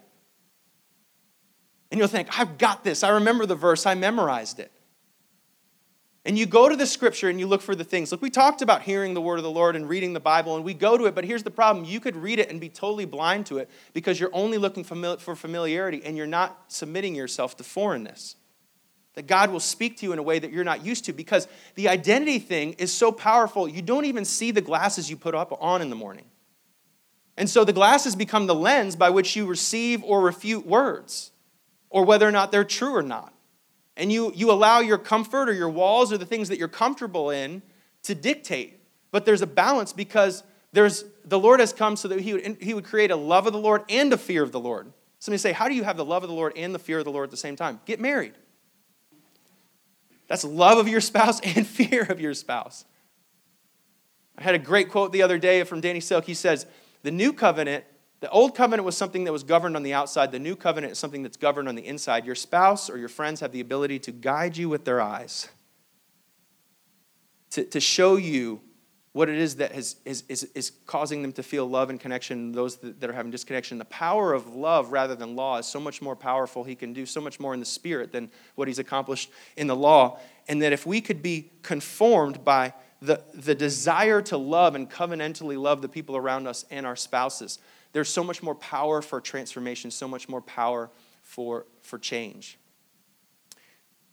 And 1.91 1.97
you'll 1.97 2.07
think, 2.07 2.39
I've 2.39 2.57
got 2.57 2.83
this. 2.83 3.03
I 3.03 3.09
remember 3.09 3.45
the 3.45 3.55
verse, 3.55 3.85
I 3.85 3.95
memorized 3.95 4.59
it. 4.59 4.71
And 6.25 6.37
you 6.37 6.45
go 6.45 6.67
to 6.67 6.75
the 6.75 6.85
scripture 6.85 7.29
and 7.29 7.39
you 7.39 7.47
look 7.47 7.61
for 7.61 7.73
the 7.73 7.83
things. 7.83 8.11
Look, 8.11 8.21
we 8.21 8.29
talked 8.29 8.61
about 8.61 8.81
hearing 8.81 9.13
the 9.13 9.21
word 9.21 9.37
of 9.37 9.43
the 9.43 9.49
Lord 9.49 9.75
and 9.75 9.87
reading 9.87 10.13
the 10.13 10.19
Bible, 10.19 10.55
and 10.55 10.65
we 10.65 10.73
go 10.73 10.97
to 10.97 11.05
it, 11.05 11.15
but 11.15 11.23
here's 11.23 11.43
the 11.43 11.51
problem. 11.51 11.85
You 11.85 11.99
could 11.99 12.15
read 12.15 12.39
it 12.39 12.51
and 12.51 12.59
be 12.59 12.69
totally 12.69 13.05
blind 13.05 13.45
to 13.47 13.57
it 13.57 13.69
because 13.93 14.19
you're 14.19 14.29
only 14.33 14.57
looking 14.57 14.83
for 14.83 15.35
familiarity 15.35 16.01
and 16.03 16.17
you're 16.17 16.27
not 16.27 16.65
submitting 16.67 17.15
yourself 17.15 17.55
to 17.57 17.63
foreignness. 17.63 18.35
That 19.19 19.27
God 19.27 19.51
will 19.51 19.59
speak 19.59 19.97
to 19.97 20.05
you 20.05 20.13
in 20.13 20.19
a 20.19 20.23
way 20.23 20.39
that 20.39 20.49
you're 20.49 20.63
not 20.63 20.85
used 20.85 21.03
to 21.03 21.11
because 21.11 21.45
the 21.75 21.89
identity 21.89 22.39
thing 22.39 22.71
is 22.77 22.93
so 22.93 23.11
powerful, 23.11 23.67
you 23.67 23.81
don't 23.81 24.05
even 24.05 24.23
see 24.23 24.51
the 24.51 24.61
glasses 24.61 25.09
you 25.09 25.17
put 25.17 25.35
up 25.35 25.57
on 25.59 25.81
in 25.81 25.89
the 25.89 25.95
morning. 25.97 26.23
And 27.35 27.49
so 27.49 27.65
the 27.65 27.73
glasses 27.73 28.15
become 28.15 28.47
the 28.47 28.55
lens 28.55 28.95
by 28.95 29.09
which 29.09 29.35
you 29.35 29.45
receive 29.45 30.01
or 30.05 30.21
refute 30.21 30.65
words 30.65 31.33
or 31.89 32.05
whether 32.05 32.25
or 32.25 32.31
not 32.31 32.53
they're 32.53 32.63
true 32.63 32.95
or 32.95 33.01
not. 33.01 33.33
And 33.97 34.09
you, 34.09 34.31
you 34.33 34.53
allow 34.53 34.79
your 34.79 34.97
comfort 34.97 35.49
or 35.49 35.53
your 35.53 35.69
walls 35.69 36.13
or 36.13 36.17
the 36.17 36.25
things 36.25 36.47
that 36.47 36.57
you're 36.57 36.69
comfortable 36.69 37.29
in 37.29 37.61
to 38.03 38.15
dictate. 38.15 38.79
But 39.11 39.25
there's 39.25 39.41
a 39.41 39.47
balance 39.47 39.91
because 39.91 40.43
there's, 40.71 41.03
the 41.25 41.37
Lord 41.37 41.59
has 41.59 41.73
come 41.73 41.97
so 41.97 42.07
that 42.07 42.21
he 42.21 42.31
would, 42.31 42.57
he 42.61 42.73
would 42.73 42.85
create 42.85 43.11
a 43.11 43.17
love 43.17 43.47
of 43.47 43.51
the 43.51 43.59
Lord 43.59 43.83
and 43.89 44.13
a 44.13 44.17
fear 44.17 44.43
of 44.43 44.53
the 44.53 44.61
Lord. 44.61 44.93
Somebody 45.19 45.39
say, 45.39 45.51
How 45.51 45.67
do 45.67 45.75
you 45.75 45.83
have 45.83 45.97
the 45.97 46.05
love 46.05 46.23
of 46.23 46.29
the 46.29 46.35
Lord 46.35 46.53
and 46.55 46.73
the 46.73 46.79
fear 46.79 46.99
of 46.99 47.03
the 47.03 47.11
Lord 47.11 47.25
at 47.25 47.31
the 47.31 47.37
same 47.37 47.57
time? 47.57 47.81
Get 47.85 47.99
married. 47.99 48.35
That's 50.29 50.45
love 50.45 50.77
of 50.77 50.87
your 50.87 51.01
spouse 51.01 51.41
and 51.41 51.67
fear 51.67 52.03
of 52.03 52.21
your 52.21 52.33
spouse. 52.33 52.85
I 54.37 54.43
had 54.43 54.55
a 54.55 54.59
great 54.59 54.89
quote 54.89 55.11
the 55.11 55.21
other 55.21 55.37
day 55.37 55.63
from 55.65 55.81
Danny 55.81 55.99
Silk. 55.99 56.23
He 56.23 56.33
says, 56.33 56.65
The 57.03 57.11
new 57.11 57.33
covenant 57.33 57.83
the 58.21 58.29
old 58.31 58.53
covenant 58.53 58.85
was 58.85 58.97
something 58.97 59.23
that 59.23 59.31
was 59.31 59.43
governed 59.43 59.75
on 59.75 59.83
the 59.83 59.93
outside. 59.93 60.31
The 60.31 60.39
new 60.39 60.55
covenant 60.55 60.91
is 60.91 60.99
something 60.99 61.23
that's 61.23 61.37
governed 61.37 61.69
on 61.69 61.75
the 61.75 61.85
inside. 61.85 62.25
Your 62.25 62.35
spouse 62.35 62.89
or 62.89 62.97
your 62.97 63.07
friends 63.07 63.39
have 63.39 63.51
the 63.51 63.61
ability 63.61 63.99
to 63.99 64.11
guide 64.11 64.57
you 64.57 64.67
with 64.67 64.83
their 64.83 64.99
eyes, 64.99 65.47
to, 67.51 67.63
to 67.63 67.79
show 67.79 68.17
you 68.17 68.61
what 69.11 69.27
it 69.27 69.37
is 69.37 69.55
that 69.55 69.71
has, 69.71 69.95
is, 70.05 70.23
is, 70.29 70.43
is 70.53 70.71
causing 70.85 71.21
them 71.21 71.31
to 71.33 71.43
feel 71.43 71.67
love 71.67 71.89
and 71.89 71.99
connection, 71.99 72.51
those 72.51 72.77
that, 72.77 73.01
that 73.01 73.09
are 73.09 73.13
having 73.13 73.31
disconnection. 73.31 73.79
The 73.79 73.85
power 73.85 74.33
of 74.33 74.55
love 74.55 74.91
rather 74.91 75.15
than 75.15 75.35
law 75.35 75.57
is 75.57 75.65
so 75.65 75.79
much 75.79 76.01
more 76.01 76.15
powerful. 76.15 76.63
He 76.63 76.75
can 76.75 76.93
do 76.93 77.05
so 77.05 77.19
much 77.19 77.39
more 77.39 77.53
in 77.53 77.59
the 77.59 77.65
spirit 77.65 78.11
than 78.11 78.29
what 78.55 78.67
he's 78.67 78.77
accomplished 78.77 79.31
in 79.57 79.65
the 79.65 79.75
law. 79.75 80.19
And 80.47 80.61
that 80.61 80.73
if 80.73 80.85
we 80.85 81.01
could 81.01 81.23
be 81.23 81.51
conformed 81.63 82.45
by 82.45 82.73
the, 83.01 83.23
the 83.33 83.55
desire 83.55 84.21
to 84.23 84.37
love 84.37 84.75
and 84.75 84.89
covenantally 84.89 85.59
love 85.59 85.81
the 85.81 85.89
people 85.89 86.15
around 86.15 86.47
us 86.47 86.65
and 86.69 86.85
our 86.85 86.95
spouses, 86.95 87.57
there's 87.93 88.09
so 88.09 88.23
much 88.23 88.43
more 88.43 88.55
power 88.55 89.01
for 89.01 89.19
transformation, 89.19 89.89
so 89.89 90.07
much 90.07 90.29
more 90.29 90.41
power 90.41 90.91
for, 91.23 91.65
for 91.81 91.97
change. 91.97 92.59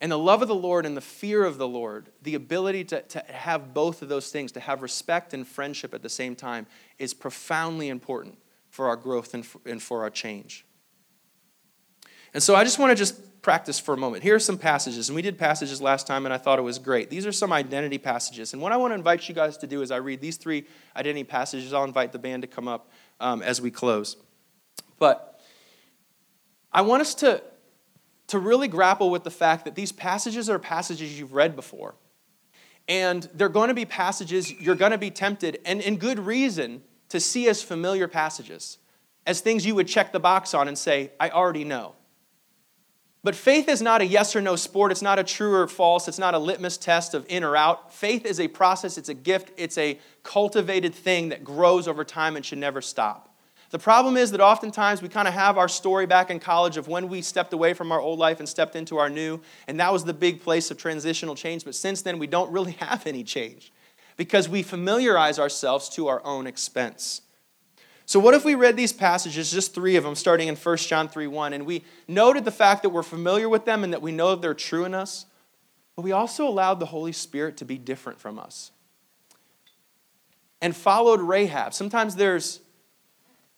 And 0.00 0.12
the 0.12 0.18
love 0.18 0.42
of 0.42 0.48
the 0.48 0.54
Lord 0.54 0.84
and 0.84 0.96
the 0.96 1.00
fear 1.00 1.44
of 1.44 1.56
the 1.56 1.66
Lord, 1.66 2.10
the 2.22 2.34
ability 2.34 2.84
to, 2.84 3.02
to 3.02 3.20
have 3.28 3.72
both 3.72 4.02
of 4.02 4.08
those 4.08 4.30
things, 4.30 4.52
to 4.52 4.60
have 4.60 4.82
respect 4.82 5.32
and 5.32 5.46
friendship 5.46 5.94
at 5.94 6.02
the 6.02 6.08
same 6.08 6.36
time, 6.36 6.66
is 6.98 7.14
profoundly 7.14 7.88
important 7.88 8.38
for 8.68 8.88
our 8.88 8.96
growth 8.96 9.32
and 9.32 9.46
for, 9.46 9.60
and 9.64 9.82
for 9.82 10.02
our 10.02 10.10
change. 10.10 10.66
And 12.34 12.42
so 12.42 12.54
I 12.54 12.64
just 12.64 12.78
want 12.78 12.90
to 12.90 12.94
just 12.94 13.40
practice 13.40 13.78
for 13.78 13.94
a 13.94 13.96
moment. 13.96 14.22
Here 14.22 14.34
are 14.34 14.40
some 14.40 14.58
passages, 14.58 15.08
and 15.08 15.16
we 15.16 15.22
did 15.22 15.38
passages 15.38 15.80
last 15.80 16.06
time, 16.06 16.26
and 16.26 16.34
I 16.34 16.36
thought 16.36 16.58
it 16.58 16.62
was 16.62 16.78
great. 16.78 17.08
These 17.08 17.24
are 17.24 17.32
some 17.32 17.52
identity 17.52 17.96
passages. 17.96 18.52
And 18.52 18.60
what 18.60 18.72
I 18.72 18.76
want 18.76 18.90
to 18.90 18.96
invite 18.96 19.28
you 19.28 19.34
guys 19.34 19.56
to 19.58 19.66
do 19.66 19.80
is 19.80 19.90
I 19.90 19.96
read 19.96 20.20
these 20.20 20.36
three 20.36 20.66
identity 20.94 21.24
passages. 21.24 21.72
I'll 21.72 21.84
invite 21.84 22.12
the 22.12 22.18
band 22.18 22.42
to 22.42 22.48
come 22.48 22.68
up 22.68 22.90
um, 23.20 23.40
as 23.40 23.62
we 23.62 23.70
close. 23.70 24.16
But 24.98 25.40
I 26.72 26.82
want 26.82 27.00
us 27.00 27.14
to, 27.16 27.42
to 28.28 28.38
really 28.38 28.68
grapple 28.68 29.10
with 29.10 29.24
the 29.24 29.30
fact 29.30 29.64
that 29.64 29.74
these 29.74 29.92
passages 29.92 30.50
are 30.50 30.58
passages 30.58 31.18
you've 31.18 31.32
read 31.32 31.54
before. 31.54 31.94
And 32.88 33.28
they're 33.34 33.48
going 33.48 33.68
to 33.68 33.74
be 33.74 33.84
passages 33.84 34.52
you're 34.52 34.74
going 34.74 34.92
to 34.92 34.98
be 34.98 35.10
tempted, 35.10 35.60
and 35.64 35.80
in 35.80 35.96
good 35.96 36.18
reason, 36.18 36.82
to 37.08 37.20
see 37.20 37.48
as 37.48 37.62
familiar 37.62 38.08
passages, 38.08 38.78
as 39.26 39.40
things 39.40 39.66
you 39.66 39.74
would 39.74 39.88
check 39.88 40.12
the 40.12 40.20
box 40.20 40.54
on 40.54 40.68
and 40.68 40.76
say, 40.78 41.12
I 41.18 41.30
already 41.30 41.64
know. 41.64 41.94
But 43.26 43.34
faith 43.34 43.68
is 43.68 43.82
not 43.82 44.02
a 44.02 44.06
yes 44.06 44.36
or 44.36 44.40
no 44.40 44.54
sport. 44.54 44.92
It's 44.92 45.02
not 45.02 45.18
a 45.18 45.24
true 45.24 45.56
or 45.56 45.66
false. 45.66 46.06
It's 46.06 46.18
not 46.18 46.34
a 46.34 46.38
litmus 46.38 46.76
test 46.76 47.12
of 47.12 47.26
in 47.28 47.42
or 47.42 47.56
out. 47.56 47.92
Faith 47.92 48.24
is 48.24 48.38
a 48.38 48.46
process, 48.46 48.96
it's 48.98 49.08
a 49.08 49.14
gift, 49.14 49.50
it's 49.56 49.76
a 49.78 49.98
cultivated 50.22 50.94
thing 50.94 51.30
that 51.30 51.42
grows 51.42 51.88
over 51.88 52.04
time 52.04 52.36
and 52.36 52.46
should 52.46 52.58
never 52.58 52.80
stop. 52.80 53.25
The 53.70 53.78
problem 53.78 54.16
is 54.16 54.30
that 54.30 54.40
oftentimes 54.40 55.02
we 55.02 55.08
kind 55.08 55.26
of 55.26 55.34
have 55.34 55.58
our 55.58 55.68
story 55.68 56.06
back 56.06 56.30
in 56.30 56.38
college 56.38 56.76
of 56.76 56.86
when 56.86 57.08
we 57.08 57.20
stepped 57.20 57.52
away 57.52 57.74
from 57.74 57.90
our 57.90 58.00
old 58.00 58.18
life 58.18 58.38
and 58.38 58.48
stepped 58.48 58.76
into 58.76 58.98
our 58.98 59.10
new, 59.10 59.40
and 59.66 59.80
that 59.80 59.92
was 59.92 60.04
the 60.04 60.14
big 60.14 60.40
place 60.40 60.70
of 60.70 60.78
transitional 60.78 61.34
change. 61.34 61.64
But 61.64 61.74
since 61.74 62.02
then, 62.02 62.18
we 62.18 62.26
don't 62.26 62.50
really 62.52 62.72
have 62.80 63.06
any 63.06 63.24
change 63.24 63.72
because 64.16 64.48
we 64.48 64.62
familiarize 64.62 65.38
ourselves 65.38 65.88
to 65.90 66.08
our 66.08 66.24
own 66.24 66.46
expense. 66.46 67.22
So, 68.08 68.20
what 68.20 68.34
if 68.34 68.44
we 68.44 68.54
read 68.54 68.76
these 68.76 68.92
passages, 68.92 69.50
just 69.50 69.74
three 69.74 69.96
of 69.96 70.04
them, 70.04 70.14
starting 70.14 70.46
in 70.46 70.54
1 70.54 70.76
John 70.76 71.08
3 71.08 71.26
1, 71.26 71.52
and 71.52 71.66
we 71.66 71.82
noted 72.06 72.44
the 72.44 72.52
fact 72.52 72.82
that 72.82 72.90
we're 72.90 73.02
familiar 73.02 73.48
with 73.48 73.64
them 73.64 73.82
and 73.82 73.92
that 73.92 74.00
we 74.00 74.12
know 74.12 74.30
that 74.30 74.42
they're 74.42 74.54
true 74.54 74.84
in 74.84 74.94
us, 74.94 75.26
but 75.96 76.02
we 76.02 76.12
also 76.12 76.46
allowed 76.46 76.78
the 76.78 76.86
Holy 76.86 77.10
Spirit 77.10 77.56
to 77.56 77.64
be 77.64 77.78
different 77.78 78.20
from 78.20 78.38
us 78.38 78.70
and 80.60 80.74
followed 80.74 81.20
Rahab? 81.20 81.74
Sometimes 81.74 82.16
there's 82.16 82.60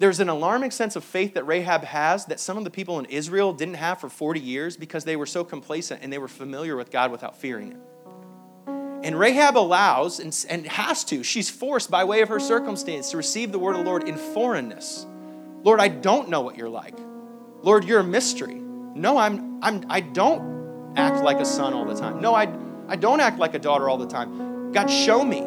there's 0.00 0.20
an 0.20 0.28
alarming 0.28 0.70
sense 0.70 0.94
of 0.94 1.02
faith 1.02 1.34
that 1.34 1.44
Rahab 1.44 1.82
has 1.82 2.26
that 2.26 2.38
some 2.38 2.56
of 2.56 2.62
the 2.62 2.70
people 2.70 3.00
in 3.00 3.04
Israel 3.06 3.52
didn't 3.52 3.74
have 3.74 4.00
for 4.00 4.08
40 4.08 4.38
years 4.38 4.76
because 4.76 5.04
they 5.04 5.16
were 5.16 5.26
so 5.26 5.42
complacent 5.42 6.02
and 6.02 6.12
they 6.12 6.18
were 6.18 6.28
familiar 6.28 6.76
with 6.76 6.90
God 6.92 7.10
without 7.10 7.36
fearing 7.36 7.72
it. 7.72 7.78
And 9.02 9.18
Rahab 9.18 9.56
allows 9.56 10.20
and, 10.20 10.46
and 10.48 10.66
has 10.66 11.04
to, 11.04 11.24
she's 11.24 11.50
forced 11.50 11.90
by 11.90 12.04
way 12.04 12.20
of 12.20 12.28
her 12.28 12.38
circumstance 12.38 13.10
to 13.10 13.16
receive 13.16 13.50
the 13.50 13.58
word 13.58 13.72
of 13.72 13.78
the 13.78 13.84
Lord 13.84 14.08
in 14.08 14.16
foreignness. 14.16 15.04
Lord, 15.64 15.80
I 15.80 15.88
don't 15.88 16.28
know 16.28 16.42
what 16.42 16.56
you're 16.56 16.68
like. 16.68 16.96
Lord, 17.62 17.84
you're 17.84 18.00
a 18.00 18.04
mystery. 18.04 18.54
No, 18.54 19.18
I'm, 19.18 19.62
I'm, 19.64 19.84
I 19.88 20.00
don't 20.00 20.94
act 20.96 21.24
like 21.24 21.38
a 21.38 21.44
son 21.44 21.74
all 21.74 21.84
the 21.84 21.94
time. 21.94 22.20
No, 22.20 22.34
I, 22.34 22.48
I 22.86 22.94
don't 22.94 23.20
act 23.20 23.38
like 23.38 23.54
a 23.54 23.58
daughter 23.58 23.88
all 23.88 23.98
the 23.98 24.06
time. 24.06 24.70
God, 24.70 24.86
show 24.86 25.24
me. 25.24 25.40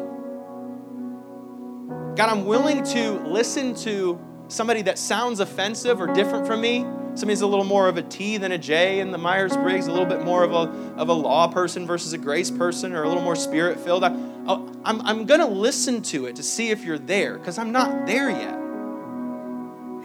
God, 2.16 2.28
I'm 2.28 2.44
willing 2.44 2.82
to 2.84 3.12
listen 3.26 3.74
to 3.76 4.20
somebody 4.52 4.82
that 4.82 4.98
sounds 4.98 5.40
offensive 5.40 6.00
or 6.00 6.12
different 6.12 6.46
from 6.46 6.60
me 6.60 6.84
Somebody's 7.14 7.42
a 7.42 7.46
little 7.46 7.64
more 7.64 7.88
of 7.88 7.98
a 7.98 8.02
T 8.02 8.38
than 8.38 8.52
a 8.52 8.58
J 8.58 9.00
in 9.00 9.10
the 9.10 9.18
Myers 9.18 9.54
Briggs, 9.54 9.86
a 9.86 9.90
little 9.90 10.06
bit 10.06 10.22
more 10.22 10.44
of 10.44 10.52
a, 10.52 10.94
of 10.96 11.10
a 11.10 11.12
law 11.12 11.46
person 11.46 11.86
versus 11.86 12.14
a 12.14 12.18
grace 12.18 12.50
person, 12.50 12.94
or 12.94 13.02
a 13.02 13.08
little 13.08 13.22
more 13.22 13.36
spirit 13.36 13.78
filled. 13.80 14.02
I'll, 14.02 14.66
I'm, 14.82 15.02
I'm 15.02 15.26
going 15.26 15.40
to 15.40 15.46
listen 15.46 16.00
to 16.04 16.24
it 16.24 16.36
to 16.36 16.42
see 16.42 16.70
if 16.70 16.84
you're 16.84 16.98
there 16.98 17.36
because 17.36 17.58
I'm 17.58 17.70
not 17.70 18.06
there 18.06 18.30
yet. 18.30 18.58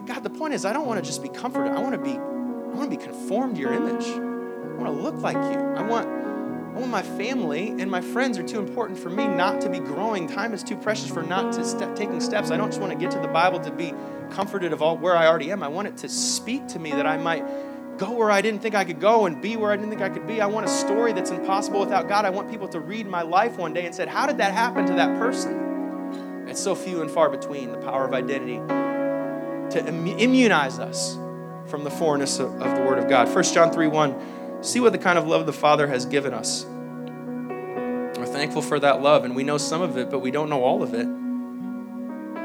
God, 0.06 0.24
the 0.24 0.30
point 0.30 0.54
is, 0.54 0.66
I 0.66 0.74
don't 0.74 0.86
want 0.86 1.02
to 1.02 1.06
just 1.06 1.24
be 1.24 1.30
comforted. 1.30 1.72
I 1.72 1.80
want 1.82 1.94
to 1.94 2.02
be, 2.02 2.12
I 2.12 2.76
want 2.76 2.92
to 2.92 2.98
be 2.98 3.02
conformed 3.02 3.56
to 3.56 3.62
your 3.62 3.74
image. 3.74 4.06
I 4.06 4.82
want 4.82 4.86
to 4.86 5.02
look 5.02 5.16
like 5.16 5.36
you. 5.36 5.60
I 5.60 5.84
want, 5.84 6.08
Want 6.78 6.92
my 6.92 7.02
family 7.02 7.70
and 7.70 7.90
my 7.90 8.02
friends 8.02 8.38
are 8.38 8.44
too 8.44 8.60
important 8.60 9.00
for 9.00 9.10
me 9.10 9.28
not 9.28 9.62
to 9.62 9.70
be 9.70 9.80
growing. 9.80 10.28
Time 10.28 10.54
is 10.54 10.62
too 10.62 10.78
precious 10.78 11.10
for 11.10 11.24
not 11.24 11.52
to 11.54 11.66
st- 11.66 11.98
taking 11.98 12.22
steps. 12.22 12.52
I 12.52 12.58
don't 12.58 12.70
just 12.70 12.80
want 12.80 12.94
to 12.94 13.00
get 13.00 13.10
to 13.12 13.20
the 13.20 13.28
Bible 13.28 13.60
to 13.62 13.72
be 13.72 13.96
comforted 14.30 14.72
of 14.74 14.84
all 14.84 14.96
where 14.96 15.16
I 15.16 15.26
already 15.26 15.52
am. 15.52 15.64
I 15.64 15.70
want 15.70 15.88
it 15.88 15.98
to 15.98 16.10
speak 16.10 16.68
to 16.68 16.80
me 16.80 16.92
that 16.92 17.08
I 17.08 17.18
might 17.18 17.44
go 17.98 18.12
where 18.12 18.30
I 18.30 18.42
didn't 18.42 18.62
think 18.62 18.76
I 18.76 18.86
could 18.86 19.00
go 19.00 19.26
and 19.26 19.42
be 19.42 19.58
where 19.58 19.72
I 19.72 19.76
didn't 19.76 19.90
think 19.90 20.04
I 20.04 20.10
could 20.10 20.28
be. 20.28 20.40
I 20.40 20.46
want 20.46 20.68
a 20.68 20.70
story 20.70 21.14
that's 21.14 21.32
impossible 21.32 21.80
without 21.80 22.08
God. 22.08 22.26
I 22.26 22.30
want 22.30 22.52
people 22.52 22.68
to 22.68 22.80
read 22.80 23.08
my 23.08 23.24
life 23.24 23.58
one 23.58 23.74
day 23.74 23.88
and 23.88 23.96
said, 23.96 24.08
"How 24.08 24.28
did 24.28 24.38
that 24.38 24.54
happen 24.54 24.86
to 24.86 24.94
that 24.94 25.18
person?" 25.18 26.46
It's 26.48 26.62
so 26.62 26.76
few 26.76 27.02
and 27.02 27.10
far 27.10 27.30
between 27.32 27.72
the 27.72 27.80
power 27.80 28.06
of 28.06 28.14
identity 28.14 28.58
to 29.72 29.88
immunize 29.88 30.78
us 30.78 31.18
from 31.66 31.84
the 31.84 31.92
foreignness 31.92 32.38
of, 32.38 32.62
of 32.62 32.78
the 32.78 32.84
Word 32.84 33.00
of 33.00 33.10
God. 33.10 33.34
1 33.34 33.44
John 33.46 33.72
3 33.72 33.88
1. 33.88 34.37
See 34.68 34.82
what 34.82 34.92
the 34.92 34.98
kind 34.98 35.18
of 35.18 35.26
love 35.26 35.46
the 35.46 35.54
Father 35.54 35.88
has 35.88 36.06
given 36.06 36.34
us. 36.34 36.66
We're 36.66 38.26
thankful 38.26 38.62
for 38.62 38.78
that 38.82 39.02
love, 39.02 39.24
and 39.24 39.34
we 39.34 39.44
know 39.44 39.58
some 39.58 39.82
of 39.82 39.98
it, 39.98 40.10
but 40.10 40.20
we 40.20 40.30
don't 40.30 40.50
know 40.50 40.62
all 40.62 40.84
of 40.84 40.94
it. 40.94 41.08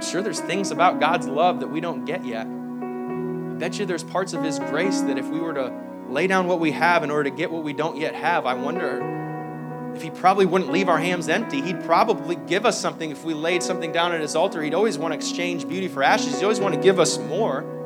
Sure, 0.05 0.23
there's 0.23 0.39
things 0.39 0.70
about 0.70 1.01
God's 1.01 1.27
love 1.27 1.59
that 1.59 1.66
we 1.66 1.81
don't 1.81 2.05
get 2.05 2.25
yet 2.25 2.47
I 2.47 3.55
bet 3.59 3.79
you 3.81 3.87
there's 3.87 4.05
parts 4.05 4.35
of 4.35 4.45
His 4.45 4.61
grace 4.61 5.01
that 5.01 5.18
if 5.18 5.29
we 5.29 5.41
were 5.41 5.55
to 5.55 5.73
lay 6.09 6.29
down 6.29 6.47
what 6.47 6.61
we 6.61 6.70
have 6.70 7.03
in 7.03 7.11
order 7.11 7.29
to 7.29 7.37
get 7.37 7.51
what 7.51 7.64
we 7.64 7.73
don't 7.73 7.97
yet 7.97 8.14
have, 8.14 8.47
I 8.47 8.55
wonder 8.55 9.93
if 9.97 10.03
He 10.03 10.11
probably 10.11 10.47
wouldn't 10.47 10.70
leave 10.70 10.89
our 10.89 10.99
hands 10.99 11.29
empty. 11.29 11.61
He'd 11.61 11.83
probably 11.83 12.37
give 12.37 12.64
us 12.64 12.81
something 12.81 13.11
if 13.11 13.25
we 13.25 13.35
laid 13.35 13.64
something 13.64 13.91
down 13.91 14.12
at 14.12 14.20
His 14.20 14.37
altar. 14.37 14.62
He'd 14.62 14.75
always 14.75 14.97
want 14.97 15.11
to 15.11 15.16
exchange 15.16 15.68
beauty 15.68 15.89
for 15.89 16.05
ashes, 16.05 16.37
He'd 16.37 16.45
always 16.45 16.61
want 16.61 16.77
to 16.77 16.81
give 16.81 17.01
us 17.01 17.18
more. 17.18 17.82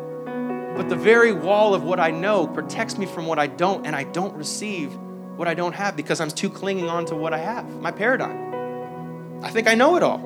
But 0.76 0.90
the 0.90 0.96
very 0.96 1.32
wall 1.32 1.74
of 1.74 1.82
what 1.82 1.98
I 1.98 2.10
know 2.10 2.46
protects 2.46 2.98
me 2.98 3.06
from 3.06 3.26
what 3.26 3.38
I 3.38 3.46
don't, 3.46 3.86
and 3.86 3.96
I 3.96 4.04
don't 4.04 4.34
receive 4.36 4.94
what 5.36 5.48
I 5.48 5.54
don't 5.54 5.74
have 5.74 5.96
because 5.96 6.20
I'm 6.20 6.30
too 6.30 6.50
clinging 6.50 6.88
on 6.90 7.06
to 7.06 7.16
what 7.16 7.32
I 7.32 7.38
have, 7.38 7.80
my 7.80 7.90
paradigm. 7.90 9.42
I 9.42 9.50
think 9.50 9.68
I 9.68 9.74
know 9.74 9.96
it 9.96 10.02
all. 10.02 10.18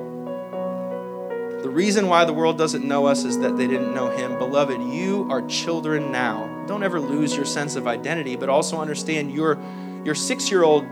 The 1.61 1.69
reason 1.69 2.07
why 2.07 2.25
the 2.25 2.33
world 2.33 2.57
doesn't 2.57 2.83
know 2.83 3.05
us 3.05 3.23
is 3.23 3.39
that 3.39 3.55
they 3.55 3.67
didn't 3.67 3.93
know 3.93 4.09
Him. 4.09 4.37
Beloved, 4.39 4.81
you 4.81 5.27
are 5.29 5.41
children 5.43 6.11
now. 6.11 6.65
Don't 6.67 6.81
ever 6.81 6.99
lose 6.99 7.35
your 7.35 7.45
sense 7.45 7.75
of 7.75 7.87
identity, 7.87 8.35
but 8.35 8.49
also 8.49 8.81
understand 8.81 9.31
your, 9.31 9.59
your 10.03 10.15
six 10.15 10.49
year 10.49 10.63
old 10.63 10.85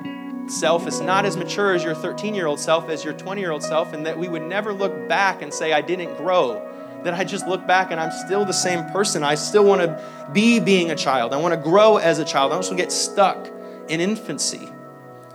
self 0.47 0.87
is 0.87 1.01
not 1.01 1.25
as 1.25 1.37
mature 1.37 1.73
as 1.73 1.83
your 1.83 1.95
13 1.95 2.35
year 2.35 2.45
old 2.45 2.59
self, 2.59 2.87
as 2.87 3.03
your 3.03 3.13
20 3.13 3.41
year 3.41 3.51
old 3.51 3.63
self, 3.63 3.93
and 3.93 4.05
that 4.05 4.17
we 4.17 4.27
would 4.27 4.43
never 4.43 4.71
look 4.71 5.07
back 5.07 5.41
and 5.41 5.53
say, 5.53 5.73
I 5.73 5.81
didn't 5.81 6.15
grow. 6.17 6.65
That 7.03 7.13
I 7.13 7.23
just 7.23 7.47
look 7.47 7.65
back 7.65 7.91
and 7.91 7.99
I'm 7.99 8.11
still 8.11 8.45
the 8.45 8.53
same 8.53 8.85
person. 8.89 9.23
I 9.23 9.35
still 9.35 9.63
want 9.63 9.81
to 9.81 10.03
be 10.33 10.59
being 10.59 10.91
a 10.91 10.95
child. 10.95 11.33
I 11.33 11.37
want 11.37 11.53
to 11.53 11.59
grow 11.59 11.97
as 11.97 12.19
a 12.19 12.25
child. 12.25 12.51
I 12.51 12.55
don't 12.55 12.65
want 12.65 12.77
to 12.77 12.83
get 12.83 12.91
stuck 12.91 13.47
in 13.87 14.01
infancy. 14.01 14.67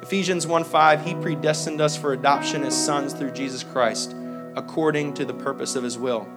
Ephesians 0.03 0.47
1 0.47 0.65
5, 0.65 1.05
He 1.05 1.15
predestined 1.15 1.81
us 1.81 1.97
for 1.97 2.13
adoption 2.13 2.65
as 2.65 2.77
sons 2.77 3.15
through 3.15 3.31
Jesus 3.31 3.65
Christ 3.65 4.15
according 4.57 5.15
to 5.15 5.25
the 5.25 5.35
purpose 5.35 5.77
of 5.77 5.83
his 5.83 5.99
will. 5.99 6.29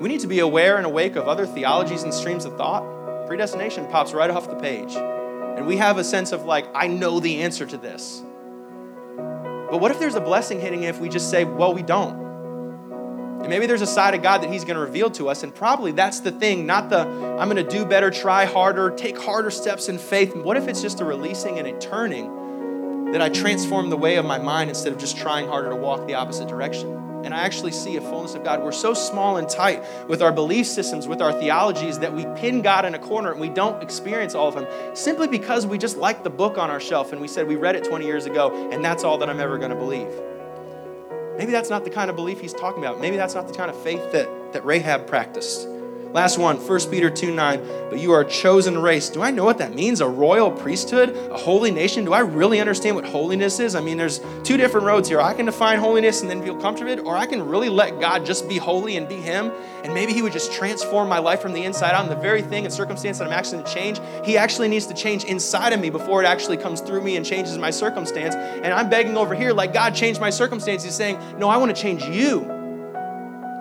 We 0.00 0.08
need 0.08 0.20
to 0.20 0.26
be 0.26 0.40
aware 0.40 0.76
and 0.76 0.84
awake 0.84 1.16
of 1.16 1.28
other 1.28 1.46
theologies 1.46 2.02
and 2.02 2.12
streams 2.12 2.44
of 2.44 2.56
thought. 2.56 3.26
Predestination 3.26 3.86
pops 3.86 4.12
right 4.12 4.30
off 4.30 4.48
the 4.48 4.56
page. 4.56 4.94
And 4.94 5.66
we 5.66 5.78
have 5.78 5.96
a 5.96 6.04
sense 6.04 6.32
of, 6.32 6.44
like, 6.44 6.66
I 6.74 6.86
know 6.86 7.18
the 7.18 7.42
answer 7.42 7.64
to 7.64 7.76
this. 7.78 8.22
But 9.16 9.80
what 9.80 9.90
if 9.90 9.98
there's 9.98 10.14
a 10.14 10.20
blessing 10.20 10.60
hitting 10.60 10.82
if 10.82 11.00
we 11.00 11.08
just 11.08 11.30
say, 11.30 11.44
well, 11.44 11.72
we 11.72 11.82
don't? 11.82 12.25
And 13.40 13.48
maybe 13.48 13.66
there's 13.66 13.82
a 13.82 13.86
side 13.86 14.14
of 14.14 14.22
God 14.22 14.42
that 14.42 14.50
He's 14.50 14.64
going 14.64 14.76
to 14.76 14.80
reveal 14.80 15.10
to 15.12 15.28
us. 15.28 15.42
And 15.42 15.54
probably 15.54 15.92
that's 15.92 16.20
the 16.20 16.32
thing, 16.32 16.66
not 16.66 16.90
the 16.90 17.00
I'm 17.00 17.48
going 17.48 17.64
to 17.64 17.70
do 17.70 17.84
better, 17.84 18.10
try 18.10 18.44
harder, 18.44 18.90
take 18.90 19.18
harder 19.18 19.50
steps 19.50 19.88
in 19.88 19.98
faith. 19.98 20.34
What 20.34 20.56
if 20.56 20.68
it's 20.68 20.82
just 20.82 21.00
a 21.00 21.04
releasing 21.04 21.58
and 21.58 21.68
a 21.68 21.78
turning 21.78 23.12
that 23.12 23.22
I 23.22 23.28
transform 23.28 23.90
the 23.90 23.96
way 23.96 24.16
of 24.16 24.24
my 24.24 24.38
mind 24.38 24.70
instead 24.70 24.92
of 24.92 24.98
just 24.98 25.16
trying 25.16 25.46
harder 25.46 25.70
to 25.70 25.76
walk 25.76 26.06
the 26.06 26.14
opposite 26.14 26.48
direction? 26.48 27.06
and 27.26 27.34
I 27.34 27.40
actually 27.40 27.72
see 27.72 27.96
a 27.96 28.00
fullness 28.00 28.34
of 28.34 28.44
God. 28.44 28.62
We're 28.62 28.70
so 28.70 28.94
small 28.94 29.36
and 29.36 29.48
tight 29.48 29.82
with 30.08 30.22
our 30.22 30.30
belief 30.30 30.66
systems, 30.66 31.08
with 31.08 31.20
our 31.20 31.32
theologies, 31.32 31.98
that 31.98 32.14
we 32.14 32.24
pin 32.36 32.62
God 32.62 32.84
in 32.84 32.94
a 32.94 33.00
corner 33.00 33.32
and 33.32 33.40
we 33.40 33.48
don't 33.48 33.82
experience 33.82 34.36
all 34.36 34.46
of 34.46 34.54
Him 34.54 34.66
simply 34.94 35.26
because 35.26 35.66
we 35.66 35.76
just 35.76 35.96
like 35.96 36.22
the 36.22 36.30
book 36.30 36.56
on 36.56 36.70
our 36.70 36.78
shelf 36.78 37.10
and 37.10 37.20
we 37.20 37.26
said 37.26 37.48
we 37.48 37.56
read 37.56 37.74
it 37.74 37.82
20 37.82 38.06
years 38.06 38.26
ago 38.26 38.70
and 38.70 38.84
that's 38.84 39.02
all 39.02 39.18
that 39.18 39.28
I'm 39.28 39.40
ever 39.40 39.58
going 39.58 39.70
to 39.70 39.76
believe. 39.76 40.08
Maybe 41.36 41.52
that's 41.52 41.70
not 41.70 41.84
the 41.84 41.90
kind 41.90 42.10
of 42.10 42.16
belief 42.16 42.40
He's 42.40 42.52
talking 42.52 42.82
about. 42.82 43.00
Maybe 43.00 43.16
that's 43.16 43.34
not 43.34 43.46
the 43.46 43.54
kind 43.54 43.70
of 43.70 43.76
faith 43.82 44.12
that, 44.12 44.52
that 44.52 44.64
Rahab 44.64 45.06
practiced. 45.06 45.68
Last 46.12 46.38
one, 46.38 46.56
1 46.56 46.80
Peter 46.90 47.10
2 47.10 47.34
9. 47.34 47.60
But 47.90 48.00
you 48.00 48.12
are 48.12 48.22
a 48.22 48.28
chosen 48.28 48.78
race. 48.78 49.08
Do 49.10 49.22
I 49.22 49.30
know 49.30 49.44
what 49.44 49.58
that 49.58 49.74
means? 49.74 50.00
A 50.00 50.08
royal 50.08 50.50
priesthood? 50.50 51.14
A 51.30 51.36
holy 51.36 51.70
nation? 51.70 52.04
Do 52.04 52.12
I 52.12 52.20
really 52.20 52.58
understand 52.58 52.96
what 52.96 53.04
holiness 53.04 53.60
is? 53.60 53.74
I 53.74 53.80
mean, 53.80 53.96
there's 53.96 54.20
two 54.42 54.56
different 54.56 54.86
roads 54.86 55.08
here. 55.08 55.20
I 55.20 55.34
can 55.34 55.46
define 55.46 55.78
holiness 55.78 56.22
and 56.22 56.30
then 56.30 56.42
feel 56.42 56.56
comfortable, 56.56 57.06
or 57.06 57.16
I 57.16 57.26
can 57.26 57.46
really 57.46 57.68
let 57.68 58.00
God 58.00 58.24
just 58.24 58.48
be 58.48 58.56
holy 58.56 58.96
and 58.96 59.08
be 59.08 59.16
Him. 59.16 59.52
And 59.84 59.92
maybe 59.94 60.12
He 60.12 60.22
would 60.22 60.32
just 60.32 60.52
transform 60.52 61.08
my 61.08 61.18
life 61.18 61.40
from 61.40 61.52
the 61.52 61.64
inside 61.64 61.92
out. 61.92 62.02
And 62.02 62.10
the 62.10 62.16
very 62.20 62.42
thing 62.42 62.64
and 62.64 62.72
circumstance 62.72 63.18
that 63.18 63.26
I'm 63.26 63.32
actually 63.32 63.62
to 63.62 63.72
change, 63.72 64.00
He 64.24 64.36
actually 64.36 64.68
needs 64.68 64.86
to 64.86 64.94
change 64.94 65.24
inside 65.24 65.72
of 65.72 65.80
me 65.80 65.90
before 65.90 66.22
it 66.22 66.26
actually 66.26 66.56
comes 66.56 66.80
through 66.80 67.02
me 67.02 67.16
and 67.16 67.26
changes 67.26 67.56
my 67.58 67.70
circumstance. 67.70 68.34
And 68.34 68.72
I'm 68.72 68.88
begging 68.88 69.16
over 69.16 69.34
here, 69.34 69.52
like 69.52 69.72
God 69.72 69.94
changed 69.94 70.20
my 70.20 70.30
circumstance. 70.30 70.82
He's 70.82 70.94
saying, 70.94 71.18
No, 71.38 71.48
I 71.48 71.56
want 71.56 71.74
to 71.74 71.80
change 71.80 72.04
you 72.04 72.40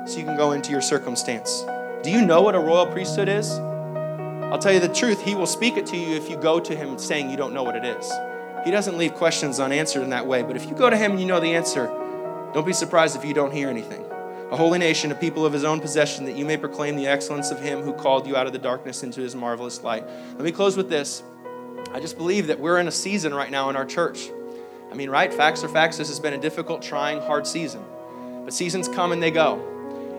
so 0.08 0.18
you 0.20 0.26
can 0.26 0.38
go 0.38 0.52
into 0.52 0.72
your 0.72 0.82
circumstance. 0.82 1.66
Do 2.06 2.12
you 2.12 2.24
know 2.24 2.43
what 2.43 2.53
a 2.53 2.60
royal 2.60 2.86
priesthood 2.86 3.28
is? 3.28 3.49
I'll 3.49 4.60
tell 4.60 4.72
you 4.72 4.80
the 4.80 4.93
truth, 4.93 5.24
he 5.24 5.34
will 5.34 5.47
speak 5.47 5.76
it 5.76 5.88
to 5.88 5.97
you 5.97 6.16
if 6.16 6.30
you 6.30 6.38
go 6.38 6.60
to 6.60 6.76
him 6.76 6.99
saying 6.99 7.32
you 7.32 7.36
don't 7.36 7.51
know 7.51 7.64
what 7.64 7.76
it 7.76 7.84
is. 7.84 8.14
He 8.64 8.70
doesn't 8.70 8.99
leave 8.99 9.16
questions 9.16 9.60
unanswered 9.60 10.03
in 10.03 10.12
that 10.12 10.28
way, 10.28 10.43
but 10.43 10.56
if 10.56 10.70
you 10.70 10.76
go 10.76 10.88
to 10.88 10.95
him 10.95 11.14
and 11.14 11.20
you 11.20 11.26
know 11.26 11.39
the 11.39 11.56
answer, 11.56 11.88
don't 12.53 12.64
be 12.64 12.74
surprised 12.74 13.16
if 13.16 13.26
you 13.26 13.34
don't 13.34 13.51
hear 13.51 13.70
anything. 13.70 14.06
A 14.51 14.56
holy 14.56 14.78
nation, 14.78 15.12
a 15.12 15.16
people 15.16 15.47
of 15.47 15.51
his 15.51 15.64
own 15.64 15.80
possession, 15.80 16.26
that 16.26 16.36
you 16.36 16.45
may 16.45 16.58
proclaim 16.58 16.95
the 16.95 17.08
excellence 17.08 17.49
of 17.49 17.60
him 17.60 17.82
who 17.82 17.91
called 17.91 18.28
you 18.28 18.38
out 18.38 18.45
of 18.45 18.53
the 18.53 18.60
darkness 18.60 19.01
into 19.01 19.22
his 19.22 19.36
marvelous 19.36 19.82
light. 19.82 20.06
Let 20.34 20.41
me 20.41 20.51
close 20.51 20.78
with 20.78 20.89
this. 20.89 21.24
I 21.91 21.99
just 21.99 22.18
believe 22.18 22.45
that 22.47 22.60
we're 22.60 22.78
in 22.78 22.88
a 22.88 22.91
season 22.91 23.34
right 23.34 23.49
now 23.49 23.72
in 23.72 23.76
our 23.76 23.86
church. 23.86 24.30
I 24.91 24.93
mean, 24.93 25.10
right? 25.10 25.34
Facts 25.34 25.64
are 25.64 25.70
facts. 25.70 25.97
This 25.97 26.10
has 26.10 26.20
been 26.20 26.36
a 26.36 26.39
difficult, 26.39 26.84
trying, 26.84 27.20
hard 27.22 27.47
season. 27.47 27.84
But 28.43 28.53
seasons 28.53 28.88
come 28.88 29.12
and 29.12 29.24
they 29.24 29.32
go. 29.32 29.74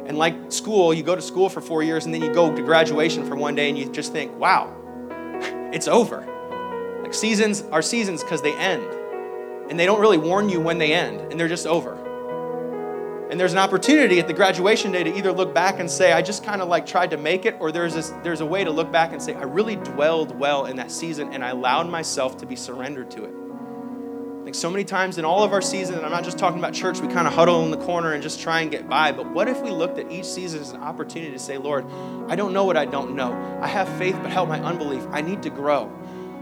And 0.07 0.18
like 0.18 0.52
school, 0.52 0.94
you 0.94 1.02
go 1.02 1.16
to 1.16 1.22
school 1.22 1.48
for 1.48 1.61
four 1.61 1.82
years 1.82 2.04
and 2.04 2.14
then 2.14 2.22
you 2.22 2.32
go 2.32 2.54
to 2.54 2.62
graduation 2.62 3.26
for 3.26 3.34
one 3.34 3.54
day 3.54 3.68
and 3.68 3.76
you 3.76 3.90
just 3.90 4.12
think, 4.12 4.36
wow, 4.38 4.72
it's 5.72 5.88
over. 5.88 6.20
Like 7.02 7.12
seasons 7.12 7.62
are 7.72 7.82
seasons 7.82 8.22
because 8.22 8.40
they 8.40 8.54
end. 8.54 8.84
And 9.68 9.78
they 9.78 9.84
don't 9.84 10.00
really 10.00 10.18
warn 10.18 10.48
you 10.48 10.61
when 10.61 10.78
they 10.78 10.92
end, 10.92 11.20
and 11.20 11.40
they're 11.40 11.48
just 11.48 11.66
over. 11.66 11.94
And 13.30 13.40
there's 13.40 13.50
an 13.50 13.59
opportunity 13.59 14.20
at 14.20 14.28
the 14.28 14.32
graduation 14.32 14.92
day 14.92 15.02
to 15.02 15.16
either 15.16 15.32
look 15.32 15.52
back 15.52 15.80
and 15.80 15.90
say, 15.90 16.12
I 16.12 16.22
just 16.22 16.44
kind 16.44 16.62
of 16.62 16.68
like 16.68 16.86
tried 16.86 17.11
to 17.11 17.16
make 17.16 17.44
it, 17.46 17.57
or 17.59 17.72
there's, 17.72 17.94
this, 17.94 18.11
there's 18.22 18.40
a 18.40 18.46
way 18.46 18.62
to 18.62 18.70
look 18.70 18.92
back 18.92 19.12
and 19.12 19.20
say, 19.20 19.34
I 19.34 19.42
really 19.42 19.74
dwelled 19.74 20.38
well 20.38 20.66
in 20.66 20.76
that 20.76 20.92
season 20.92 21.32
and 21.32 21.44
I 21.44 21.50
allowed 21.50 21.88
myself 21.88 22.36
to 22.38 22.46
be 22.46 22.54
surrendered 22.54 23.11
to 23.12 23.24
it 23.24 23.45
so 24.57 24.70
many 24.70 24.84
times 24.84 25.18
in 25.18 25.24
all 25.24 25.44
of 25.44 25.52
our 25.52 25.62
seasons, 25.62 25.98
and 25.98 26.07
I'm 26.07 26.12
not 26.12 26.24
just 26.24 26.38
talking 26.38 26.59
about 26.59 26.72
church, 26.72 27.00
we 27.00 27.09
kind 27.09 27.26
of 27.26 27.34
huddle 27.34 27.64
in 27.64 27.70
the 27.70 27.76
corner 27.76 28.12
and 28.12 28.22
just 28.22 28.40
try 28.40 28.61
and 28.61 28.70
get 28.70 28.88
by. 28.88 29.12
But 29.12 29.30
what 29.32 29.48
if 29.48 29.61
we 29.62 29.70
looked 29.70 29.98
at 29.98 30.11
each 30.11 30.24
season 30.24 30.61
as 30.61 30.70
an 30.70 30.80
opportunity 30.80 31.32
to 31.32 31.38
say, 31.38 31.59
Lord, 31.59 31.84
I 32.28 32.36
don't 32.36 32.52
know 32.52 32.64
what 32.64 32.76
I 32.76 32.86
don't 32.86 33.14
know. 33.14 33.32
I 33.61 33.68
have 33.68 33.88
faith, 33.98 34.16
but 34.22 34.30
help 34.30 34.48
my 34.48 34.61
unbelief. 34.61 35.07
I 35.11 35.20
need 35.20 35.42
to 35.42 35.50
grow. 35.50 35.92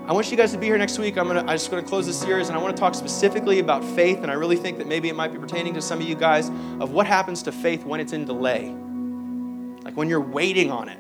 I 0.07 0.13
want 0.13 0.31
you 0.31 0.37
guys 0.37 0.53
to 0.53 0.59
be 0.59 0.67
here 0.67 0.77
next 0.77 0.99
week. 0.99 1.17
I'm 1.17 1.27
gonna 1.27 1.41
I'm 1.41 1.47
just 1.49 1.71
gonna 1.71 1.83
close 1.83 2.07
this 2.07 2.21
series 2.21 2.49
and 2.49 2.59
I 2.59 2.61
want 2.61 2.77
to 2.77 2.81
talk 2.81 2.95
specifically 2.95 3.59
about 3.59 3.83
faith, 3.83 4.19
and 4.19 4.31
I 4.31 4.35
really 4.35 4.57
think 4.57 4.79
that 4.79 4.87
maybe 4.87 5.09
it 5.09 5.17
might 5.17 5.33
be 5.33 5.39
pertaining 5.39 5.73
to 5.75 5.83
some 5.83 5.99
of 5.99 6.07
you 6.07 6.15
guys 6.15 6.51
of 6.79 6.91
what 6.91 7.07
happens 7.07 7.43
to 7.45 7.53
faith 7.53 7.85
when 7.85 8.01
it's 8.01 8.13
in 8.13 8.27
delay. 8.27 8.69
Like 9.83 9.97
when 9.97 10.09
you're 10.11 10.21
waiting 10.21 10.71
on 10.71 10.89
it 10.91 10.99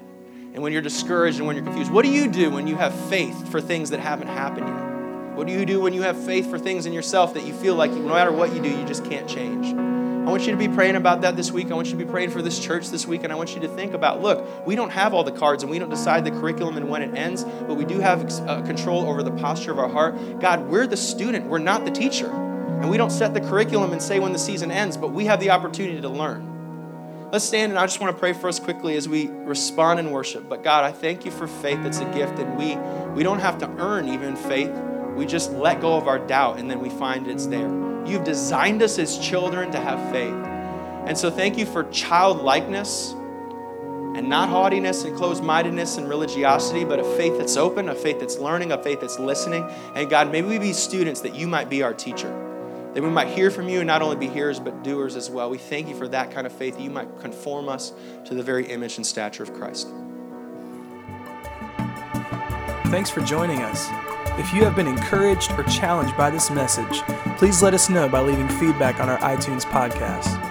and 0.55 0.63
when 0.63 0.73
you're 0.73 0.83
discouraged 0.83 1.39
and 1.39 1.47
when 1.47 1.55
you're 1.55 1.65
confused. 1.65 1.93
What 1.93 2.05
do 2.05 2.11
you 2.11 2.29
do 2.29 2.51
when 2.51 2.67
you 2.67 2.77
have 2.77 2.95
faith 3.09 3.51
for 3.51 3.61
things 3.61 3.91
that 3.91 4.01
haven't 4.01 4.29
happened 4.29 4.69
yet? 4.69 4.94
What 5.35 5.49
do 5.49 5.53
you 5.53 5.67
do 5.67 5.81
when 5.81 5.93
you 5.93 6.03
have 6.03 6.17
faith 6.17 6.49
for 6.49 6.61
things 6.61 6.87
in 6.87 6.93
yourself 6.93 7.35
that 7.35 7.45
you 7.45 7.53
feel 7.53 7.75
like 7.75 7.91
no 7.91 8.15
matter 8.15 8.31
what 8.31 8.55
you 8.55 8.63
do, 8.63 8.69
you 8.69 8.85
just 8.85 9.05
can't 9.05 9.29
change? 9.29 9.75
I 9.75 10.31
want 10.31 10.47
you 10.47 10.53
to 10.53 10.57
be 10.57 10.69
praying 10.69 10.95
about 10.95 11.23
that 11.23 11.37
this 11.37 11.51
week. 11.51 11.73
I 11.73 11.75
want 11.75 11.89
you 11.89 11.99
to 11.99 12.05
be 12.05 12.11
praying 12.11 12.31
for 12.31 12.41
this 12.41 12.59
church 12.59 12.89
this 12.89 13.05
week. 13.05 13.25
And 13.25 13.33
I 13.33 13.37
want 13.37 13.55
you 13.55 13.61
to 13.63 13.69
think 13.69 13.95
about 13.95 14.23
look, 14.23 14.65
we 14.65 14.77
don't 14.77 14.91
have 14.91 15.13
all 15.13 15.25
the 15.25 15.33
cards 15.33 15.65
and 15.65 15.71
we 15.71 15.81
don't 15.81 15.91
decide 15.91 16.25
the 16.25 16.31
curriculum 16.31 16.77
and 16.77 16.89
when 16.89 17.03
it 17.03 17.15
ends, 17.15 17.43
but 17.43 17.75
we 17.75 17.85
do 17.85 17.99
have 17.99 18.31
uh, 18.49 18.63
control 18.63 19.07
over 19.09 19.25
the 19.25 19.33
posture 19.33 19.73
of 19.73 19.79
our 19.79 19.89
heart. 19.89 20.41
God, 20.41 20.69
we're 20.69 20.87
the 20.87 20.97
student, 20.97 21.47
we're 21.47 21.59
not 21.59 21.85
the 21.85 21.91
teacher. 21.91 22.31
And 22.31 22.89
we 22.89 22.97
don't 22.97 23.11
set 23.11 23.35
the 23.35 23.41
curriculum 23.41 23.93
and 23.93 24.01
say 24.01 24.21
when 24.21 24.33
the 24.33 24.39
season 24.39 24.71
ends, 24.71 24.97
but 24.97 25.09
we 25.13 25.27
have 25.27 25.41
the 25.41 25.51
opportunity 25.51 26.01
to 26.01 26.09
learn. 26.09 27.29
Let's 27.33 27.45
stand 27.45 27.73
and 27.73 27.79
I 27.79 27.85
just 27.87 28.01
want 28.01 28.17
to 28.17 28.21
pray 28.21 28.35
for 28.35 28.47
us 28.47 28.61
quickly 28.61 28.97
as 28.97 29.09
we 29.09 29.27
respond 29.27 29.99
in 29.99 30.13
worship. 30.13 30.49
But 30.49 30.63
God, 30.63 30.85
I 30.85 30.93
thank 30.93 31.25
you 31.25 31.33
for 31.33 31.49
faith 31.49 31.83
that's 31.83 31.99
a 31.99 32.07
gift 32.13 32.39
and 32.39 32.57
we 32.57 32.77
we 33.15 33.25
don't 33.25 33.41
have 33.41 33.59
to 33.59 33.69
earn 33.79 34.09
even 34.09 34.37
faith 34.37 34.71
we 35.15 35.27
just 35.27 35.53
let 35.53 35.81
go 35.81 35.97
of 35.97 36.09
our 36.09 36.19
doubt 36.19 36.59
and 36.59 36.71
then 36.71 36.81
we 36.81 36.91
find 36.91 37.29
it's 37.29 37.47
there. 37.47 37.69
You've 38.07 38.25
designed 38.25 38.83
us 38.83 38.99
as 38.99 39.19
children 39.19 39.71
to 39.73 39.81
have 39.81 40.11
faith. 40.11 40.35
And 41.07 41.17
so 41.17 41.31
thank 41.31 41.57
you 41.59 41.67
for 41.67 41.85
childlikeness 41.85 43.13
and 43.13 44.29
not 44.29 44.49
haughtiness 44.49 45.05
and 45.05 45.17
closed 45.17 45.43
mindedness 45.43 45.99
and 45.99 46.09
religiosity, 46.09 46.85
but 46.85 47.01
a 47.01 47.05
faith 47.17 47.37
that's 47.37 47.57
open, 47.57 47.89
a 47.89 47.95
faith 47.95 48.21
that's 48.21 48.39
learning, 48.39 48.73
a 48.73 48.83
faith 48.83 49.01
that's 49.01 49.19
listening. 49.19 49.69
And 49.95 50.09
God, 50.09 50.31
maybe 50.31 50.47
we 50.47 50.59
be 50.59 50.73
students 50.73 51.21
that 51.23 51.35
you 51.35 51.47
might 51.47 51.69
be 51.69 51.83
our 51.83 51.93
teacher, 51.93 52.31
that 52.95 53.03
we 53.03 53.11
might 53.11 53.29
hear 53.29 53.51
from 53.51 53.69
you 53.69 53.81
and 53.81 53.87
not 53.87 54.03
only 54.03 54.17
be 54.17 54.29
hearers, 54.29 54.61
but 54.61 54.85
doers 54.85 55.17
as 55.17 55.29
well. 55.31 55.51
We 55.51 55.59
thank 55.59 55.89
you 55.89 55.97
for 55.97 56.07
that 56.09 56.31
kind 56.31 56.47
of 56.47 56.53
faith, 56.53 56.77
that 56.77 56.83
you 56.83 56.91
might 56.91 57.21
conform 57.21 57.69
us 57.69 57.93
to 58.27 58.35
the 58.35 58.43
very 58.43 58.67
image 58.67 58.97
and 58.97 59.07
stature 59.07 59.43
of 59.43 59.53
Christ. 59.53 59.89
Thanks 62.87 63.11
for 63.11 63.21
joining 63.23 63.63
us. 63.63 64.14
If 64.39 64.53
you 64.53 64.65
have 64.65 64.75
been 64.75 64.89
encouraged 64.89 65.53
or 65.53 65.63
challenged 65.65 66.17
by 66.17 66.31
this 66.31 66.51
message, 66.51 67.03
please 67.39 67.63
let 67.63 67.73
us 67.73 67.89
know 67.89 68.09
by 68.09 68.21
leaving 68.21 68.49
feedback 68.49 68.99
on 69.01 69.09
our 69.09 69.19
iTunes 69.19 69.65
podcast. 69.65 70.43